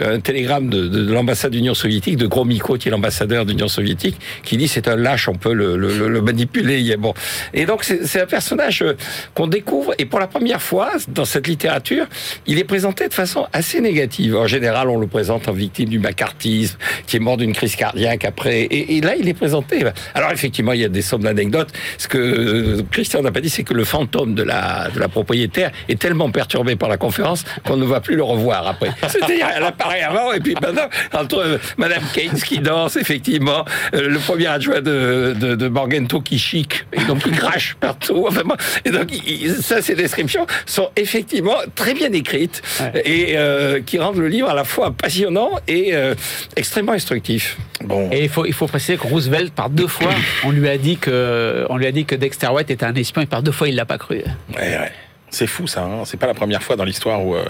un 0.00 0.20
télégramme 0.20 0.68
de, 0.68 0.86
de, 0.86 1.12
l'ambassade 1.12 1.52
d'Union 1.52 1.74
soviétique, 1.74 2.16
de 2.16 2.26
Gromyko, 2.26 2.76
qui 2.76 2.88
est 2.88 2.90
l'ambassadeur 2.90 3.46
d'Union 3.46 3.68
soviétique, 3.68 4.16
qui 4.44 4.56
dit 4.56 4.68
c'est 4.68 4.88
un 4.88 4.96
lâche, 4.96 5.28
on 5.28 5.34
peut 5.34 5.52
le, 5.52 5.76
le, 5.76 6.08
le 6.08 6.20
manipuler. 6.20 6.78
Il 6.78 6.86
y 6.86 6.92
a, 6.92 6.96
bon, 6.96 7.14
Et 7.54 7.66
donc 7.66 7.84
c'est 7.84 8.20
un 8.20 8.26
personnage 8.26 8.82
euh, 8.82 8.96
qu'on 9.34 9.46
découvre 9.46 9.94
et 9.98 10.04
pour 10.04 10.18
la 10.18 10.26
première 10.26 10.62
fois 10.62 10.92
dans 11.08 11.24
cette 11.24 11.46
littérature, 11.46 12.06
il 12.46 12.58
est 12.58 12.64
présenté 12.64 13.08
de 13.08 13.14
façon 13.14 13.46
assez 13.52 13.80
négative. 13.80 14.36
En 14.36 14.46
général, 14.46 14.88
on 14.88 14.98
le 14.98 15.06
présente 15.06 15.48
en 15.48 15.52
victime 15.52 15.88
du 15.88 15.98
macartisme, 15.98 16.76
qui 17.06 17.16
est 17.16 17.20
mort 17.20 17.36
d'une 17.36 17.52
crise 17.52 17.76
cardiaque 17.76 18.24
après. 18.24 18.62
Et, 18.62 18.96
et, 18.96 19.00
là, 19.00 19.16
il 19.16 19.28
est 19.28 19.34
présenté. 19.34 19.84
Alors 20.14 20.32
effectivement, 20.32 20.72
il 20.72 20.80
y 20.80 20.84
a 20.84 20.88
des 20.88 21.02
sommes 21.02 21.22
d'anecdotes. 21.22 21.70
Ce 21.98 22.08
que 22.08 22.18
euh, 22.18 22.82
Christian 22.90 23.22
n'a 23.22 23.30
pas 23.30 23.40
dit, 23.40 23.50
c'est 23.50 23.64
que 23.64 23.74
le 23.74 23.84
fantôme 23.84 24.34
de 24.34 24.42
la, 24.42 24.88
de 24.94 25.00
la 25.00 25.08
propriétaire 25.08 25.70
est 25.88 25.98
tellement 25.98 26.30
perturbé 26.30 26.76
par 26.76 26.88
la 26.88 26.96
conférence 26.96 27.44
qu'on 27.64 27.76
ne 27.76 27.84
va 27.84 28.00
plus 28.00 28.16
le 28.16 28.22
revoir 28.22 28.66
après. 28.66 28.90
C'est-à-dire, 29.08 29.48
elle 29.56 29.64
apparaît 29.64 30.02
avant 30.02 30.32
et 30.32 30.40
puis 30.40 30.54
maintenant, 30.60 30.88
entre 31.12 31.38
euh, 31.38 31.58
Madame 31.76 32.02
Keynes 32.14 32.40
qui 32.44 32.58
danse, 32.58 32.96
effectivement, 32.96 33.64
le 33.92 34.18
premier 34.18 34.46
adjoint 34.46 34.80
de, 34.80 35.34
de, 35.38 35.54
de 35.54 35.68
Morgento 35.68 36.20
qui 36.20 36.38
chic, 36.38 36.84
et 36.92 37.04
donc 37.06 37.22
il 37.26 37.32
crache 37.32 37.76
partout. 37.80 38.26
Enfin, 38.28 38.42
et 38.84 38.90
donc, 38.90 39.08
il, 39.12 39.54
ça, 39.62 39.82
ces 39.82 39.94
descriptions 39.94 40.46
sont 40.66 40.90
effectivement 40.96 41.56
très 41.74 41.94
bien 41.94 42.12
écrites 42.12 42.62
ouais. 42.80 43.02
et 43.04 43.36
euh, 43.36 43.80
qui 43.80 43.98
rendent 43.98 44.18
le 44.18 44.28
livre 44.28 44.48
à 44.48 44.54
la 44.54 44.64
fois 44.64 44.92
passionnant 44.92 45.50
et 45.68 45.94
euh, 45.94 46.14
extrêmement 46.56 46.92
instructif. 46.92 47.56
Bon. 47.82 48.08
Et 48.10 48.24
il 48.24 48.28
faut, 48.28 48.46
il 48.46 48.52
faut 48.52 48.66
préciser 48.66 48.96
que 48.96 49.06
Roosevelt, 49.06 49.52
par 49.52 49.70
deux 49.70 49.86
fois, 49.86 50.12
on 50.44 50.50
lui 50.50 50.68
a 50.68 50.78
dit 50.78 50.96
que, 50.96 51.66
on 51.68 51.76
lui 51.76 51.86
a 51.86 51.92
dit 51.92 52.04
que 52.04 52.14
Dexter 52.14 52.48
White 52.48 52.70
était 52.70 52.86
un 52.86 52.94
espion 52.94 53.22
et 53.22 53.26
par 53.26 53.42
deux 53.42 53.52
fois, 53.52 53.68
il 53.68 53.74
l'a 53.74 53.86
pas 53.86 53.98
cru. 53.98 54.16
Ouais, 54.16 54.24
ouais. 54.56 54.92
C'est 55.30 55.46
fou 55.46 55.66
ça, 55.66 55.82
hein 55.82 56.04
c'est 56.04 56.16
pas 56.16 56.26
la 56.26 56.34
première 56.34 56.62
fois 56.62 56.76
dans 56.76 56.84
l'histoire 56.84 57.24
où 57.24 57.34
euh, 57.34 57.44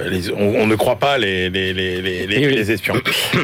les, 0.00 0.30
on, 0.30 0.62
on, 0.62 0.66
ne 0.66 0.74
croit 0.74 0.98
pas 0.98 1.18
les, 1.18 1.50
les, 1.50 1.72
les, 1.72 2.00
les, 2.00 2.26
les 2.26 2.70
espions. 2.72 2.94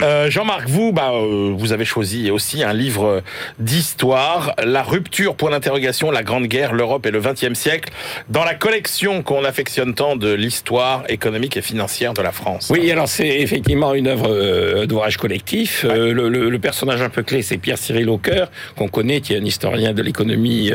Euh, 0.02 0.30
Jean-Marc, 0.30 0.68
vous, 0.68 0.92
bah, 0.92 1.10
euh, 1.12 1.52
vous 1.54 1.72
avez 1.72 1.84
choisi 1.84 2.30
aussi 2.30 2.62
un 2.62 2.72
livre 2.72 3.22
d'histoire, 3.58 4.54
La 4.64 4.82
rupture, 4.82 5.34
point 5.34 5.50
d'interrogation, 5.50 6.10
la 6.10 6.22
Grande 6.22 6.46
Guerre, 6.46 6.72
l'Europe 6.72 7.06
et 7.06 7.10
le 7.10 7.20
XXe 7.20 7.54
siècle, 7.54 7.92
dans 8.28 8.44
la 8.44 8.54
collection 8.54 9.22
qu'on 9.22 9.44
affectionne 9.44 9.94
tant 9.94 10.16
de 10.16 10.32
l'histoire 10.32 11.04
économique 11.08 11.56
et 11.56 11.62
financière 11.62 12.14
de 12.14 12.22
la 12.22 12.32
France. 12.32 12.68
Oui, 12.70 12.90
alors 12.90 13.08
c'est 13.08 13.40
effectivement 13.40 13.94
une 13.94 14.08
œuvre 14.08 14.28
euh, 14.30 14.86
d'ouvrage 14.86 15.16
collectif. 15.16 15.84
Ouais. 15.84 16.12
Le, 16.12 16.28
le, 16.28 16.48
le, 16.48 16.58
personnage 16.58 17.02
un 17.02 17.08
peu 17.10 17.22
clé, 17.22 17.42
c'est 17.42 17.58
Pierre-Cyril 17.58 18.08
Aucoeur, 18.08 18.50
qu'on 18.76 18.88
connaît, 18.88 19.20
qui 19.20 19.34
est 19.34 19.38
un 19.38 19.44
historien 19.44 19.92
de 19.92 20.02
l'économie 20.02 20.72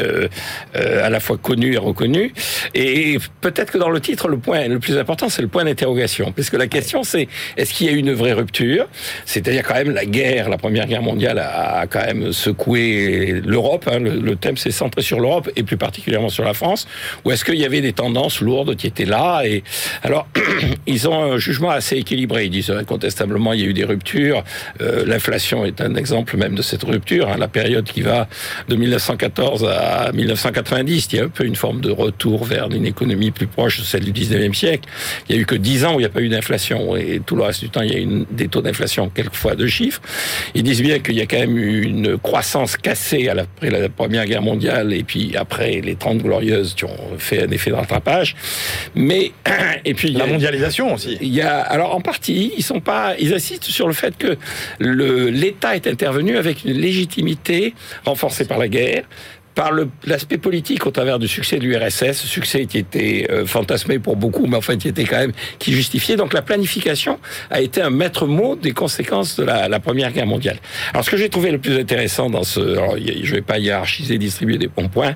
à 0.74 1.10
la 1.10 1.20
fois 1.20 1.38
connu 1.38 1.74
et 1.74 1.78
reconnu. 1.78 2.34
Et 2.74 3.18
peut-être 3.42 3.72
que 3.72 3.78
dans 3.78 3.90
le 3.90 4.00
titre, 4.00 4.28
le 4.28 4.38
point 4.38 4.68
le 4.68 4.80
plus 4.80 4.98
important, 4.98 5.30
c'est 5.30 5.42
le 5.42 5.48
point 5.48 5.63
d'interrogation. 5.66 6.32
Parce 6.32 6.50
que 6.50 6.58
la 6.58 6.68
question, 6.68 7.04
c'est 7.04 7.28
est-ce 7.58 7.74
qu'il 7.74 7.88
y 7.88 7.90
a 7.90 7.94
eu 7.94 7.98
une 7.98 8.14
vraie 8.14 8.34
rupture? 8.34 8.88
C'est-à-dire 9.26 9.64
quand 9.64 9.76
même 9.76 9.92
la 9.92 10.06
guerre, 10.06 10.50
la 10.50 10.58
Première 10.58 10.88
Guerre 10.88 11.02
mondiale 11.02 11.40
a, 11.40 11.80
a 11.80 11.88
quand 11.88 12.06
même 12.06 12.32
secoué 12.32 13.42
l'Europe. 13.46 13.90
Hein, 13.92 14.00
le, 14.00 14.20
le, 14.20 14.36
thème 14.36 14.58
s'est 14.58 14.72
centré 14.72 15.02
sur 15.02 15.20
l'Europe 15.20 15.50
et 15.56 15.64
plus 15.64 15.78
particulièrement 15.78 16.30
sur 16.30 16.44
la 16.44 16.54
France. 16.54 16.88
Ou 17.26 17.32
est-ce 17.32 17.46
qu'il 17.46 17.56
y 17.56 17.66
avait 17.66 17.82
des 17.82 17.94
tendances 17.94 18.42
lourdes 18.42 18.76
qui 18.76 18.88
étaient 18.88 19.06
là? 19.06 19.44
Et 19.46 19.64
alors, 20.04 20.28
ils 20.88 21.08
ont 21.08 21.34
un 21.34 21.38
jugement 21.38 21.70
assez 21.70 21.98
équilibré. 21.98 22.46
Ils 22.46 22.50
disent 22.50 22.72
incontestablement, 22.72 23.54
il 23.54 23.62
y 23.62 23.64
a 23.64 23.68
eu 23.68 23.74
des 23.74 23.86
ruptures. 23.86 24.44
Euh, 24.82 25.04
L'inflation 25.06 25.66
est 25.66 25.82
un 25.82 25.96
exemple 25.96 26.38
même 26.38 26.56
de 26.56 26.62
cette 26.62 26.84
rupture. 26.84 27.30
Hein, 27.30 27.38
la 27.38 27.48
période 27.48 27.86
qui 27.86 28.02
va 28.02 28.28
de 28.68 28.76
1914 28.76 29.66
à 29.66 30.12
1990, 30.14 31.10
il 31.12 31.16
y 31.16 31.20
a 31.20 31.26
un 31.26 31.30
peu 31.30 31.46
une 31.46 31.56
forme 31.56 31.82
de 31.82 31.92
retour 31.92 32.46
vers 32.46 32.70
une 32.72 32.86
économie 32.86 33.32
plus 33.32 33.48
proche 33.48 33.80
de 33.80 33.86
celle 33.86 34.04
du 34.04 34.12
19e 34.12 34.54
siècle. 34.54 34.90
Il 35.30 35.36
y 35.36 35.40
a 35.40 35.42
eu 35.42 35.46
que 35.54 35.58
10 35.60 35.86
ans 35.86 35.96
où 35.96 36.00
il 36.00 36.00
n'y 36.00 36.06
a 36.06 36.10
pas 36.10 36.22
eu 36.22 36.30
d'inflation 36.30 36.96
et 36.96 37.22
tout 37.24 37.36
le 37.36 37.44
reste 37.44 37.62
du 37.62 37.70
temps, 37.70 37.82
il 37.82 37.94
y 37.94 37.96
a 37.96 38.00
eu 38.00 38.26
des 38.32 38.48
taux 38.48 38.62
d'inflation 38.62 39.10
quelquefois 39.10 39.56
de 39.56 39.68
chiffres. 39.68 40.02
Ils 40.56 40.64
disent 40.64 40.82
bien 40.82 41.00
qu'il 41.00 41.16
y 41.16 41.22
a 41.22 41.26
quand 41.26 41.40
même 41.40 41.58
eu 41.58 41.84
une 41.84 42.18
croissance 42.18 42.76
cassée 42.78 43.30
après 43.30 43.70
la 43.70 43.90
Première 43.90 44.26
Guerre 44.26 44.42
mondiale 44.42 44.94
et 44.94 45.04
puis 45.04 45.36
après 45.38 45.82
les 45.82 45.96
30 45.96 46.20
glorieuses 46.20 46.74
qui 46.74 46.86
ont 46.86 47.18
fait 47.18 47.44
un 47.44 47.52
effet 47.52 47.70
de 47.70 47.76
rattrapage. 47.76 48.36
Mais 48.96 49.32
et 49.86 49.94
puis 49.94 50.12
la 50.12 50.26
mondialisation 50.26 50.94
aussi. 50.94 51.18
Il 51.22 51.34
y 51.34 51.42
a 51.42 51.60
alors 51.60 51.96
en 51.96 52.02
partie, 52.02 52.54
ils 52.58 52.64
sont 52.64 52.80
pas 52.80 53.16
ils 53.20 53.34
insistent 53.34 53.66
sur 53.66 53.88
le 53.88 53.94
fait 53.94 54.18
que 54.18 54.38
l'État 54.80 55.76
est 55.76 55.88
intervenu 55.88 56.38
avec 56.38 56.66
une 56.66 56.74
légitimité 56.74 57.74
renforcée 58.06 58.46
par 58.46 58.58
la 58.58 58.68
guerre 58.68 59.04
par 59.56 59.72
l'aspect 60.06 60.38
politique 60.38 60.86
au 60.86 60.92
travers 60.92 61.20
du 61.20 61.28
succès 61.28 61.58
de 61.58 61.64
l'URSS, 61.64 62.14
succès 62.14 62.66
qui 62.66 62.78
était 62.78 63.28
euh, 63.30 63.46
fantasmé 63.46 64.00
pour 64.00 64.16
beaucoup, 64.16 64.48
mais 64.48 64.58
en 64.58 64.62
fait 64.62 64.78
qui 64.78 64.88
était 64.88 65.04
quand 65.04 65.20
même 65.20 65.34
qui 65.60 65.74
justifiait. 65.74 66.16
Donc 66.16 66.34
la 66.34 66.42
planification 66.42 67.20
a 67.50 67.62
été 67.62 67.82
un 67.82 67.90
maître 67.90 68.26
mot 68.26 68.56
des 68.56 68.72
conséquences 68.72 69.36
de 69.36 69.44
la, 69.44 69.68
la 69.68 69.80
Première 69.80 70.12
Guerre 70.12 70.26
mondiale. 70.26 70.58
Alors 70.94 71.06
ce 71.06 71.12
que 71.12 71.18
j'ai 71.18 71.30
trouvé 71.30 71.52
le 71.52 71.60
plus 71.60 71.78
intéressant 71.78 72.30
dans 72.30 72.44
ce, 72.44 72.60
alors, 72.60 72.96
je 72.98 73.36
vais 73.36 73.42
pas 73.42 73.60
hiérarchiser, 73.60 74.18
distribuer 74.18 74.58
des 74.58 74.68
bons 74.68 74.90
points, 74.90 75.16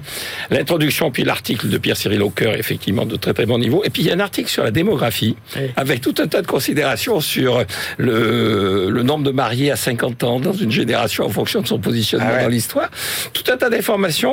l'introduction 0.51 1.09
puis 1.11 1.23
l'article 1.23 1.69
de 1.69 1.77
Pierre-Cyril 1.77 2.21
Aucoeur, 2.21 2.55
effectivement 2.55 3.05
de 3.05 3.15
très 3.15 3.33
très 3.33 3.45
bon 3.45 3.57
niveau, 3.57 3.83
et 3.83 3.89
puis 3.89 4.03
il 4.03 4.07
y 4.07 4.11
a 4.11 4.13
un 4.13 4.19
article 4.19 4.49
sur 4.49 4.63
la 4.63 4.71
démographie 4.71 5.35
oui. 5.55 5.63
avec 5.75 6.01
tout 6.01 6.15
un 6.19 6.27
tas 6.27 6.41
de 6.41 6.47
considérations 6.47 7.21
sur 7.21 7.63
le, 7.97 8.89
le 8.89 9.03
nombre 9.03 9.23
de 9.23 9.31
mariés 9.31 9.71
à 9.71 9.75
50 9.75 10.23
ans 10.23 10.39
dans 10.39 10.53
une 10.53 10.71
génération 10.71 11.25
en 11.25 11.29
fonction 11.29 11.61
de 11.61 11.67
son 11.67 11.79
positionnement 11.79 12.27
ah 12.29 12.37
ouais. 12.37 12.43
dans 12.43 12.49
l'histoire, 12.49 12.89
tout 13.33 13.43
un 13.51 13.57
tas 13.57 13.69
d'informations 13.69 14.26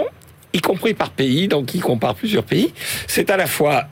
y 0.52 0.60
compris 0.60 0.94
par 0.94 1.10
pays, 1.10 1.48
donc 1.48 1.74
il 1.74 1.80
compare 1.80 2.14
plusieurs 2.14 2.44
pays. 2.44 2.72
C'est 3.06 3.30
à 3.30 3.36
la 3.36 3.46
fois 3.46 3.84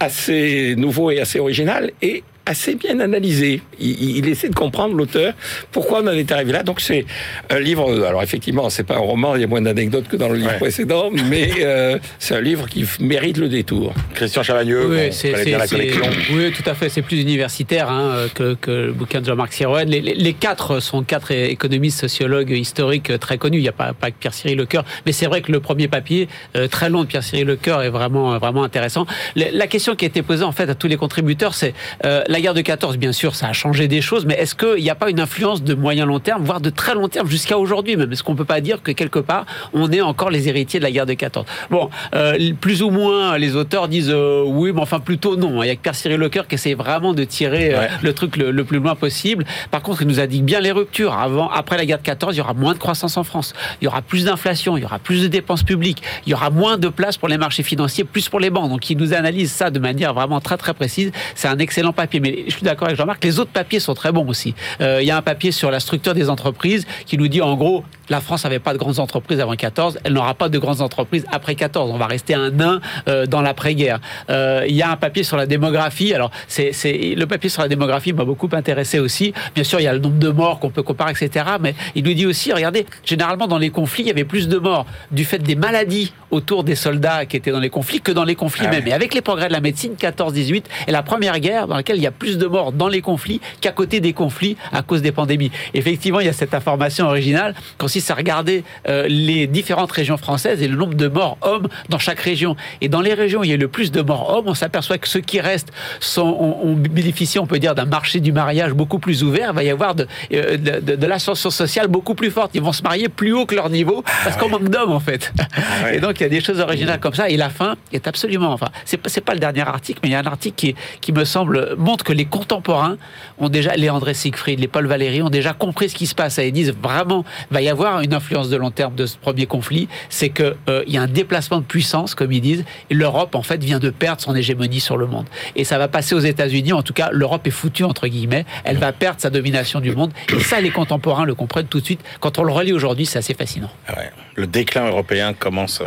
assez 0.00 0.74
nouveau 0.76 1.10
et 1.10 1.20
assez 1.20 1.38
original, 1.38 1.92
et 2.00 2.22
assez 2.48 2.74
bien 2.74 2.98
analysé. 3.00 3.60
Il, 3.78 4.16
il 4.16 4.28
essaie 4.28 4.48
de 4.48 4.54
comprendre 4.54 4.94
l'auteur, 4.94 5.34
pourquoi 5.70 6.00
on 6.02 6.06
en 6.06 6.12
est 6.12 6.32
arrivé 6.32 6.52
là. 6.52 6.62
Donc 6.62 6.80
c'est 6.80 7.04
un 7.50 7.60
livre, 7.60 8.04
alors 8.06 8.22
effectivement, 8.22 8.70
c'est 8.70 8.84
pas 8.84 8.96
un 8.96 9.00
roman, 9.00 9.36
il 9.36 9.42
y 9.42 9.44
a 9.44 9.46
moins 9.46 9.60
d'anecdotes 9.60 10.08
que 10.08 10.16
dans 10.16 10.28
le 10.28 10.36
livre 10.36 10.52
ouais. 10.52 10.58
précédent, 10.58 11.10
mais 11.10 11.50
euh, 11.60 11.98
c'est 12.18 12.34
un 12.34 12.40
livre 12.40 12.66
qui 12.66 12.86
mérite 13.00 13.36
le 13.36 13.48
détour. 13.48 13.92
Christian 14.14 14.42
Chavagneux, 14.42 14.86
oui, 14.88 15.52
la 15.52 15.66
collection. 15.66 16.04
Oui, 16.32 16.50
tout 16.52 16.68
à 16.68 16.74
fait, 16.74 16.88
c'est 16.88 17.02
plus 17.02 17.20
universitaire 17.20 17.90
hein, 17.90 18.26
que, 18.34 18.54
que, 18.54 18.70
le 18.70 18.92
bouquin 18.92 19.20
de 19.20 19.26
Jean-Marc 19.26 19.52
Siroën. 19.52 19.84
Les, 19.86 20.00
les, 20.00 20.14
les, 20.14 20.32
quatre 20.32 20.80
sont 20.80 21.02
quatre 21.02 21.32
économistes, 21.32 22.00
sociologues, 22.00 22.50
historiques 22.50 23.18
très 23.18 23.36
connus. 23.36 23.58
Il 23.58 23.62
n'y 23.62 23.68
a 23.68 23.72
pas, 23.72 23.92
pas 23.92 24.10
que 24.10 24.16
Pierre-Cyril 24.18 24.56
Lecoeur, 24.56 24.84
mais 25.04 25.12
c'est 25.12 25.26
vrai 25.26 25.42
que 25.42 25.52
le 25.52 25.60
premier 25.60 25.88
papier, 25.88 26.28
euh, 26.56 26.66
très 26.66 26.88
long 26.88 27.02
de 27.02 27.08
Pierre-Cyril 27.08 27.46
Lecoeur, 27.46 27.82
est 27.82 27.90
vraiment, 27.90 28.38
vraiment 28.38 28.64
intéressant. 28.64 29.06
La, 29.36 29.50
la, 29.50 29.66
question 29.66 29.94
qui 29.96 30.06
a 30.06 30.08
été 30.08 30.22
posée 30.22 30.44
en 30.44 30.52
fait 30.52 30.70
à 30.70 30.74
tous 30.74 30.88
les 30.88 30.96
contributeurs, 30.96 31.54
c'est 31.54 31.74
euh, 32.04 32.22
la 32.26 32.37
guerre 32.40 32.54
de 32.54 32.60
14, 32.60 32.96
bien 32.98 33.12
sûr, 33.12 33.34
ça 33.34 33.48
a 33.48 33.52
changé 33.52 33.88
des 33.88 34.00
choses, 34.00 34.26
mais 34.26 34.34
est-ce 34.34 34.54
qu'il 34.54 34.82
n'y 34.82 34.90
a 34.90 34.94
pas 34.94 35.10
une 35.10 35.20
influence 35.20 35.62
de 35.62 35.74
moyen 35.74 36.06
long 36.06 36.20
terme, 36.20 36.44
voire 36.44 36.60
de 36.60 36.70
très 36.70 36.94
long 36.94 37.08
terme 37.08 37.28
jusqu'à 37.28 37.58
aujourd'hui 37.58 37.96
même? 37.96 38.12
Est-ce 38.12 38.22
qu'on 38.22 38.32
ne 38.32 38.38
peut 38.38 38.44
pas 38.44 38.60
dire 38.60 38.82
que 38.82 38.92
quelque 38.92 39.18
part, 39.18 39.46
on 39.72 39.90
est 39.90 40.00
encore 40.00 40.30
les 40.30 40.48
héritiers 40.48 40.80
de 40.80 40.84
la 40.84 40.90
guerre 40.90 41.06
de 41.06 41.14
14 41.14 41.46
Bon, 41.70 41.90
euh, 42.14 42.52
plus 42.60 42.82
ou 42.82 42.90
moins, 42.90 43.38
les 43.38 43.56
auteurs 43.56 43.88
disent 43.88 44.10
euh, 44.10 44.42
oui, 44.46 44.72
mais 44.72 44.80
enfin 44.80 45.00
plutôt 45.00 45.36
non. 45.36 45.62
Il 45.62 45.66
y 45.66 45.70
a 45.70 45.76
que 45.76 45.80
Pierre 45.80 45.94
Cyril 45.94 46.18
Lecoeur 46.18 46.46
qui 46.46 46.54
essaie 46.54 46.74
vraiment 46.74 47.14
de 47.14 47.24
tirer 47.24 47.74
euh, 47.74 47.80
ouais. 47.80 47.88
le 48.02 48.12
truc 48.12 48.36
le, 48.36 48.50
le, 48.50 48.64
plus 48.64 48.78
loin 48.78 48.94
possible. 48.94 49.44
Par 49.70 49.82
contre, 49.82 50.02
il 50.02 50.08
nous 50.08 50.26
dit 50.26 50.42
bien 50.42 50.60
les 50.60 50.72
ruptures. 50.72 51.12
Avant, 51.12 51.50
après 51.50 51.76
la 51.76 51.86
guerre 51.86 51.98
de 51.98 52.04
14, 52.04 52.34
il 52.34 52.38
y 52.38 52.40
aura 52.40 52.54
moins 52.54 52.74
de 52.74 52.78
croissance 52.78 53.16
en 53.16 53.24
France. 53.24 53.54
Il 53.80 53.84
y 53.84 53.88
aura 53.88 54.02
plus 54.02 54.24
d'inflation, 54.24 54.76
il 54.76 54.82
y 54.82 54.84
aura 54.84 54.98
plus 54.98 55.22
de 55.22 55.28
dépenses 55.28 55.62
publiques, 55.62 56.02
il 56.26 56.30
y 56.30 56.34
aura 56.34 56.50
moins 56.50 56.78
de 56.78 56.88
place 56.88 57.16
pour 57.16 57.28
les 57.28 57.38
marchés 57.38 57.62
financiers, 57.62 58.04
plus 58.04 58.28
pour 58.28 58.40
les 58.40 58.50
banques. 58.50 58.70
Donc, 58.70 58.88
il 58.90 58.96
nous 58.96 59.14
analyse 59.14 59.50
ça 59.52 59.70
de 59.70 59.78
manière 59.78 60.14
vraiment 60.14 60.40
très 60.40 60.56
très 60.56 60.74
précise. 60.74 61.12
C'est 61.34 61.48
un 61.48 61.58
excellent 61.58 61.92
papier. 61.92 62.20
Mais 62.20 62.27
je 62.46 62.52
suis 62.52 62.62
d'accord 62.62 62.86
avec 62.88 62.98
Jean-Marc, 62.98 63.24
les 63.24 63.38
autres 63.38 63.50
papiers 63.50 63.80
sont 63.80 63.94
très 63.94 64.12
bons 64.12 64.26
aussi. 64.28 64.54
Euh, 64.80 64.98
il 65.02 65.06
y 65.06 65.10
a 65.10 65.16
un 65.16 65.22
papier 65.22 65.52
sur 65.52 65.70
la 65.70 65.80
structure 65.80 66.14
des 66.14 66.28
entreprises 66.28 66.86
qui 67.06 67.18
nous 67.18 67.28
dit 67.28 67.42
en 67.42 67.54
gros, 67.56 67.84
la 68.10 68.20
France 68.20 68.44
n'avait 68.44 68.58
pas 68.58 68.72
de 68.72 68.78
grandes 68.78 68.98
entreprises 68.98 69.40
avant 69.40 69.54
14, 69.54 69.98
elle 70.04 70.12
n'aura 70.12 70.34
pas 70.34 70.48
de 70.48 70.58
grandes 70.58 70.80
entreprises 70.80 71.24
après 71.30 71.54
14. 71.54 71.90
On 71.90 71.98
va 71.98 72.06
rester 72.06 72.34
un 72.34 72.50
nain 72.50 72.80
euh, 73.08 73.26
dans 73.26 73.40
l'après-guerre. 73.40 74.00
Euh, 74.30 74.64
il 74.68 74.74
y 74.74 74.82
a 74.82 74.90
un 74.90 74.96
papier 74.96 75.22
sur 75.22 75.36
la 75.36 75.46
démographie. 75.46 76.14
Alors, 76.14 76.30
c'est, 76.46 76.72
le 76.84 77.24
papier 77.26 77.50
sur 77.50 77.62
la 77.62 77.68
démographie 77.68 78.12
m'a 78.12 78.24
beaucoup 78.24 78.48
intéressé 78.52 78.98
aussi. 78.98 79.32
Bien 79.54 79.64
sûr, 79.64 79.80
il 79.80 79.84
y 79.84 79.88
a 79.88 79.92
le 79.92 79.98
nombre 79.98 80.18
de 80.18 80.30
morts 80.30 80.58
qu'on 80.58 80.70
peut 80.70 80.82
comparer, 80.82 81.12
etc. 81.12 81.44
Mais 81.60 81.74
il 81.94 82.04
nous 82.04 82.14
dit 82.14 82.26
aussi, 82.26 82.52
regardez, 82.52 82.86
généralement 83.04 83.46
dans 83.46 83.58
les 83.58 83.70
conflits, 83.70 84.04
il 84.04 84.08
y 84.08 84.10
avait 84.10 84.24
plus 84.24 84.48
de 84.48 84.58
morts 84.58 84.86
du 85.10 85.24
fait 85.24 85.38
des 85.38 85.54
maladies 85.54 86.12
autour 86.30 86.64
des 86.64 86.74
soldats 86.74 87.26
qui 87.26 87.36
étaient 87.36 87.50
dans 87.50 87.60
les 87.60 87.70
conflits 87.70 88.00
que 88.00 88.12
dans 88.12 88.24
les 88.24 88.34
conflits 88.34 88.66
ah 88.66 88.70
même. 88.70 88.86
Et 88.86 88.92
avec 88.92 89.14
les 89.14 89.22
progrès 89.22 89.48
de 89.48 89.52
la 89.52 89.60
médecine, 89.60 89.94
14-18 89.98 90.64
et 90.86 90.92
la 90.92 91.02
première 91.02 91.38
guerre 91.40 91.66
dans 91.66 91.76
laquelle 91.76 91.96
il 91.96 92.02
y 92.02 92.06
a 92.06 92.10
plus 92.10 92.38
de 92.38 92.46
morts 92.46 92.72
dans 92.72 92.88
les 92.88 93.00
conflits 93.00 93.40
qu'à 93.60 93.72
côté 93.72 94.00
des 94.00 94.12
conflits 94.12 94.56
à 94.72 94.82
cause 94.82 95.02
des 95.02 95.12
pandémies. 95.12 95.50
Effectivement, 95.74 96.20
il 96.20 96.26
y 96.26 96.30
a 96.30 96.34
cette 96.34 96.54
information 96.54 97.06
originale 97.06 97.54
qui 97.78 97.97
consiste 97.98 98.10
à 98.12 98.14
regarder 98.14 98.62
euh, 98.88 99.06
les 99.08 99.48
différentes 99.48 99.90
régions 99.90 100.18
françaises 100.18 100.62
et 100.62 100.68
le 100.68 100.76
nombre 100.76 100.94
de 100.94 101.08
morts 101.08 101.36
hommes 101.42 101.66
dans 101.88 101.98
chaque 101.98 102.20
région. 102.20 102.54
Et 102.80 102.88
dans 102.88 103.00
les 103.00 103.12
régions 103.12 103.40
où 103.40 103.44
il 103.44 103.50
y 103.50 103.52
a 103.52 103.56
le 103.56 103.66
plus 103.66 103.90
de 103.90 104.02
morts 104.02 104.32
hommes, 104.32 104.44
on 104.46 104.54
s'aperçoit 104.54 104.98
que 104.98 105.08
ceux 105.08 105.20
qui 105.20 105.40
restent 105.40 105.72
sont, 105.98 106.22
ont, 106.22 106.58
ont 106.62 106.74
bénéficié, 106.74 107.40
on 107.40 107.46
peut 107.46 107.58
dire, 107.58 107.74
d'un 107.74 107.86
marché 107.86 108.20
du 108.20 108.30
mariage 108.30 108.72
beaucoup 108.72 109.00
plus 109.00 109.24
ouvert. 109.24 109.48
Il 109.50 109.56
va 109.56 109.64
y 109.64 109.70
avoir 109.70 109.96
de, 109.96 110.06
euh, 110.32 110.56
de, 110.56 110.78
de, 110.78 110.94
de 110.94 111.06
l'ascension 111.06 111.50
sociale 111.50 111.88
beaucoup 111.88 112.14
plus 112.14 112.30
forte. 112.30 112.52
Ils 112.54 112.62
vont 112.62 112.72
se 112.72 112.82
marier 112.84 113.08
plus 113.08 113.32
haut 113.32 113.46
que 113.46 113.56
leur 113.56 113.68
niveau 113.68 114.02
parce 114.02 114.36
ah 114.36 114.38
qu'on 114.38 114.48
manque 114.48 114.68
d'hommes, 114.68 114.92
en 114.92 115.00
fait. 115.00 115.32
Ah 115.40 115.84
ouais. 115.84 115.96
Et 115.96 116.00
donc, 116.00 116.20
il 116.20 116.22
y 116.22 116.26
a 116.26 116.28
des 116.28 116.40
choses 116.40 116.60
originales 116.60 117.00
comme 117.00 117.14
ça. 117.14 117.28
Et 117.28 117.36
la 117.36 117.50
fin 117.50 117.74
est 117.92 118.06
absolument, 118.06 118.52
enfin, 118.52 118.68
c'est, 118.84 119.00
c'est 119.08 119.24
pas 119.24 119.34
le 119.34 119.40
dernier 119.40 119.62
article, 119.62 119.98
mais 120.04 120.10
il 120.10 120.12
y 120.12 120.14
a 120.14 120.20
un 120.20 120.26
article 120.26 120.54
qui, 120.56 120.76
qui 121.00 121.12
me 121.12 121.24
semble 121.24 121.74
montre 121.76 122.04
que 122.04 122.12
les 122.12 122.26
contemporains 122.26 122.96
ont 123.38 123.48
déjà, 123.48 123.74
les 123.74 123.90
André 123.90 124.14
Siegfried, 124.14 124.60
les 124.60 124.68
Paul 124.68 124.86
Valéry, 124.86 125.20
ont 125.20 125.30
déjà 125.30 125.52
compris 125.52 125.88
ce 125.88 125.96
qui 125.96 126.06
se 126.06 126.14
passe. 126.14 126.38
Et 126.38 126.48
ils 126.48 126.52
disent 126.52 126.74
vraiment, 126.80 127.24
va 127.50 127.60
y 127.60 127.68
avoir 127.68 127.87
une 128.02 128.14
influence 128.14 128.48
de 128.48 128.56
long 128.56 128.70
terme 128.70 128.94
de 128.94 129.06
ce 129.06 129.16
premier 129.16 129.46
conflit. 129.46 129.88
C'est 130.08 130.28
qu'il 130.30 130.54
euh, 130.68 130.84
il 130.86 130.92
y 130.92 130.98
a 130.98 131.02
un 131.02 131.06
déplacement 131.06 131.58
de 131.58 131.64
puissance, 131.64 132.14
comme 132.14 132.32
ils 132.32 132.40
disent. 132.40 132.64
L'Europe, 132.90 133.34
en 133.34 133.42
fait, 133.42 133.62
vient 133.62 133.78
de 133.78 133.90
perdre 133.90 134.20
son 134.22 134.34
hégémonie 134.34 134.80
sur 134.80 134.96
le 134.96 135.06
monde. 135.06 135.26
Et 135.56 135.64
ça 135.64 135.78
va 135.78 135.88
passer 135.88 136.14
aux 136.14 136.20
États-Unis. 136.20 136.72
En 136.72 136.82
tout 136.82 136.92
cas, 136.92 137.08
l'Europe 137.12 137.46
est 137.46 137.50
foutue, 137.50 137.84
entre 137.84 138.06
guillemets. 138.06 138.44
Elle 138.64 138.78
va 138.78 138.92
perdre 138.92 139.20
sa 139.20 139.30
domination 139.30 139.80
du 139.80 139.92
monde. 139.92 140.12
Et 140.34 140.40
ça, 140.40 140.60
les 140.60 140.70
contemporains 140.70 141.24
le 141.24 141.34
comprennent 141.34 141.66
tout 141.66 141.80
de 141.80 141.84
suite. 141.84 142.00
Quand 142.20 142.38
on 142.38 142.44
le 142.44 142.52
relit 142.52 142.72
aujourd'hui, 142.72 143.06
c'est 143.06 143.18
assez 143.18 143.34
fascinant. 143.34 143.70
Ah 143.88 143.94
ouais. 143.98 144.10
Le 144.34 144.46
déclin 144.46 144.86
européen 144.86 145.32
commence 145.34 145.80
euh, 145.80 145.86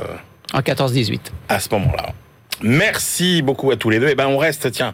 En 0.53 0.59
14-18. 0.59 1.19
à 1.49 1.59
ce 1.59 1.69
moment-là. 1.71 2.09
Merci 2.64 3.41
beaucoup 3.41 3.72
à 3.72 3.76
tous 3.76 3.89
les 3.89 3.99
deux. 3.99 4.09
Et 4.09 4.16
ben 4.16 4.28
on 4.28 4.38
reste, 4.38 4.72
tiens, 4.72 4.93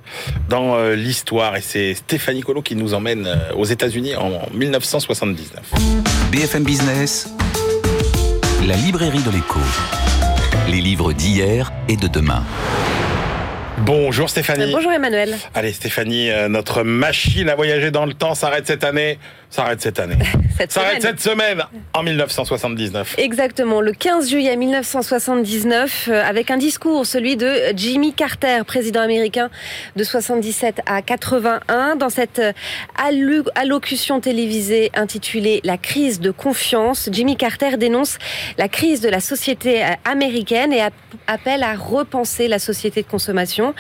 dans 0.49 0.75
euh, 0.75 0.95
l'histoire 0.95 1.55
et 1.55 1.61
c'est 1.61 1.93
Stéphanie 1.93 2.41
Colo 2.41 2.61
qui 2.61 2.75
nous 2.75 2.93
emmène 2.93 3.27
euh, 3.27 3.53
aux 3.55 3.65
États-Unis 3.65 4.15
en 4.15 4.41
1979. 4.53 5.61
BFM 6.31 6.63
Business, 6.63 7.29
la 8.65 8.75
librairie 8.75 9.23
de 9.23 9.31
l'écho. 9.31 9.59
Les 10.69 10.81
livres 10.81 11.13
d'hier 11.13 11.71
et 11.87 11.95
de 11.95 12.07
demain. 12.07 12.43
Bonjour 13.79 14.29
Stéphanie. 14.29 14.71
Bonjour 14.71 14.91
Emmanuel. 14.91 15.37
Allez 15.53 15.71
Stéphanie, 15.71 16.31
euh, 16.31 16.49
notre 16.49 16.83
machine 16.83 17.47
à 17.47 17.55
voyager 17.55 17.91
dans 17.91 18.05
le 18.05 18.13
temps 18.13 18.33
s'arrête 18.33 18.65
cette 18.65 18.83
année. 18.83 19.19
S'arrête 19.49 19.81
cette 19.81 19.99
année. 19.99 20.17
Cette 20.57 20.71
S'arrête 20.71 21.01
semaine. 21.01 21.01
cette 21.17 21.19
semaine 21.21 21.63
en 21.93 22.01
1979. 22.03 23.15
Exactement, 23.19 23.79
le 23.79 23.91
15 23.91 24.27
juillet 24.29 24.55
1979, 24.55 26.09
euh, 26.11 26.23
avec 26.23 26.49
un 26.49 26.57
discours, 26.57 27.05
celui 27.05 27.37
de 27.37 27.51
Jimmy 27.75 28.11
Carter, 28.13 28.61
président 28.65 29.01
américain 29.01 29.49
de 29.95 30.03
77 30.03 30.81
à 30.87 31.03
81, 31.03 31.95
dans 31.95 32.09
cette 32.09 32.39
euh, 32.39 32.53
allocution 33.55 34.19
télévisée 34.19 34.91
intitulée 34.95 35.61
La 35.63 35.77
crise 35.77 36.19
de 36.19 36.31
confiance. 36.31 37.07
Jimmy 37.11 37.37
Carter 37.37 37.77
dénonce 37.77 38.17
la 38.57 38.67
crise 38.67 38.99
de 39.01 39.09
la 39.09 39.19
société 39.19 39.83
euh, 39.83 39.89
américaine 40.05 40.73
et 40.73 40.81
app- 40.81 40.93
appelle 41.27 41.61
à 41.63 41.75
repenser 41.75 42.47
la 42.47 42.59
société 42.59 43.03
de 43.03 43.07
consommation. 43.07 43.75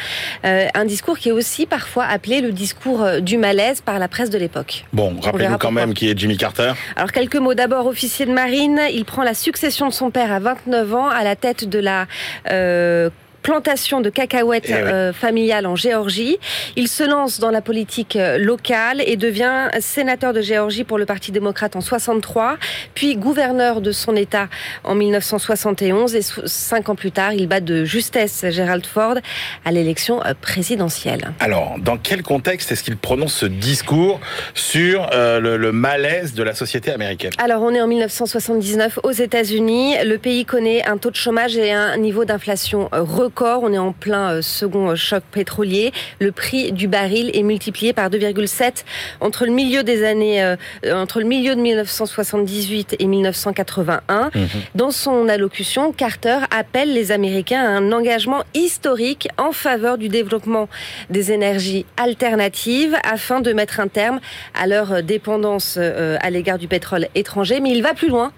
Euh, 0.45 0.67
un 0.75 0.85
discours 0.85 1.17
qui 1.17 1.29
est 1.29 1.33
aussi 1.33 1.65
parfois 1.65 2.05
appelé 2.05 2.41
le 2.41 2.51
discours 2.51 3.03
du 3.21 3.37
malaise 3.37 3.81
par 3.81 3.97
la 3.99 4.07
presse 4.07 4.29
de 4.29 4.37
l'époque. 4.37 4.85
Bon, 4.93 5.15
rappelez-nous 5.19 5.56
quand 5.57 5.69
pourquoi. 5.69 5.85
même 5.85 5.93
qui 5.93 6.09
est 6.09 6.17
Jimmy 6.17 6.37
Carter. 6.37 6.73
Alors 6.95 7.11
quelques 7.11 7.35
mots 7.35 7.53
d'abord, 7.53 7.85
officier 7.87 8.25
de 8.25 8.33
marine, 8.33 8.81
il 8.91 9.05
prend 9.05 9.23
la 9.23 9.33
succession 9.33 9.87
de 9.87 9.93
son 9.93 10.11
père 10.11 10.31
à 10.31 10.39
29 10.39 10.93
ans 10.93 11.07
à 11.09 11.23
la 11.23 11.35
tête 11.35 11.67
de 11.67 11.79
la 11.79 12.07
euh, 12.51 13.09
plantation 13.47 14.01
de 14.01 14.09
cacahuètes 14.09 14.65
Eh 14.67 14.73
euh, 14.73 15.13
familiale 15.13 15.65
en 15.67 15.77
Géorgie. 15.77 16.37
Il 16.75 16.89
se 16.89 17.03
lance 17.03 17.39
dans 17.39 17.49
la 17.49 17.61
politique 17.61 18.17
euh, 18.17 18.37
locale 18.37 19.01
et 19.05 19.15
devient 19.15 19.69
sénateur 19.79 20.33
de 20.33 20.41
Géorgie 20.41 20.83
pour 20.83 20.97
le 20.97 21.05
Parti 21.05 21.31
démocrate 21.31 21.77
en 21.77 21.81
63, 21.81 22.57
puis 22.93 23.15
gouverneur 23.15 23.79
de 23.79 23.93
son 23.93 24.17
État 24.17 24.49
en 24.83 24.95
1971 24.95 26.15
et 26.15 26.21
cinq 26.45 26.89
ans 26.89 26.95
plus 26.95 27.13
tard, 27.13 27.31
il 27.31 27.47
bat 27.47 27.61
de 27.61 27.85
justesse 27.85 28.45
Gerald 28.49 28.85
Ford 28.85 29.15
à 29.63 29.71
l'élection 29.71 30.21
euh, 30.25 30.33
présidentielle. 30.39 31.31
Alors, 31.39 31.75
dans 31.79 31.97
quel 31.97 32.23
contexte 32.23 32.73
est-ce 32.73 32.83
qu'il 32.83 32.97
prononce 32.97 33.33
ce 33.33 33.45
discours 33.45 34.19
sur 34.55 35.09
euh, 35.13 35.39
le, 35.39 35.55
le 35.55 35.71
malaise 35.71 36.33
de 36.33 36.43
la 36.43 36.53
société 36.53 36.91
américaine? 36.91 37.31
Alors, 37.37 37.61
on 37.61 37.73
est 37.73 37.81
en 37.81 37.87
1979 37.87 38.99
aux 39.03 39.11
États-Unis. 39.11 39.95
Le 40.03 40.17
pays 40.17 40.43
connaît 40.43 40.85
un 40.85 40.97
taux 40.97 41.11
de 41.11 41.15
chômage 41.15 41.55
et 41.55 41.71
un 41.71 41.95
niveau 41.97 42.25
d'inflation 42.25 42.89
euh, 42.93 43.03
record. 43.37 43.63
On 43.63 43.73
est 43.73 43.77
en 43.77 43.93
plein 43.93 44.33
euh, 44.33 44.41
second 44.41 44.89
euh, 44.89 44.95
choc 44.95 45.23
pétrolier. 45.31 45.91
Le 46.19 46.31
prix 46.31 46.71
du 46.71 46.87
baril 46.87 47.29
est 47.33 47.43
multiplié 47.43 47.93
par 47.93 48.09
2,7 48.09 48.83
entre 49.19 49.45
le 49.45 49.51
milieu 49.51 49.83
des 49.83 50.03
années, 50.03 50.43
euh, 50.43 50.55
entre 50.91 51.19
le 51.19 51.25
milieu 51.25 51.55
de 51.55 51.61
1978 51.61 52.95
et 52.99 53.05
1981. 53.05 54.31
Dans 54.75 54.91
son 54.91 55.29
allocution, 55.29 55.91
Carter 55.91 56.39
appelle 56.51 56.93
les 56.93 57.11
Américains 57.11 57.61
à 57.61 57.69
un 57.69 57.91
engagement 57.91 58.43
historique 58.53 59.27
en 59.37 59.51
faveur 59.51 59.97
du 59.97 60.09
développement 60.09 60.67
des 61.09 61.31
énergies 61.31 61.85
alternatives 61.97 62.95
afin 63.03 63.41
de 63.41 63.53
mettre 63.53 63.79
un 63.79 63.87
terme 63.87 64.19
à 64.53 64.67
leur 64.67 65.03
dépendance 65.03 65.77
euh, 65.77 66.17
à 66.21 66.29
l'égard 66.29 66.57
du 66.57 66.67
pétrole 66.67 67.07
étranger. 67.15 67.59
Mais 67.59 67.71
il 67.71 67.81
va 67.81 67.93
plus 67.93 68.09
loin 68.09 68.31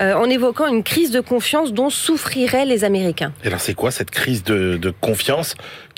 euh, 0.00 0.14
en 0.14 0.24
évoquant 0.24 0.66
une 0.66 0.82
crise 0.82 1.10
de 1.10 1.20
confiance 1.20 1.72
dont 1.72 1.90
souffriraient 1.90 2.64
les 2.64 2.84
Américains. 2.84 3.32
Et 3.44 3.48
alors, 3.48 3.60
c'est 3.60 3.74
quoi 3.74 3.90
cette 3.90 4.10
crise 4.10 4.37
de, 4.44 4.90
confiance 5.00 5.54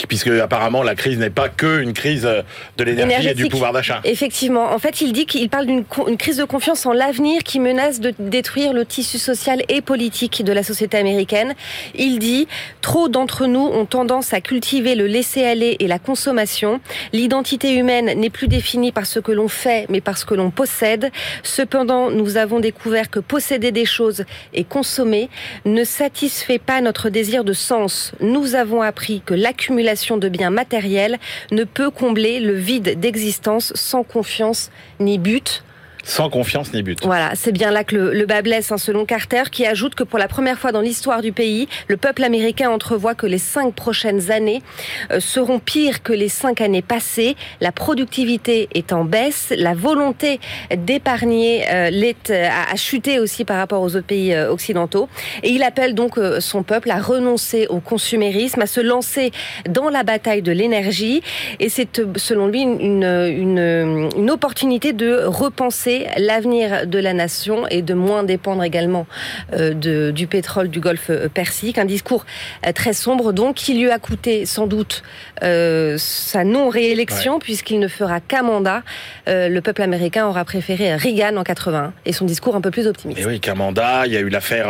Puisque 0.09 0.29
apparemment 0.29 0.83
la 0.83 0.95
crise 0.95 1.19
n'est 1.19 1.31
pas 1.31 1.49
que 1.49 1.81
une 1.81 1.93
crise 1.93 2.27
euh, 2.27 2.43
de 2.77 2.85
l'énergie 2.85 3.29
et 3.29 3.35
du 3.35 3.49
pouvoir 3.49 3.73
d'achat. 3.73 4.01
Effectivement, 4.05 4.73
en 4.73 4.79
fait, 4.79 5.01
il 5.01 5.13
dit 5.13 5.27
qu'il 5.27 5.49
parle 5.49 5.67
d'une 5.67 5.85
crise 6.17 6.39
de 6.39 6.45
confiance 6.45 6.87
en 6.87 6.93
l'avenir 6.93 7.43
qui 7.43 7.61
menace 7.61 8.01
de 8.01 8.13
détruire 8.19 8.73
le 8.73 8.85
tissu 8.85 9.19
social 9.19 9.63
et 9.69 9.81
politique 9.81 10.43
de 10.45 10.53
la 10.53 10.63
société 10.63 10.97
américaine. 10.97 11.55
Il 11.95 12.19
dit 12.19 12.49
trop 12.81 13.09
d'entre 13.09 13.47
nous 13.47 13.67
ont 13.67 13.85
tendance 13.85 14.33
à 14.33 14.41
cultiver 14.41 14.95
le 14.95 15.07
laisser-aller 15.07 15.77
et 15.79 15.87
la 15.87 15.99
consommation. 15.99 16.81
L'identité 17.13 17.75
humaine 17.75 18.19
n'est 18.19 18.31
plus 18.31 18.49
définie 18.49 18.93
par 18.93 19.07
ce 19.07 19.21
que 19.21 19.33
l'on 19.33 19.49
fait, 19.49 19.87
mais 19.89 20.01
par 20.01 20.19
ce 20.19 20.25
que 20.25 20.35
l'on 20.35 20.51
possède. 20.51 21.11
Cependant, 21.43 22.11
nous 22.11 22.37
avons 22.37 22.61
découvert 22.61 23.11
que 23.11 23.21
posséder 23.21 23.73
des 23.73 23.85
choses 23.85 24.25
et 24.55 24.65
consommer 24.65 25.29
ne 25.65 25.85
satisfait 25.85 26.59
pas 26.59 26.81
notre 26.81 27.11
désir 27.11 27.45
de 27.45 27.53
sens. 27.53 28.13
Nous 28.21 28.55
avons 28.55 28.83
appris 28.83 29.23
que 29.25 29.35
l'accumulation 29.35 29.90
de 30.19 30.29
biens 30.29 30.51
matériels 30.51 31.19
ne 31.51 31.65
peut 31.65 31.91
combler 31.91 32.41
le 32.41 32.55
vide 32.55 33.01
d'existence 33.01 33.73
sans 33.75 34.03
confiance 34.05 34.71
ni 35.01 35.19
but. 35.19 35.65
Sans 36.05 36.31
confiance 36.31 36.73
ni 36.73 36.83
but. 36.83 36.99
Voilà, 37.05 37.33
c'est 37.35 37.53
bien 37.53 37.71
là 37.71 37.85
que 37.85 37.95
le, 37.95 38.27
bas 38.27 38.43
blesse, 38.43 38.73
hein, 38.73 38.79
selon 38.79 39.05
Carter, 39.05 39.45
qui 39.51 39.67
ajoute 39.67 39.95
que 39.95 40.05
pour 40.05 40.19
la 40.19 40.29
première 40.29 40.59
fois 40.59 40.73
dans 40.73 40.81
l'histoire 40.81 41.23
du 41.23 41.33
pays, 41.33 41.69
le 41.89 41.97
peuple 41.97 42.25
américain 42.25 42.71
entrevoit 42.71 43.15
que 43.15 43.27
les 43.27 43.39
cinq 43.39 43.75
prochaines 43.75 44.31
années 44.31 44.63
euh, 45.11 45.21
seront 45.21 45.59
pires 45.59 46.03
que 46.03 46.13
les 46.13 46.29
cinq 46.29 46.61
années 46.61 46.83
passées. 46.83 47.37
La 47.61 47.73
productivité 47.73 48.69
est 48.75 48.93
en 48.93 49.05
baisse, 49.05 49.53
la 49.57 49.75
volonté 49.75 50.41
d'épargner 50.75 51.65
euh, 51.71 51.91
euh, 52.31 52.49
a, 52.49 52.77
chuté 52.77 53.19
aussi 53.19 53.45
par 53.45 53.59
rapport 53.59 53.83
aux 53.83 53.97
autres 53.97 54.07
pays 54.07 54.37
occidentaux. 54.37 55.09
Et 55.43 55.51
il 55.51 55.63
appelle 55.63 55.95
donc 55.95 56.19
son 56.41 56.63
peuple 56.63 56.91
à 56.91 57.01
renoncer 57.01 57.67
au 57.69 57.81
consumérisme, 57.81 58.63
à 58.63 58.67
se 58.67 58.81
lancer 58.81 59.33
dans 59.69 59.91
la 59.91 60.03
bataille 60.03 60.43
de 60.43 60.53
l'énergie. 60.53 61.23
Et 61.59 61.69
c'est, 61.69 62.01
selon 62.17 62.47
lui, 62.47 62.63
une 62.63 64.31
opportunité 64.31 64.93
de 64.93 65.25
repenser 65.25 65.90
l'avenir 66.17 66.87
de 66.87 66.99
la 66.99 67.13
nation 67.13 67.67
et 67.69 67.83
de 67.83 67.95
moins 67.95 68.23
dépendre 68.23 68.63
également 68.65 69.07
euh, 69.53 69.75
de, 69.75 70.11
du 70.11 70.27
pétrole 70.27 70.69
du 70.69 70.81
Golfe 70.81 71.11
euh, 71.11 71.29
Persique. 71.29 71.79
Un 71.79 71.85
discours 71.85 72.25
euh, 72.67 72.73
très 72.73 72.93
sombre, 72.93 73.33
donc, 73.33 73.57
qui 73.57 73.75
lui 73.75 73.91
a 73.91 73.99
coûté 73.99 74.47
sans 74.47 74.67
doute 74.67 75.03
euh, 75.43 75.97
sa 75.99 76.45
non-réélection, 76.45 77.39
puisqu'il 77.39 77.79
ne 77.81 77.89
fera 77.89 78.21
qu'un 78.21 78.43
mandat. 78.43 78.83
Euh, 79.29 79.49
le 79.49 79.61
peuple 79.61 79.83
américain 79.83 80.27
aura 80.27 80.45
préféré 80.45 80.95
Reagan 80.95 81.37
en 81.37 81.45
81 81.45 81.93
et 82.07 82.13
son 82.13 82.25
discours 82.25 82.57
un 82.57 82.61
peu 82.61 82.71
plus 82.71 82.87
optimiste. 82.87 83.21
Et 83.21 83.27
oui, 83.27 83.41
qu'un 83.41 83.55
mandat, 83.55 84.07
il 84.07 84.13
y 84.13 84.17
a 84.17 84.21
eu 84.21 84.29
l'affaire 84.29 84.69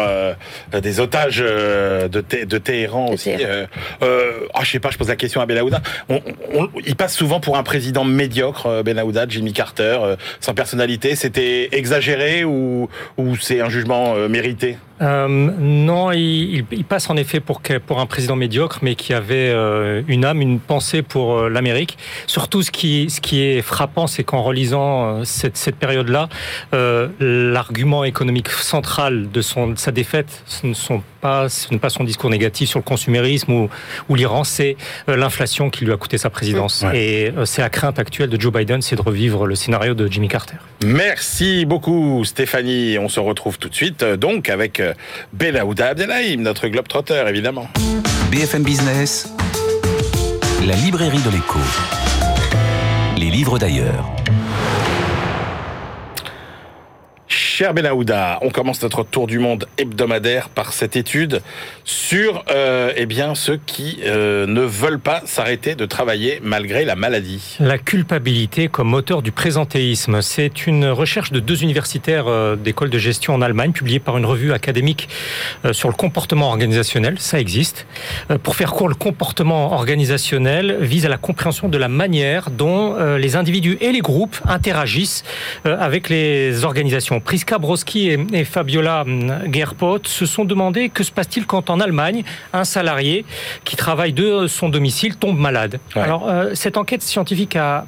des 0.73 1.01
otages 1.01 1.39
de, 1.39 2.21
Té- 2.21 2.47
de 2.47 2.59
Téhéran 2.59 3.07
De 3.09 3.15
aussi. 3.15 3.37
Téhéran. 3.37 3.67
Ah, 4.55 4.61
je 4.63 4.71
sais 4.71 4.81
pas, 4.81 4.91
je 4.91 4.99
pose 4.99 5.09
la 5.09 5.17
question 5.17 5.41
à 5.41 5.45
Aouda. 5.61 5.81
On, 6.09 6.21
on- 6.55 6.69
il 6.87 6.97
passe 6.97 7.15
souvent 7.17 7.41
pour 7.41 7.57
un 7.57 7.63
président 7.63 8.05
médiocre, 8.05 8.67
euh, 8.67 8.83
Ben 8.83 8.99
Aouda, 8.99 9.27
Jimmy 9.29 9.53
Carter, 9.53 9.99
sans 10.41 10.55
personnalité. 10.55 11.10
C'était 11.15 11.69
exagéré 11.73 12.45
ou, 12.45 12.89
c'est 13.41 13.61
un 13.61 13.69
jugement 13.69 14.15
euh, 14.15 14.29
mérité? 14.29 14.77
Euh, 15.03 15.27
non, 15.29 16.13
il, 16.13 16.21
il- 16.57 16.65
il 16.73 16.85
passe 16.85 17.09
en 17.11 17.17
effet 17.17 17.41
pour, 17.41 17.61
un 17.99 18.07
président 18.07 18.37
médiocre, 18.37 18.81
mais 18.83 18.95
qui 18.95 19.13
avait 19.15 19.51
euh, 19.51 20.03
une 20.09 20.25
âme, 20.25 20.41
une 20.43 20.61
pensée 20.61 21.03
pour 21.03 21.39
euh, 21.39 21.49
l'Amérique. 21.49 21.97
Surtout, 22.27 22.63
ce 22.63 22.71
qui, 22.71 23.09
ce 23.11 23.21
qui 23.21 23.43
est 23.43 23.63
frappant, 23.63 24.07
c'est 24.07 24.25
qu'en 24.25 24.43
relisant 24.43 25.25
cette, 25.25 25.57
cette 25.57 25.77
période-là, 25.77 26.29
l'argument 27.21 28.05
économique 28.05 28.49
central 28.49 29.31
de, 29.31 29.41
son, 29.43 29.69
de 29.69 29.79
sa 29.79 29.91
défaite, 29.93 30.43
ce 30.47 30.67
ne 30.67 30.75
sont 30.75 31.03
pas, 31.21 31.49
ce 31.49 31.71
n'est 31.73 31.79
pas 31.79 31.91
son 31.91 32.05
discours 32.05 32.31
négatif 32.31 32.69
sur 32.71 32.79
le 32.79 32.83
consumérisme 32.85 33.53
ou, 33.53 33.71
ou 34.09 34.15
l'Iran, 34.15 34.45
c'est 34.45 34.77
l'inflation 35.07 35.71
qui 35.71 35.85
lui 35.85 35.93
a 35.93 35.97
coûté 35.97 36.19
sa 36.19 36.31
présidence. 36.31 36.83
Ouais. 36.87 36.99
Et 36.99 37.33
c'est 37.45 37.61
la 37.63 37.69
crainte 37.71 37.99
actuelle 37.99 38.31
de 38.31 38.41
Joe 38.41 38.53
Biden, 38.53 38.81
c'est 38.83 38.97
de 38.97 39.03
revivre 39.03 39.47
le 39.47 39.55
scénario 39.55 39.95
de 39.95 40.07
Jimmy 40.11 40.29
Carter. 40.29 40.57
Merci 40.85 41.67
beaucoup 41.67 42.25
Stéphanie. 42.25 42.99
On 42.99 43.09
se 43.09 43.21
retrouve 43.21 43.59
tout 43.59 43.69
de 43.69 43.75
suite 43.75 44.03
donc 44.05 44.49
avec 44.49 44.81
Belaouda 45.33 45.89
Abdelhaim, 45.89 46.41
notre 46.41 46.69
globe-trotter 46.69 47.25
évidemment. 47.29 47.69
BFM 48.31 48.63
Business, 48.63 49.33
la 50.67 50.75
librairie 50.77 51.23
de 51.23 51.31
l'écho. 51.31 51.59
Les 53.17 53.31
livres 53.31 53.59
d'ailleurs. 53.59 54.20
Cher 57.61 57.75
Benahouda, 57.75 58.39
on 58.41 58.49
commence 58.49 58.81
notre 58.83 59.03
tour 59.03 59.27
du 59.27 59.39
monde 59.39 59.67
hebdomadaire 59.77 60.49
par 60.49 60.73
cette 60.73 60.97
étude 60.97 61.43
sur 61.85 62.43
euh, 62.51 62.91
eh 62.97 63.05
bien, 63.05 63.35
ceux 63.35 63.61
qui 63.67 63.99
euh, 64.07 64.47
ne 64.47 64.63
veulent 64.63 64.99
pas 64.99 65.21
s'arrêter 65.27 65.75
de 65.75 65.85
travailler 65.85 66.41
malgré 66.43 66.87
la 66.87 66.97
maladie. 66.97 67.59
La 67.61 67.77
culpabilité 67.77 68.69
comme 68.69 68.89
moteur 68.89 69.21
du 69.21 69.31
présentéisme, 69.31 70.23
c'est 70.23 70.67
une 70.67 70.87
recherche 70.87 71.33
de 71.33 71.39
deux 71.39 71.63
universitaires 71.63 72.29
euh, 72.29 72.57
d'école 72.57 72.89
de 72.89 72.97
gestion 72.97 73.35
en 73.35 73.43
Allemagne, 73.43 73.73
publiée 73.73 74.01
par 74.01 74.17
une 74.17 74.25
revue 74.25 74.55
académique 74.55 75.11
sur 75.73 75.91
le 75.91 75.95
comportement 75.95 76.49
organisationnel, 76.49 77.17
ça 77.19 77.39
existe. 77.39 77.87
Pour 78.43 78.57
faire 78.57 78.73
court, 78.73 78.89
le 78.89 78.95
comportement 78.95 79.75
organisationnel 79.75 80.79
vise 80.81 81.05
à 81.05 81.11
la 81.11 81.19
compréhension 81.19 81.69
de 81.69 81.77
la 81.77 81.89
manière 81.89 82.51
dont 82.51 82.97
les 83.17 83.37
individus 83.37 83.77
et 83.83 83.93
les 83.93 84.01
groupes 84.01 84.37
interagissent 84.47 85.25
avec 85.65 86.09
les 86.09 86.65
organisations. 86.65 87.21
Priska 87.21 87.50
Broski 87.59 88.09
et, 88.09 88.19
et 88.33 88.45
Fabiola 88.45 89.03
hum, 89.03 89.53
Gerpot 89.53 90.01
se 90.05 90.27
sont 90.27 90.45
demandé 90.45 90.89
que 90.89 91.03
se 91.03 91.13
passe-t-il 91.13 91.47
quand 91.47 91.71
en 91.71 91.81
Allemagne, 91.81 92.25
un 92.53 92.65
salarié 92.65 93.25
qui 93.65 93.77
travaille 93.77 94.13
de 94.13 94.47
son 94.47 94.69
domicile 94.69 95.17
tombe 95.17 95.39
malade. 95.39 95.81
Ouais. 95.95 96.03
Alors, 96.03 96.29
euh, 96.29 96.51
cette 96.55 96.77
enquête 96.77 97.03
scientifique 97.03 97.57
a 97.57 97.85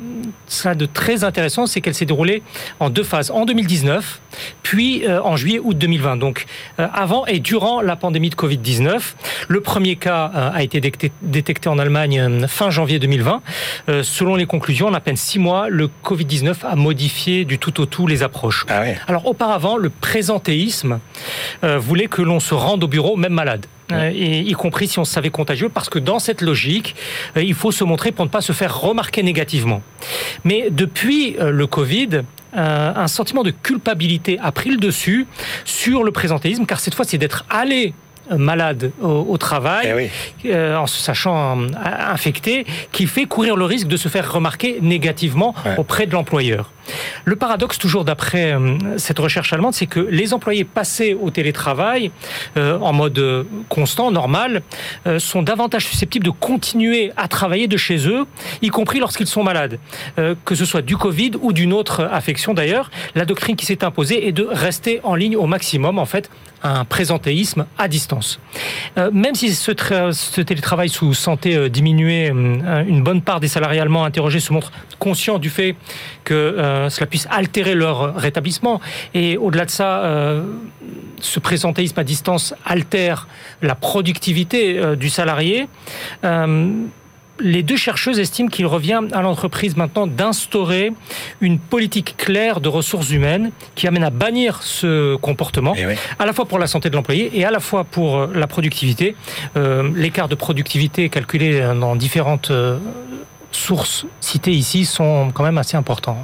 ça 0.46 0.74
de 0.74 0.86
très 0.86 1.24
intéressant, 1.24 1.66
c'est 1.66 1.80
qu'elle 1.80 1.94
s'est 1.94 2.06
déroulée 2.06 2.42
en 2.80 2.90
deux 2.90 3.04
phases, 3.04 3.30
en 3.30 3.44
2019, 3.44 4.20
puis 4.62 5.04
euh, 5.06 5.22
en 5.22 5.36
juillet-août 5.36 5.76
2020. 5.76 6.16
Donc, 6.16 6.46
euh, 6.78 6.88
avant 6.92 7.26
et 7.26 7.38
durant 7.38 7.80
la 7.80 7.96
pandémie 7.96 8.30
de 8.30 8.34
Covid-19. 8.34 9.14
Le 9.48 9.60
premier 9.60 9.96
cas 9.96 10.24
a 10.24 10.62
été 10.62 10.80
détecté, 10.80 11.68
en 11.68 11.78
Allemagne 11.78 12.18
euh, 12.20 12.48
fin 12.48 12.70
janvier 12.70 12.98
2020. 12.98 13.42
Euh, 13.88 14.02
selon 14.02 14.36
les 14.36 14.46
conclusions, 14.46 14.88
en 14.88 14.94
à 14.94 15.00
peine 15.00 15.16
six 15.16 15.38
mois, 15.38 15.68
le 15.68 15.88
Covid-19 16.04 16.54
a 16.64 16.76
modifié 16.76 17.44
du 17.44 17.58
tout 17.58 17.80
au 17.80 17.86
tout 17.86 18.06
les 18.06 18.22
approches. 18.22 18.64
Ah 18.68 18.80
ouais. 18.80 18.98
Alors 19.06 19.26
auparavant, 19.26 19.51
le 19.80 19.90
présentéisme 19.90 21.00
euh, 21.64 21.78
voulait 21.78 22.06
que 22.06 22.22
l'on 22.22 22.40
se 22.40 22.54
rende 22.54 22.84
au 22.84 22.88
bureau 22.88 23.16
même 23.16 23.32
malade. 23.32 23.66
Euh, 23.90 24.10
et 24.14 24.40
y 24.40 24.52
compris 24.52 24.88
si 24.88 24.98
on 24.98 25.04
se 25.04 25.12
savait 25.12 25.30
contagieux, 25.30 25.68
parce 25.68 25.90
que 25.90 25.98
dans 25.98 26.18
cette 26.18 26.40
logique, 26.40 26.94
euh, 27.36 27.42
il 27.42 27.54
faut 27.54 27.72
se 27.72 27.84
montrer 27.84 28.12
pour 28.12 28.24
ne 28.24 28.30
pas 28.30 28.40
se 28.40 28.52
faire 28.52 28.80
remarquer 28.80 29.22
négativement. 29.22 29.82
Mais 30.44 30.68
depuis 30.70 31.36
le 31.38 31.66
Covid, 31.66 32.22
un 32.54 33.08
sentiment 33.08 33.42
de 33.42 33.50
culpabilité 33.50 34.38
a 34.42 34.52
pris 34.52 34.70
le 34.70 34.76
dessus 34.76 35.26
sur 35.64 36.04
le 36.04 36.12
présentéisme, 36.12 36.66
car 36.66 36.80
cette 36.80 36.94
fois, 36.94 37.04
c'est 37.04 37.18
d'être 37.18 37.44
allé 37.48 37.94
malade 38.30 38.92
au, 39.02 39.26
au 39.28 39.36
travail, 39.36 39.86
Eh 39.90 39.94
oui. 39.94 40.10
euh, 40.50 40.76
en 40.76 40.86
se 40.86 40.98
sachant 41.00 41.60
euh, 41.60 41.66
infecté, 42.10 42.64
qui 42.92 43.06
fait 43.06 43.24
courir 43.26 43.56
le 43.56 43.64
risque 43.64 43.88
de 43.88 43.96
se 43.96 44.08
faire 44.08 44.30
remarquer 44.32 44.78
négativement 44.80 45.54
Ouais. 45.64 45.74
auprès 45.78 46.06
de 46.06 46.12
l'employeur. 46.12 46.70
Le 47.24 47.36
paradoxe, 47.36 47.78
toujours 47.78 48.04
d'après 48.04 48.52
euh, 48.54 48.76
cette 48.96 49.18
recherche 49.18 49.52
allemande, 49.52 49.74
c'est 49.74 49.86
que 49.86 50.00
les 50.00 50.34
employés 50.34 50.64
passés 50.64 51.14
au 51.20 51.30
télétravail 51.30 52.10
euh, 52.56 52.78
en 52.80 52.92
mode 52.92 53.46
constant, 53.68 54.10
normal, 54.10 54.62
sont 55.18 55.42
davantage 55.42 55.86
susceptibles 55.86 56.24
de 56.24 56.30
continuer 56.30 57.12
à 57.16 57.28
travailler 57.28 57.68
de 57.68 57.76
chez 57.76 58.08
eux, 58.08 58.24
y 58.62 58.68
compris 58.68 58.98
lorsqu'ils 58.98 59.26
sont 59.26 59.42
malades. 59.44 59.78
Que 60.44 60.54
ce 60.54 60.64
soit 60.64 60.82
du 60.82 60.96
Covid 60.96 61.32
ou 61.40 61.52
d'une 61.52 61.72
autre 61.72 62.08
affection 62.12 62.54
d'ailleurs, 62.54 62.90
la 63.14 63.24
doctrine 63.24 63.56
qui 63.56 63.66
s'est 63.66 63.84
imposée 63.84 64.26
est 64.26 64.32
de 64.32 64.46
rester 64.50 65.00
en 65.04 65.14
ligne 65.14 65.36
au 65.36 65.46
maximum, 65.46 65.98
en 65.98 66.06
fait, 66.06 66.30
un 66.62 66.84
présentéisme 66.84 67.66
à 67.78 67.88
distance. 67.88 68.38
Euh, 68.98 69.10
même 69.12 69.34
si 69.34 69.54
ce, 69.54 69.72
tra- 69.72 70.12
ce 70.12 70.40
télétravail 70.40 70.88
sous 70.88 71.14
santé 71.14 71.56
euh, 71.56 71.68
diminué, 71.68 72.30
euh, 72.30 72.84
une 72.86 73.02
bonne 73.02 73.22
part 73.22 73.40
des 73.40 73.48
salariés 73.48 73.80
allemands 73.80 74.04
interrogés 74.04 74.40
se 74.40 74.52
montrent 74.52 74.72
conscients 74.98 75.38
du 75.38 75.50
fait 75.50 75.74
que 76.24 76.34
euh, 76.34 76.88
cela 76.90 77.06
puisse 77.06 77.26
altérer 77.30 77.74
leur 77.74 78.14
rétablissement. 78.14 78.80
Et 79.14 79.36
au-delà 79.36 79.64
de 79.64 79.70
ça, 79.70 80.04
euh, 80.04 80.42
ce 81.20 81.40
présentéisme 81.40 81.98
à 81.98 82.04
distance 82.04 82.54
altère 82.64 83.28
la 83.60 83.74
productivité 83.74 84.96
du 84.96 85.08
salarié. 85.10 85.68
Les 87.44 87.64
deux 87.64 87.76
chercheuses 87.76 88.20
estiment 88.20 88.48
qu'il 88.48 88.66
revient 88.66 89.00
à 89.12 89.20
l'entreprise 89.20 89.76
maintenant 89.76 90.06
d'instaurer 90.06 90.92
une 91.40 91.58
politique 91.58 92.16
claire 92.16 92.60
de 92.60 92.68
ressources 92.68 93.10
humaines 93.10 93.50
qui 93.74 93.88
amène 93.88 94.04
à 94.04 94.10
bannir 94.10 94.62
ce 94.62 95.16
comportement 95.16 95.74
Eh 95.76 95.86
oui. 95.86 95.94
à 96.20 96.24
la 96.26 96.32
fois 96.32 96.44
pour 96.44 96.60
la 96.60 96.68
santé 96.68 96.88
de 96.88 96.94
l'employé 96.94 97.36
et 97.36 97.44
à 97.44 97.50
la 97.50 97.58
fois 97.58 97.82
pour 97.82 98.16
euh, 98.16 98.30
la 98.32 98.46
productivité. 98.46 99.16
Euh, 99.56 99.90
L'écart 99.96 100.28
de 100.28 100.36
productivité 100.36 101.08
calculé 101.08 101.60
euh, 101.60 101.74
dans 101.74 101.96
différentes 101.96 102.52
sources 103.50 104.06
citées 104.20 104.52
ici 104.52 104.84
sont 104.84 105.30
quand 105.34 105.42
même 105.42 105.58
assez 105.58 105.76
importants. 105.76 106.18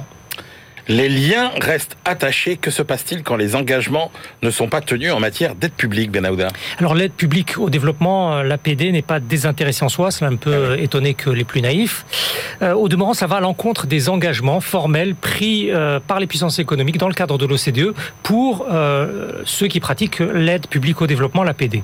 Les 0.89 1.07
liens 1.07 1.51
restent 1.61 1.97
attachés. 2.03 2.57
Que 2.57 2.71
se 2.71 2.81
passe-t-il 2.81 3.21
quand 3.21 3.35
les 3.35 3.55
engagements 3.55 4.11
ne 4.41 4.49
sont 4.49 4.67
pas 4.67 4.81
tenus 4.81 5.11
en 5.11 5.19
matière 5.19 5.53
d'aide 5.53 5.73
publique, 5.73 6.11
Benahouda 6.11 6.47
Alors 6.79 6.95
l'aide 6.95 7.13
publique 7.13 7.59
au 7.59 7.69
développement, 7.69 8.37
euh, 8.37 8.43
l'APD 8.43 8.91
n'est 8.91 9.03
pas 9.03 9.19
désintéressée 9.19 9.85
en 9.85 9.89
soi, 9.89 10.09
cela 10.09 10.31
ne 10.31 10.37
peut 10.37 10.51
euh, 10.51 10.77
étonner 10.77 11.13
que 11.13 11.29
les 11.29 11.43
plus 11.43 11.61
naïfs. 11.61 12.05
Euh, 12.61 12.73
au 12.73 12.89
demeurant, 12.89 13.13
ça 13.13 13.27
va 13.27 13.37
à 13.37 13.39
l'encontre 13.39 13.85
des 13.85 14.09
engagements 14.09 14.61
formels 14.61 15.13
pris 15.13 15.69
euh, 15.69 15.99
par 15.99 16.19
les 16.19 16.25
puissances 16.25 16.57
économiques 16.57 16.97
dans 16.97 17.07
le 17.07 17.13
cadre 17.13 17.37
de 17.37 17.45
l'OCDE 17.45 17.93
pour 18.23 18.65
euh, 18.71 19.43
ceux 19.45 19.67
qui 19.67 19.79
pratiquent 19.79 20.19
l'aide 20.19 20.67
publique 20.67 21.01
au 21.01 21.07
développement, 21.07 21.43
l'APD. 21.43 21.83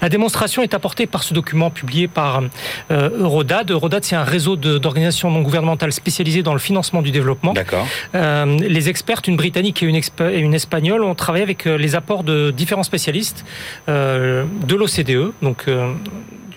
La 0.00 0.08
démonstration 0.08 0.62
est 0.62 0.72
apportée 0.72 1.06
par 1.06 1.22
ce 1.22 1.34
document 1.34 1.70
publié 1.70 2.08
par 2.08 2.42
Eurodad. 2.90 3.70
Eurodad, 3.70 4.04
c'est 4.04 4.16
un 4.16 4.24
réseau 4.24 4.56
d'organisations 4.56 5.30
non 5.30 5.42
gouvernementales 5.42 5.92
spécialisées 5.92 6.42
dans 6.42 6.52
le 6.52 6.58
financement 6.58 7.02
du 7.02 7.10
développement. 7.10 7.52
D'accord. 7.52 7.86
Euh, 8.14 8.45
les 8.60 8.88
expertes, 8.88 9.28
une 9.28 9.36
britannique 9.36 9.82
et 9.82 9.86
une, 9.86 10.54
espagnole, 10.54 11.02
ont 11.02 11.14
travaillé 11.14 11.42
avec 11.42 11.66
euh, 11.66 11.76
les 11.76 11.94
apports 11.94 12.24
de 12.24 12.50
différents 12.50 12.82
spécialistes 12.82 13.44
euh, 13.88 14.44
de 14.66 14.74
l'OCDE, 14.74 15.32
donc 15.42 15.64
euh, 15.68 15.92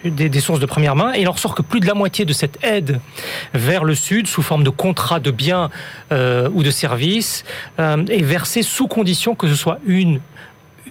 des, 0.06 0.40
sources 0.40 0.60
de 0.60 0.66
première 0.66 0.96
main, 0.96 1.14
et 1.14 1.22
il 1.22 1.28
en 1.28 1.32
ressort 1.32 1.56
que 1.56 1.62
plus 1.62 1.80
de 1.80 1.86
la 1.86 1.94
moitié 1.94 2.26
de 2.26 2.34
cette 2.34 2.64
aide 2.64 3.00
vers 3.54 3.84
le 3.84 3.96
sud, 3.96 4.28
sous 4.28 4.42
forme 4.42 4.64
de 4.64 4.70
contrats 4.70 5.20
de 5.20 5.32
biens 5.32 5.70
euh, 6.12 6.50
ou 6.54 6.64
de 6.64 6.72
services, 6.72 7.44
euh, 7.80 8.06
est 8.08 8.22
versée 8.22 8.64
sous 8.64 8.88
condition 8.88 9.36
que 9.36 9.48
ce 9.48 9.56
soit 9.56 9.80
une 9.86 10.20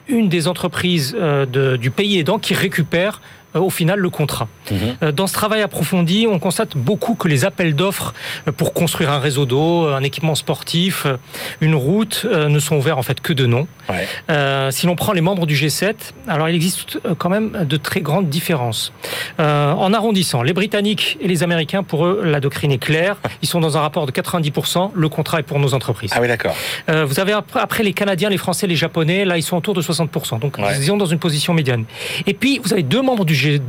des 0.08 0.48
entreprises 0.48 1.16
euh, 1.18 1.76
du 1.76 1.90
pays 1.90 2.18
aidant 2.18 2.38
qui 2.38 2.54
récupère 2.54 3.20
euh, 3.20 3.37
au 3.60 3.70
final 3.70 3.98
le 3.98 4.10
contrat. 4.10 4.48
Mhm. 4.70 4.78
Euh, 5.02 5.12
Dans 5.12 5.26
ce 5.26 5.32
travail 5.34 5.62
approfondi, 5.62 6.26
on 6.30 6.38
constate 6.38 6.76
beaucoup 6.76 7.14
que 7.14 7.28
les 7.28 7.44
appels 7.44 7.74
d'offres 7.74 8.14
euh, 8.46 8.52
pour 8.52 8.72
construire 8.72 9.10
un 9.10 9.18
réseau 9.18 9.46
d'eau, 9.46 9.86
un 9.88 10.02
équipement 10.02 10.34
sportif, 10.34 11.04
euh, 11.06 11.16
une 11.60 11.74
route 11.74 12.22
euh, 12.24 12.48
ne 12.48 12.58
sont 12.58 12.76
ouverts 12.76 12.98
en 12.98 13.02
fait 13.02 13.20
que 13.20 13.32
de 13.32 13.46
nom. 13.46 13.66
Ouais. 13.88 14.06
Euh, 14.30 14.70
si 14.70 14.86
l'on 14.86 14.96
prend 14.96 15.12
les 15.12 15.20
membres 15.20 15.46
du 15.46 15.54
G7, 15.54 15.94
alors 16.26 16.48
il 16.48 16.54
existe 16.54 16.98
euh, 17.06 17.14
quand 17.16 17.28
même 17.30 17.64
de 17.64 17.76
très 17.76 18.00
grandes 18.00 18.28
différences. 18.28 18.92
Euh, 19.40 19.72
en 19.72 19.92
arrondissant, 19.92 20.42
les 20.42 20.52
Britanniques 20.52 21.18
et 21.20 21.28
les 21.28 21.42
Américains, 21.42 21.82
pour 21.82 22.06
eux, 22.06 22.22
la 22.24 22.40
doctrine 22.40 22.72
est 22.72 22.78
claire. 22.78 23.16
Ils 23.42 23.48
sont 23.48 23.60
dans 23.60 23.76
un 23.76 23.80
rapport 23.80 24.06
de 24.06 24.12
90%. 24.12 24.90
Le 24.94 25.08
contrat 25.08 25.40
est 25.40 25.42
pour 25.44 25.58
nos 25.58 25.74
entreprises. 25.74 26.10
Ah 26.14 26.20
oui, 26.20 26.28
d'accord. 26.28 26.54
Euh, 26.88 27.04
vous 27.04 27.20
avez 27.20 27.32
après, 27.54 27.82
les 27.82 27.92
Canadiens, 27.92 28.28
les 28.28 28.38
Français, 28.38 28.66
les 28.66 28.76
Japonais, 28.76 29.24
là 29.24 29.36
ils 29.38 29.42
sont 29.42 29.56
autour 29.56 29.74
de 29.74 29.82
60%. 29.82 30.38
Donc 30.40 30.58
Ouais. 30.58 30.76
ils 30.78 30.86
sont 30.86 30.96
dans 30.96 31.06
une 31.06 31.18
position 31.18 31.54
médiane. 31.54 31.84
Et 32.26 32.34
puis 32.34 32.60
vous 32.62 32.72
avez 32.72 32.82
deux 32.82 33.02
membres 33.02 33.24
du, 33.24 33.34
G, 33.56 33.62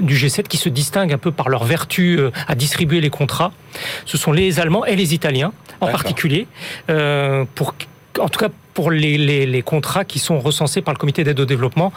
du 0.00 0.14
G7 0.16 0.44
qui 0.44 0.56
se 0.56 0.68
distinguent 0.68 1.12
un 1.12 1.18
peu 1.18 1.32
par 1.32 1.48
leur 1.48 1.64
vertu 1.64 2.18
euh, 2.18 2.30
à 2.48 2.54
distribuer 2.54 3.00
les 3.00 3.10
contrats. 3.10 3.52
Ce 4.04 4.16
sont 4.18 4.32
les 4.32 4.60
Allemands 4.60 4.84
et 4.84 4.96
les 4.96 5.14
Italiens 5.14 5.52
en 5.80 5.86
particulier. 5.88 6.46
Euh, 6.90 7.44
pour, 7.54 7.74
en 8.20 8.28
tout 8.28 8.38
cas 8.40 8.48
pour 8.74 8.90
les, 8.90 9.18
les- 9.18 9.46
les 9.46 9.62
contrats 9.62 10.04
qui 10.04 10.18
sont 10.18 10.38
recensés 10.40 10.82
par 10.82 10.92
le 10.94 10.98
comité 10.98 11.22
d'aide 11.24 11.38
au 11.40 11.44
développement 11.44 11.92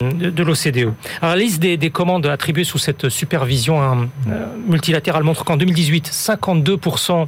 de, 0.00 0.30
de 0.30 0.42
l'OCDE. 0.44 0.92
Alors, 1.20 1.34
la 1.34 1.36
liste 1.36 1.60
des, 1.60 1.76
des 1.76 1.90
commandes 1.90 2.26
attribuées 2.26 2.62
sous 2.62 2.78
cette 2.78 3.08
supervision 3.08 3.82
hein, 3.82 4.08
euh, 4.28 4.46
multilatérale 4.68 5.24
montre 5.24 5.44
qu'en 5.44 5.56
2018, 5.56 6.08
52% 6.12 7.26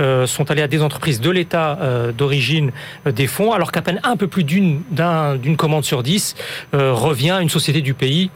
euh, 0.00 0.26
sont 0.26 0.50
allés 0.50 0.60
à 0.60 0.68
des 0.68 0.82
entreprises 0.82 1.22
de 1.22 1.30
l'État 1.30 1.78
euh, 1.80 2.12
d'origine 2.12 2.70
des 3.06 3.26
fonds, 3.26 3.52
alors 3.52 3.72
qu'à 3.72 3.80
peine 3.80 3.98
un 4.02 4.16
peu 4.18 4.26
plus 4.26 4.44
d'une 4.44 4.82
d'un- 4.90 5.36
d'une 5.36 5.56
commande 5.56 5.84
sur 5.84 6.02
dix 6.02 6.34
euh, 6.74 6.92
revient 6.92 7.30
à 7.30 7.40
une 7.40 7.48
société 7.48 7.80
du 7.80 7.94
pays 7.94 8.30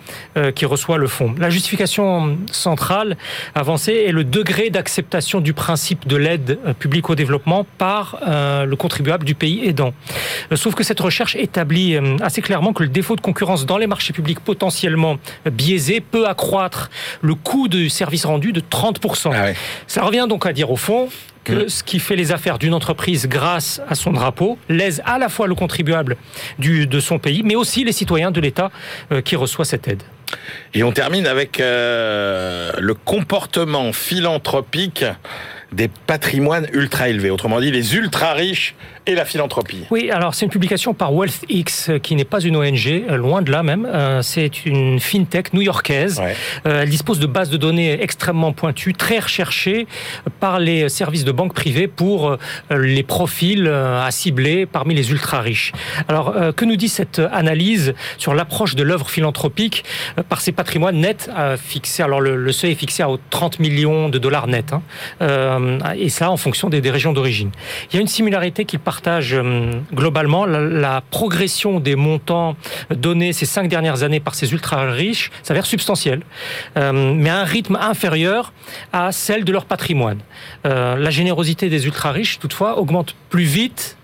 qui 0.54 0.64
reçoit 0.64 0.96
le 0.98 1.06
fonds. 1.06 1.34
La 1.38 1.50
justification 1.50 2.38
centrale 2.50 3.16
avancée 3.54 4.04
est 4.06 4.12
le 4.12 4.24
degré 4.24 4.70
d'acceptation 4.70 5.40
du 5.40 5.52
principe 5.52 6.06
de 6.06 6.16
l'aide 6.16 6.58
publique 6.78 7.10
au 7.10 7.14
développement 7.14 7.66
par 7.78 8.18
le 8.26 8.74
contribuable 8.74 9.24
du 9.24 9.34
pays 9.34 9.66
aidant. 9.66 9.92
Sauf 10.54 10.74
que 10.74 10.84
cette 10.84 11.00
recherche 11.00 11.36
établit 11.36 11.96
assez 12.20 12.42
clairement 12.42 12.72
que 12.72 12.82
le 12.82 12.88
défaut 12.88 13.16
de 13.16 13.20
concurrence 13.20 13.65
dans 13.66 13.78
les 13.78 13.86
marchés 13.86 14.12
publics 14.12 14.40
potentiellement 14.40 15.16
biaisés 15.50 16.00
peut 16.00 16.26
accroître 16.26 16.90
le 17.20 17.34
coût 17.34 17.68
du 17.68 17.90
service 17.90 18.24
rendu 18.24 18.52
de 18.52 18.60
30%. 18.60 19.30
Ah 19.34 19.44
ouais. 19.44 19.56
Ça 19.86 20.02
revient 20.02 20.26
donc 20.28 20.46
à 20.46 20.52
dire 20.52 20.70
au 20.70 20.76
fond 20.76 21.08
que 21.46 21.68
ce 21.68 21.84
qui 21.84 22.00
fait 22.00 22.16
les 22.16 22.32
affaires 22.32 22.58
d'une 22.58 22.74
entreprise 22.74 23.28
grâce 23.28 23.80
à 23.88 23.94
son 23.94 24.12
drapeau 24.12 24.58
lèse 24.68 25.00
à 25.04 25.16
la 25.18 25.28
fois 25.28 25.46
le 25.46 25.54
contribuable 25.54 26.16
du, 26.58 26.88
de 26.88 27.00
son 27.00 27.20
pays, 27.20 27.42
mais 27.44 27.54
aussi 27.54 27.84
les 27.84 27.92
citoyens 27.92 28.32
de 28.32 28.40
l'État 28.40 28.72
euh, 29.12 29.20
qui 29.22 29.36
reçoit 29.36 29.64
cette 29.64 29.86
aide. 29.86 30.02
Et 30.74 30.82
on 30.82 30.90
termine 30.90 31.26
avec 31.26 31.60
euh, 31.60 32.72
le 32.78 32.94
comportement 32.94 33.92
philanthropique 33.92 35.04
des 35.72 35.88
patrimoines 35.88 36.66
ultra 36.72 37.08
élevés. 37.08 37.30
Autrement 37.30 37.60
dit, 37.60 37.70
les 37.70 37.94
ultra 37.94 38.32
riches 38.32 38.74
et 39.06 39.14
la 39.14 39.24
philanthropie. 39.24 39.84
Oui, 39.90 40.10
alors 40.10 40.34
c'est 40.34 40.44
une 40.44 40.50
publication 40.50 40.94
par 40.94 41.14
WealthX 41.14 41.90
qui 42.02 42.16
n'est 42.16 42.24
pas 42.24 42.40
une 42.40 42.56
ONG, 42.56 43.04
loin 43.10 43.42
de 43.42 43.50
là 43.50 43.62
même. 43.62 43.88
C'est 44.22 44.66
une 44.66 45.00
fintech 45.00 45.52
new-yorkaise. 45.52 46.20
Elle 46.64 46.88
dispose 46.88 47.18
de 47.18 47.26
bases 47.26 47.50
de 47.50 47.56
données 47.56 48.02
extrêmement 48.02 48.52
pointues, 48.52 48.94
très 48.94 49.18
recherchées 49.18 49.86
par 50.40 50.58
les 50.58 50.88
services 50.88 51.24
de 51.24 51.32
banque 51.32 51.54
privée 51.54 51.86
pour 51.88 52.36
les 52.70 53.02
profils 53.02 53.68
à 53.68 54.10
cibler 54.10 54.66
parmi 54.66 54.94
les 54.94 55.10
ultra 55.10 55.40
riches. 55.40 55.72
Alors, 56.08 56.34
que 56.56 56.64
nous 56.64 56.76
dit 56.76 56.88
cette 56.88 57.20
analyse 57.32 57.94
sur 58.18 58.34
l'approche 58.34 58.74
de 58.74 58.82
l'œuvre 58.82 59.08
philanthropique 59.08 59.84
par 60.28 60.40
ses 60.40 60.52
patrimoines 60.52 61.00
nets 61.00 61.30
fixés 61.56 62.02
Alors, 62.02 62.20
le, 62.20 62.52
seuil 62.52 62.72
est 62.72 62.76
fixé 62.76 63.02
à 63.02 63.08
30 63.30 63.60
millions 63.60 64.08
de 64.08 64.18
dollars 64.18 64.46
nets. 64.46 64.72
Hein, 65.20 65.78
et 65.96 66.08
ça 66.08 66.30
en 66.30 66.36
fonction 66.36 66.68
des, 66.68 66.90
régions 66.90 67.12
d'origine. 67.12 67.50
Il 67.90 67.96
y 67.96 67.98
a 67.98 68.00
une 68.00 68.06
similarité 68.06 68.64
qu'il 68.64 68.78
partage 68.96 69.34
euh, 69.34 69.72
globalement, 69.92 70.46
la, 70.46 71.02
progression 71.10 71.80
des 71.80 71.96
montants 71.96 72.56
donnés 72.88 73.34
ces 73.34 73.44
cinq 73.44 73.68
dernières 73.68 74.02
années 74.02 74.20
par 74.20 74.34
ces 74.34 74.52
ultra-riches 74.52 75.30
s'avère 75.42 75.66
substantielle, 75.66 76.22
euh, 76.78 77.12
mais 77.14 77.28
à 77.28 77.40
un 77.40 77.44
rythme 77.44 77.76
inférieur 77.76 78.54
à 78.94 79.12
celle 79.12 79.44
de 79.44 79.52
leur 79.52 79.66
patrimoine. 79.66 80.20
Euh, 80.64 80.96
la 80.96 81.10
générosité 81.10 81.68
des 81.68 81.84
ultra-riches, 81.84 82.38
toutefois, 82.38 82.78
augmente 82.78 83.14
plus 83.28 83.44
vite 83.44 83.98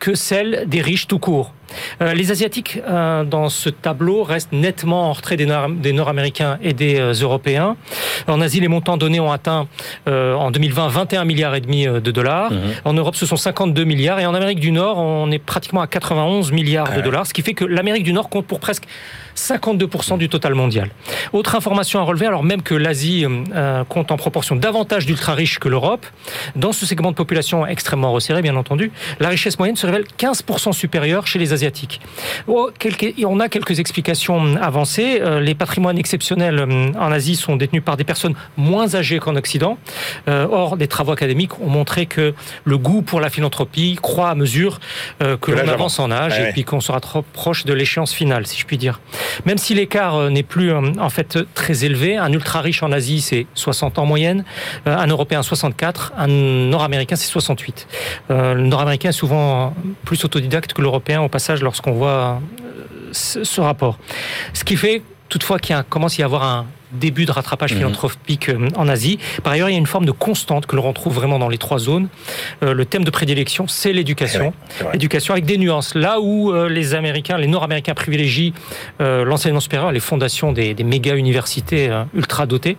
que 0.00 0.14
celle 0.14 0.64
des 0.66 0.82
riches 0.82 1.06
tout 1.06 1.18
court. 1.18 1.54
Euh, 2.00 2.14
les 2.14 2.30
Asiatiques, 2.30 2.80
euh, 2.86 3.24
dans 3.24 3.48
ce 3.48 3.68
tableau, 3.68 4.22
restent 4.22 4.52
nettement 4.52 5.10
en 5.10 5.12
retrait 5.12 5.36
des 5.36 5.46
Nord-Américains 5.92 6.58
et 6.62 6.72
des 6.72 6.98
euh, 6.98 7.12
Européens. 7.12 7.76
En 8.26 8.40
Asie, 8.40 8.60
les 8.60 8.68
montants 8.68 8.96
donnés 8.96 9.20
ont 9.20 9.32
atteint 9.32 9.66
en 10.06 10.50
2020 10.50 10.88
21 10.88 11.24
milliards 11.24 11.54
et 11.54 11.60
demi 11.60 11.86
de 11.86 12.10
dollars. 12.10 12.52
Mhm. 12.52 12.60
En 12.84 12.92
Europe, 12.92 13.16
ce 13.16 13.26
sont 13.26 13.36
52 13.36 13.84
milliards. 13.84 14.20
Et 14.20 14.26
en 14.26 14.34
Amérique 14.34 14.60
du 14.60 14.72
Nord, 14.72 14.98
on 14.98 15.30
est 15.30 15.38
pratiquement 15.38 15.80
à 15.80 15.86
91 15.86 16.52
milliards 16.52 16.88
de 16.88 16.98
ah 16.98 17.02
dollars, 17.02 17.26
ce 17.26 17.34
qui 17.34 17.42
fait 17.42 17.54
que 17.54 17.64
l'Amérique 17.64 18.04
du 18.04 18.12
Nord 18.12 18.28
compte 18.28 18.46
pour 18.46 18.60
presque 18.60 18.84
52% 19.36 20.18
du 20.18 20.28
total 20.28 20.54
mondial. 20.54 20.90
Autre 21.32 21.54
information 21.54 22.00
à 22.00 22.02
relever, 22.02 22.26
alors 22.26 22.42
même 22.42 22.62
que 22.62 22.74
l'Asie 22.74 23.26
compte 23.88 24.10
en 24.10 24.16
proportion 24.16 24.56
davantage 24.56 25.06
d'ultra 25.06 25.34
riches 25.34 25.58
que 25.58 25.68
l'Europe, 25.68 26.06
dans 26.54 26.72
ce 26.72 26.86
segment 26.86 27.10
de 27.10 27.16
population 27.16 27.66
extrêmement 27.66 28.12
resserré, 28.12 28.40
bien 28.42 28.56
entendu, 28.56 28.90
la 29.20 29.28
richesse 29.28 29.58
moyenne 29.58 29.76
se 29.76 29.86
révèle 29.86 30.04
15% 30.18 30.72
supérieure 30.72 31.26
chez 31.26 31.38
les 31.38 31.52
asiatiques. 31.52 31.55
Oh, 32.46 32.70
on 33.24 33.40
a 33.40 33.48
quelques 33.48 33.78
explications 33.78 34.56
avancées. 34.56 35.20
Euh, 35.20 35.40
les 35.40 35.54
patrimoines 35.54 35.98
exceptionnels 35.98 36.58
euh, 36.58 36.92
en 36.98 37.12
Asie 37.12 37.36
sont 37.36 37.56
détenus 37.56 37.82
par 37.84 37.96
des 37.96 38.04
personnes 38.04 38.34
moins 38.56 38.94
âgées 38.94 39.18
qu'en 39.18 39.36
Occident. 39.36 39.78
Euh, 40.28 40.46
or, 40.50 40.76
des 40.76 40.88
travaux 40.88 41.12
académiques 41.12 41.60
ont 41.60 41.68
montré 41.68 42.06
que 42.06 42.34
le 42.64 42.78
goût 42.78 43.02
pour 43.02 43.20
la 43.20 43.30
philanthropie 43.30 43.98
croît 44.00 44.30
à 44.30 44.34
mesure 44.34 44.80
que 45.20 45.50
l'on 45.50 45.68
avance 45.68 45.98
en 45.98 46.10
âge 46.10 46.38
et 46.38 46.52
puis 46.52 46.64
qu'on 46.64 46.80
sera 46.80 47.00
trop 47.00 47.22
proche 47.22 47.64
de 47.64 47.72
l'échéance 47.72 48.12
finale, 48.12 48.46
si 48.46 48.58
je 48.58 48.66
puis 48.66 48.78
dire. 48.78 49.00
Même 49.44 49.58
si 49.58 49.74
l'écart 49.74 50.30
n'est 50.30 50.42
plus 50.42 50.72
en 50.72 51.10
fait 51.10 51.38
très 51.54 51.84
élevé, 51.84 52.16
un 52.16 52.32
ultra 52.32 52.60
riche 52.60 52.82
en 52.82 52.92
Asie 52.92 53.20
c'est 53.20 53.46
60 53.54 53.98
ans 53.98 54.02
en 54.02 54.06
moyenne, 54.06 54.44
un 54.84 55.06
Européen 55.06 55.42
64, 55.42 56.12
un 56.16 56.26
Nord-Américain 56.26 57.16
c'est 57.16 57.28
68. 57.28 57.86
Le 58.30 58.54
Nord-Américain 58.54 59.10
est 59.10 59.12
souvent 59.12 59.74
plus 60.04 60.24
autodidacte 60.24 60.72
que 60.72 60.82
l'Européen 60.82 61.22
au 61.22 61.28
passage 61.28 61.45
lorsqu'on 61.54 61.92
voit 61.92 62.40
euh, 62.60 63.12
ce, 63.12 63.60
rapport. 63.60 63.98
Ce 64.52 64.64
qui 64.64 64.76
fait 64.76 65.02
toutefois 65.28 65.58
qu'il 65.58 65.76
commence 65.88 66.18
à 66.18 66.22
y 66.22 66.24
avoir 66.24 66.44
un 66.44 66.66
début 66.92 67.26
de 67.26 67.32
rattrapage 67.32 67.72
mhm. 67.72 67.78
philanthropique 67.78 68.48
euh, 68.48 68.68
en 68.76 68.88
Asie. 68.88 69.18
Par 69.42 69.52
ailleurs, 69.52 69.68
il 69.68 69.72
y 69.72 69.74
a 69.74 69.78
une 69.78 69.86
forme 69.86 70.06
de 70.06 70.12
constante 70.12 70.66
que 70.66 70.76
l'on 70.76 70.82
retrouve 70.82 71.14
vraiment 71.14 71.38
dans 71.38 71.48
les 71.48 71.58
trois 71.58 71.78
zones. 71.78 72.08
Euh, 72.62 72.74
le 72.74 72.84
thème 72.84 73.02
de 73.02 73.10
prédilection, 73.10 73.66
c'est 73.66 73.92
l'éducation. 73.92 74.52
L'éducation 74.92 75.34
avec 75.34 75.44
des 75.44 75.58
nuances. 75.58 75.94
Là 75.94 76.20
où 76.20 76.52
les 76.68 76.94
Américains, 76.94 77.38
les 77.38 77.48
Nord-Américains 77.48 77.94
privilégient 77.94 78.52
l'enseignement 79.00 79.60
supérieur, 79.60 79.90
les 79.90 80.00
fondations 80.00 80.52
des, 80.52 80.74
méga-universités 80.84 81.90
ultra 82.14 82.46
dotées, 82.46 82.76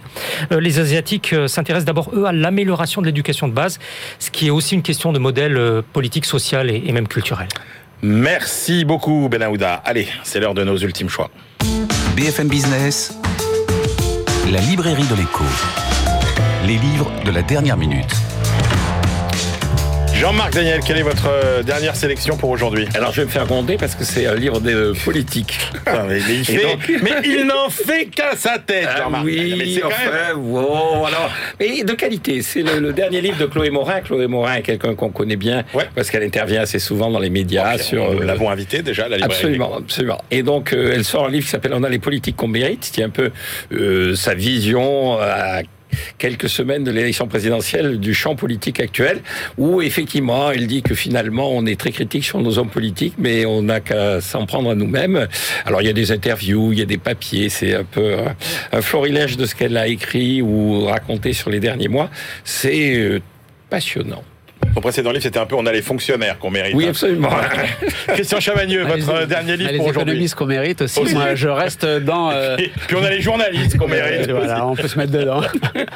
les 0.51 0.79
Asiatiques 0.79 1.35
s'intéressent 1.47 1.85
d'abord, 1.85 2.11
eux, 2.13 2.25
à 2.25 2.31
l'amélioration 2.31 3.01
de 3.01 3.07
l'éducation 3.07 3.47
de 3.47 3.53
base, 3.53 3.79
ce 4.19 4.31
qui 4.31 4.47
est 4.47 4.51
aussi 4.51 4.75
une 4.75 4.83
question 4.83 5.11
de 5.11 5.19
modèle 5.19 5.59
politique, 5.93 6.25
social 6.25 6.69
et 6.69 6.91
même 6.91 7.07
culturel. 7.07 7.47
Merci 8.03 8.85
beaucoup, 8.85 9.27
Benahouda. 9.29 9.81
Allez, 9.83 10.07
c'est 10.23 10.39
l'heure 10.39 10.53
de 10.53 10.63
nos 10.63 10.77
ultimes 10.77 11.09
choix. 11.09 11.31
BFM 12.15 12.47
Business, 12.47 13.17
la 14.51 14.59
librairie 14.59 15.07
de 15.07 15.15
l'écho. 15.15 15.43
Les 16.65 16.77
livres 16.77 17.11
de 17.25 17.31
la 17.31 17.41
dernière 17.41 17.77
minute. 17.77 18.13
Jean-Marc 20.19 20.53
Daniel, 20.53 20.79
quelle 20.83 20.97
est 20.97 21.03
votre 21.03 21.29
euh, 21.29 21.61
dernière 21.61 21.95
sélection 21.95 22.37
pour 22.37 22.49
aujourd'hui? 22.49 22.87
Alors 22.95 23.11
je 23.11 23.21
vais 23.21 23.27
me 23.27 23.31
faire 23.31 23.45
gronder 23.45 23.77
parce 23.77 23.93
que 23.93 24.03
c'est 24.03 24.25
un 24.25 24.33
livre 24.33 24.59
de 24.59 24.71
euh, 24.71 24.93
politique. 25.05 25.59
Ah, 25.85 26.05
mais, 26.09 26.19
il 27.23 27.45
n'en 27.45 27.69
fait 27.69 28.05
qu'à 28.07 28.35
sa 28.35 28.57
tête, 28.57 28.87
ah 28.89 28.97
Jean-Marc. 28.97 29.23
oui, 29.23 29.79
enfin, 29.85 30.35
bon, 30.35 31.05
alors, 31.05 31.31
mais 31.59 31.83
de 31.83 31.93
qualité. 31.93 32.41
C'est 32.41 32.63
le, 32.63 32.93
dernier 32.93 33.21
livre 33.21 33.37
de 33.37 33.45
Chloé 33.45 33.69
Morin. 33.69 34.01
Chloé 34.01 34.25
Morin 34.25 34.55
est 34.55 34.63
quelqu'un 34.63 34.95
qu'on 34.95 35.09
connaît 35.09 35.35
bien 35.35 35.63
parce 35.95 36.09
qu'elle 36.09 36.23
intervient 36.23 36.61
assez 36.61 36.79
souvent 36.79 37.11
dans 37.11 37.19
les 37.19 37.29
médias. 37.29 37.77
sur, 37.77 38.11
nous 38.11 38.21
euh, 38.21 38.25
l'avons 38.25 38.49
invité 38.49 38.81
déjà, 38.81 39.03
la 39.07 39.17
librairie. 39.17 39.35
Absolument, 39.35 39.77
absolument. 39.77 40.21
Et 40.31 40.41
donc, 40.41 40.73
elle 40.73 41.05
sort 41.05 41.27
un 41.27 41.29
livre 41.29 41.45
qui 41.45 41.51
s'appelle 41.51 41.73
On 41.75 41.83
a 41.83 41.89
les 41.89 41.99
politiques 41.99 42.37
qu'on 42.37 42.47
mérite, 42.47 42.89
qui 42.91 43.01
est 43.01 43.05
un 43.05 43.09
peu 43.09 43.31
sa 44.15 44.33
vision 44.33 45.19
à 45.19 45.61
quelques 46.17 46.49
semaines 46.49 46.83
de 46.83 46.91
l'élection 46.91 47.27
présidentielle 47.27 47.99
du 47.99 48.13
champ 48.13 48.35
politique 48.35 48.79
actuel, 48.79 49.21
où 49.57 49.81
effectivement, 49.81 50.51
il 50.51 50.67
dit 50.67 50.81
que 50.81 50.95
finalement, 50.95 51.51
on 51.51 51.65
est 51.65 51.79
très 51.79 51.91
critique 51.91 52.23
sur 52.23 52.39
nos 52.39 52.57
hommes 52.59 52.69
politiques, 52.69 53.15
mais 53.17 53.45
on 53.45 53.63
n'a 53.63 53.79
qu'à 53.79 54.21
s'en 54.21 54.45
prendre 54.45 54.69
à 54.71 54.75
nous-mêmes. 54.75 55.27
Alors, 55.65 55.81
il 55.81 55.87
y 55.87 55.89
a 55.89 55.93
des 55.93 56.11
interviews, 56.11 56.73
il 56.73 56.79
y 56.79 56.81
a 56.81 56.85
des 56.85 56.97
papiers, 56.97 57.49
c'est 57.49 57.73
un 57.75 57.83
peu 57.83 58.15
un 58.71 58.81
florilège 58.81 59.37
de 59.37 59.45
ce 59.45 59.55
qu'elle 59.55 59.77
a 59.77 59.87
écrit 59.87 60.41
ou 60.41 60.85
raconté 60.85 61.33
sur 61.33 61.49
les 61.49 61.59
derniers 61.59 61.87
mois. 61.87 62.09
C'est 62.43 62.95
euh, 62.95 63.19
passionnant. 63.69 64.23
Son 64.77 64.81
précédent 64.81 65.09
livre, 65.09 65.23
c'était 65.23 65.39
un 65.39 65.47
peu 65.47 65.55
On 65.55 65.65
a 65.65 65.71
les 65.71 65.81
fonctionnaires 65.81 66.37
qu'on 66.37 66.51
mérite. 66.51 66.75
Oui, 66.75 66.85
absolument. 66.85 67.31
Christian 68.09 68.39
Chavagneux, 68.39 68.83
votre 68.83 69.25
dernier 69.25 69.57
livre 69.57 69.71
pour 69.77 69.87
aujourd'hui. 69.87 70.05
Les 70.05 70.11
économistes 70.11 70.35
qu'on 70.35 70.45
mérite 70.45 70.81
aussi. 70.83 71.15
Moi, 71.15 71.33
je 71.33 71.47
reste 71.47 71.83
dans. 71.83 72.29
Euh, 72.29 72.57
puis 72.85 72.95
on 72.95 73.03
a 73.03 73.09
les 73.09 73.19
journalistes 73.19 73.75
qu'on 73.75 73.87
mérite. 73.87 74.29
voilà, 74.29 74.67
on 74.67 74.75
peut 74.75 74.87
se 74.87 74.99
mettre 74.99 75.13
dedans. 75.13 75.41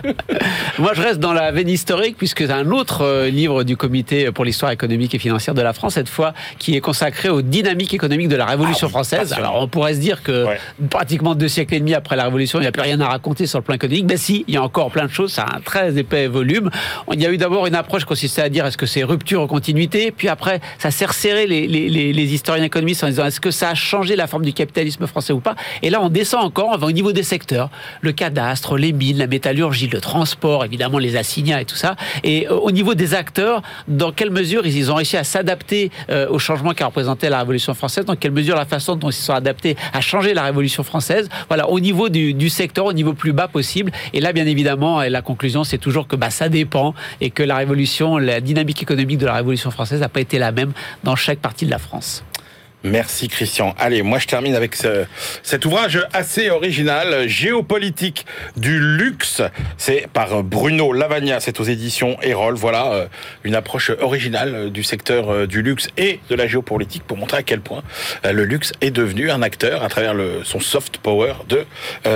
Moi, 0.80 0.94
je 0.96 1.02
reste 1.04 1.20
dans 1.20 1.32
la 1.32 1.52
veine 1.52 1.70
historique, 1.70 2.18
puisque 2.18 2.40
c'est 2.40 2.52
un 2.52 2.72
autre 2.72 3.04
euh, 3.04 3.30
livre 3.30 3.64
du 3.64 3.78
Comité 3.78 4.32
pour 4.32 4.46
l'histoire 4.46 4.72
économique 4.72 5.14
et 5.14 5.20
financière 5.20 5.54
de 5.54 5.62
la 5.62 5.74
France, 5.74 5.94
cette 5.94 6.10
fois, 6.10 6.34
qui 6.58 6.76
est 6.76 6.82
consacré 6.82 7.30
aux 7.30 7.44
dynamiques 7.44 7.94
économiques 7.94 8.30
de 8.30 8.36
la 8.36 8.48
Révolution 8.48 8.88
ah, 8.88 8.90
française. 8.90 9.32
Alors, 9.34 9.62
on 9.62 9.68
pourrait 9.68 9.94
se 9.94 10.00
dire 10.00 10.24
que 10.24 10.48
pratiquement 10.90 11.36
deux 11.36 11.50
siècles 11.50 11.76
et 11.76 11.80
demi 11.80 11.94
après 11.94 12.16
la 12.16 12.24
Révolution, 12.24 12.58
il 12.58 12.64
n'y 12.64 12.68
a 12.68 12.72
plus 12.72 12.82
rien 12.82 13.00
à 13.00 13.10
raconter 13.10 13.46
sur 13.46 13.60
le 13.60 13.64
plan 13.64 13.76
économique. 13.76 14.08
Ben 14.08 14.18
si, 14.18 14.44
il 14.48 14.56
y 14.56 14.58
a 14.58 14.64
encore 14.64 14.90
plein 14.90 15.06
de 15.06 15.12
choses. 15.12 15.34
C'est 15.34 15.42
un 15.42 15.62
très 15.64 16.00
épais 16.00 16.26
volume. 16.26 16.72
Il 17.14 17.22
y 17.22 17.28
a 17.28 17.30
eu 17.30 17.38
d'abord 17.38 17.68
une 17.68 17.76
approche 17.76 18.02
qui 18.02 18.08
consistait 18.08 18.42
à 18.42 18.50
dire 18.50 18.71
est-ce 18.72 18.78
que 18.78 18.86
c'est 18.86 19.04
rupture 19.04 19.44
ou 19.44 19.48
continuité 19.48 20.12
Puis 20.12 20.30
après, 20.30 20.62
ça 20.80 20.92
s'est 20.92 21.06
resserré 21.06 21.46
les, 21.46 21.68
les, 21.68 22.34
historiens 22.34 22.64
économistes 22.64 23.04
en 23.04 23.08
disant 23.08 23.26
est-ce 23.26 23.42
que 23.42 23.52
ça 23.52 23.72
a 23.72 23.76
changé 23.76 24.16
la 24.16 24.28
forme 24.28 24.46
du 24.46 24.54
capitalisme 24.54 25.06
français 25.08 25.34
ou 25.34 25.42
pas? 25.42 25.56
Et 25.82 25.90
là, 25.90 26.02
on 26.02 26.08
descend 26.08 26.46
encore, 26.46 26.70
on 26.74 26.78
va 26.78 26.88
au 26.88 26.92
niveau 26.92 27.12
des 27.12 27.24
secteurs, 27.24 27.70
le 28.00 28.14
cadastre, 28.14 28.78
les 28.78 28.94
mines, 28.94 29.18
la 29.18 29.28
métallurgie, 29.28 29.88
le 29.88 30.00
transport, 30.00 30.64
évidemment 30.64 31.00
les 31.00 31.18
assignats 31.18 31.60
et 31.60 31.66
tout 31.66 31.76
ça. 31.76 31.98
Et 32.24 32.48
euh, 32.48 32.54
au 32.54 32.72
niveau 32.72 32.96
des 32.96 33.14
acteurs, 33.14 33.62
dans 33.90 34.14
quelle 34.14 34.32
mesure 34.32 34.66
ils 34.66 34.90
ont 34.90 34.96
réussi 34.96 35.18
à 35.18 35.26
s'adapter 35.26 35.92
euh, 36.10 36.30
au 36.30 36.40
changement 36.40 36.74
qu'a 36.74 36.86
représenté 36.86 37.28
la 37.28 37.40
Révolution 37.40 37.74
française? 37.74 38.06
Dans 38.06 38.16
quelle 38.16 38.32
mesure 38.32 38.56
la 38.56 38.66
façon 38.66 38.96
dont 38.96 39.10
ils 39.10 39.14
se 39.14 39.24
sont 39.24 39.34
adaptés 39.34 39.76
a 39.92 40.00
changé 40.00 40.34
la 40.34 40.44
Révolution 40.44 40.84
française? 40.84 41.28
Voilà, 41.50 41.70
au 41.70 41.82
niveau 41.82 42.08
du, 42.08 42.34
du 42.34 42.50
secteur, 42.50 42.86
au 42.86 42.94
niveau 42.94 43.12
plus 43.12 43.34
bas 43.34 43.50
possible. 43.50 43.92
Et 44.14 44.22
là, 44.22 44.32
bien 44.32 44.48
évidemment, 44.48 45.02
la 45.02 45.22
conclusion, 45.22 45.66
c'est 45.66 45.78
toujours 45.78 46.08
que 46.08 46.16
bah, 46.16 46.30
ça 46.30 46.48
dépend 46.48 46.94
et 47.20 47.32
que 47.32 47.44
la 47.44 47.58
Révolution, 47.58 48.18
la 48.18 48.40
dynamique 48.40 48.61
économique 48.62 48.84
économique 48.84 49.18
de 49.18 49.26
la 49.26 49.34
Révolution 49.34 49.72
française 49.72 50.02
n'a 50.02 50.10
pas 50.10 50.22
été 50.22 50.38
la 50.38 50.52
même 50.52 50.72
dans 51.04 51.16
chaque 51.16 51.40
partie 51.40 51.66
de 51.66 51.72
la 51.72 51.80
France. 51.80 52.24
Merci 52.84 53.28
Christian. 53.28 53.76
Allez, 53.78 54.02
moi 54.02 54.18
je 54.18 54.26
termine 54.26 54.56
avec 54.56 54.76
ce, 54.76 55.06
cet 55.44 55.66
ouvrage 55.66 56.04
assez 56.14 56.50
original, 56.50 57.28
Géopolitique 57.30 58.26
du 58.58 58.80
luxe. 58.80 59.44
C'est 59.78 60.08
par 60.12 60.42
Bruno 60.42 60.92
Lavagna, 60.92 61.40
c'est 61.40 61.60
aux 61.60 61.64
éditions 61.64 62.18
Erol. 62.24 62.56
Voilà 62.56 62.94
euh, 62.94 63.06
une 63.44 63.54
approche 63.54 63.92
originale 64.02 64.72
du 64.72 64.84
secteur 64.84 65.30
euh, 65.30 65.46
du 65.46 65.62
luxe 65.62 65.90
et 65.98 66.22
de 66.32 66.36
la 66.36 66.48
géopolitique 66.48 67.04
pour 67.04 67.18
montrer 67.18 67.38
à 67.38 67.44
quel 67.44 67.62
point 67.62 67.84
euh, 68.26 68.32
le 68.32 68.46
luxe 68.46 68.72
est 68.82 68.90
devenu 68.90 69.30
un 69.30 69.44
acteur 69.44 69.84
à 69.84 69.90
travers 69.90 70.16
son 70.44 70.60
soft 70.60 70.98
power 70.98 71.34
de 71.48 71.66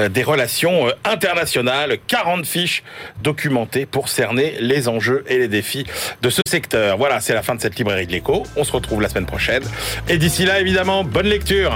des 0.08 0.24
relations 0.24 0.88
internationales. 1.04 1.98
40 2.08 2.46
fiches 2.46 2.84
documentées 3.22 3.86
pour 3.86 4.10
cerner 4.10 4.56
les 4.60 4.88
enjeux 4.88 5.24
et 5.28 5.38
les 5.38 5.48
défis 5.48 5.86
de 6.22 6.30
ce 6.30 6.42
secteur. 6.48 6.98
Voilà, 6.98 7.20
c'est 7.22 7.34
la 7.34 7.44
fin 7.44 7.56
de 7.56 7.62
cette 7.62 7.78
librairie 7.78 8.08
de 8.08 8.12
l'écho. 8.12 8.44
On 8.56 8.64
se 8.64 8.72
retrouve 8.72 9.02
la 9.02 9.10
semaine 9.10 9.26
prochaine. 9.26 9.64
Et 10.10 10.18
d'ici 10.18 10.46
là, 10.46 10.55
Évidemment. 10.60 11.04
Bonne 11.04 11.28
lecture. 11.28 11.72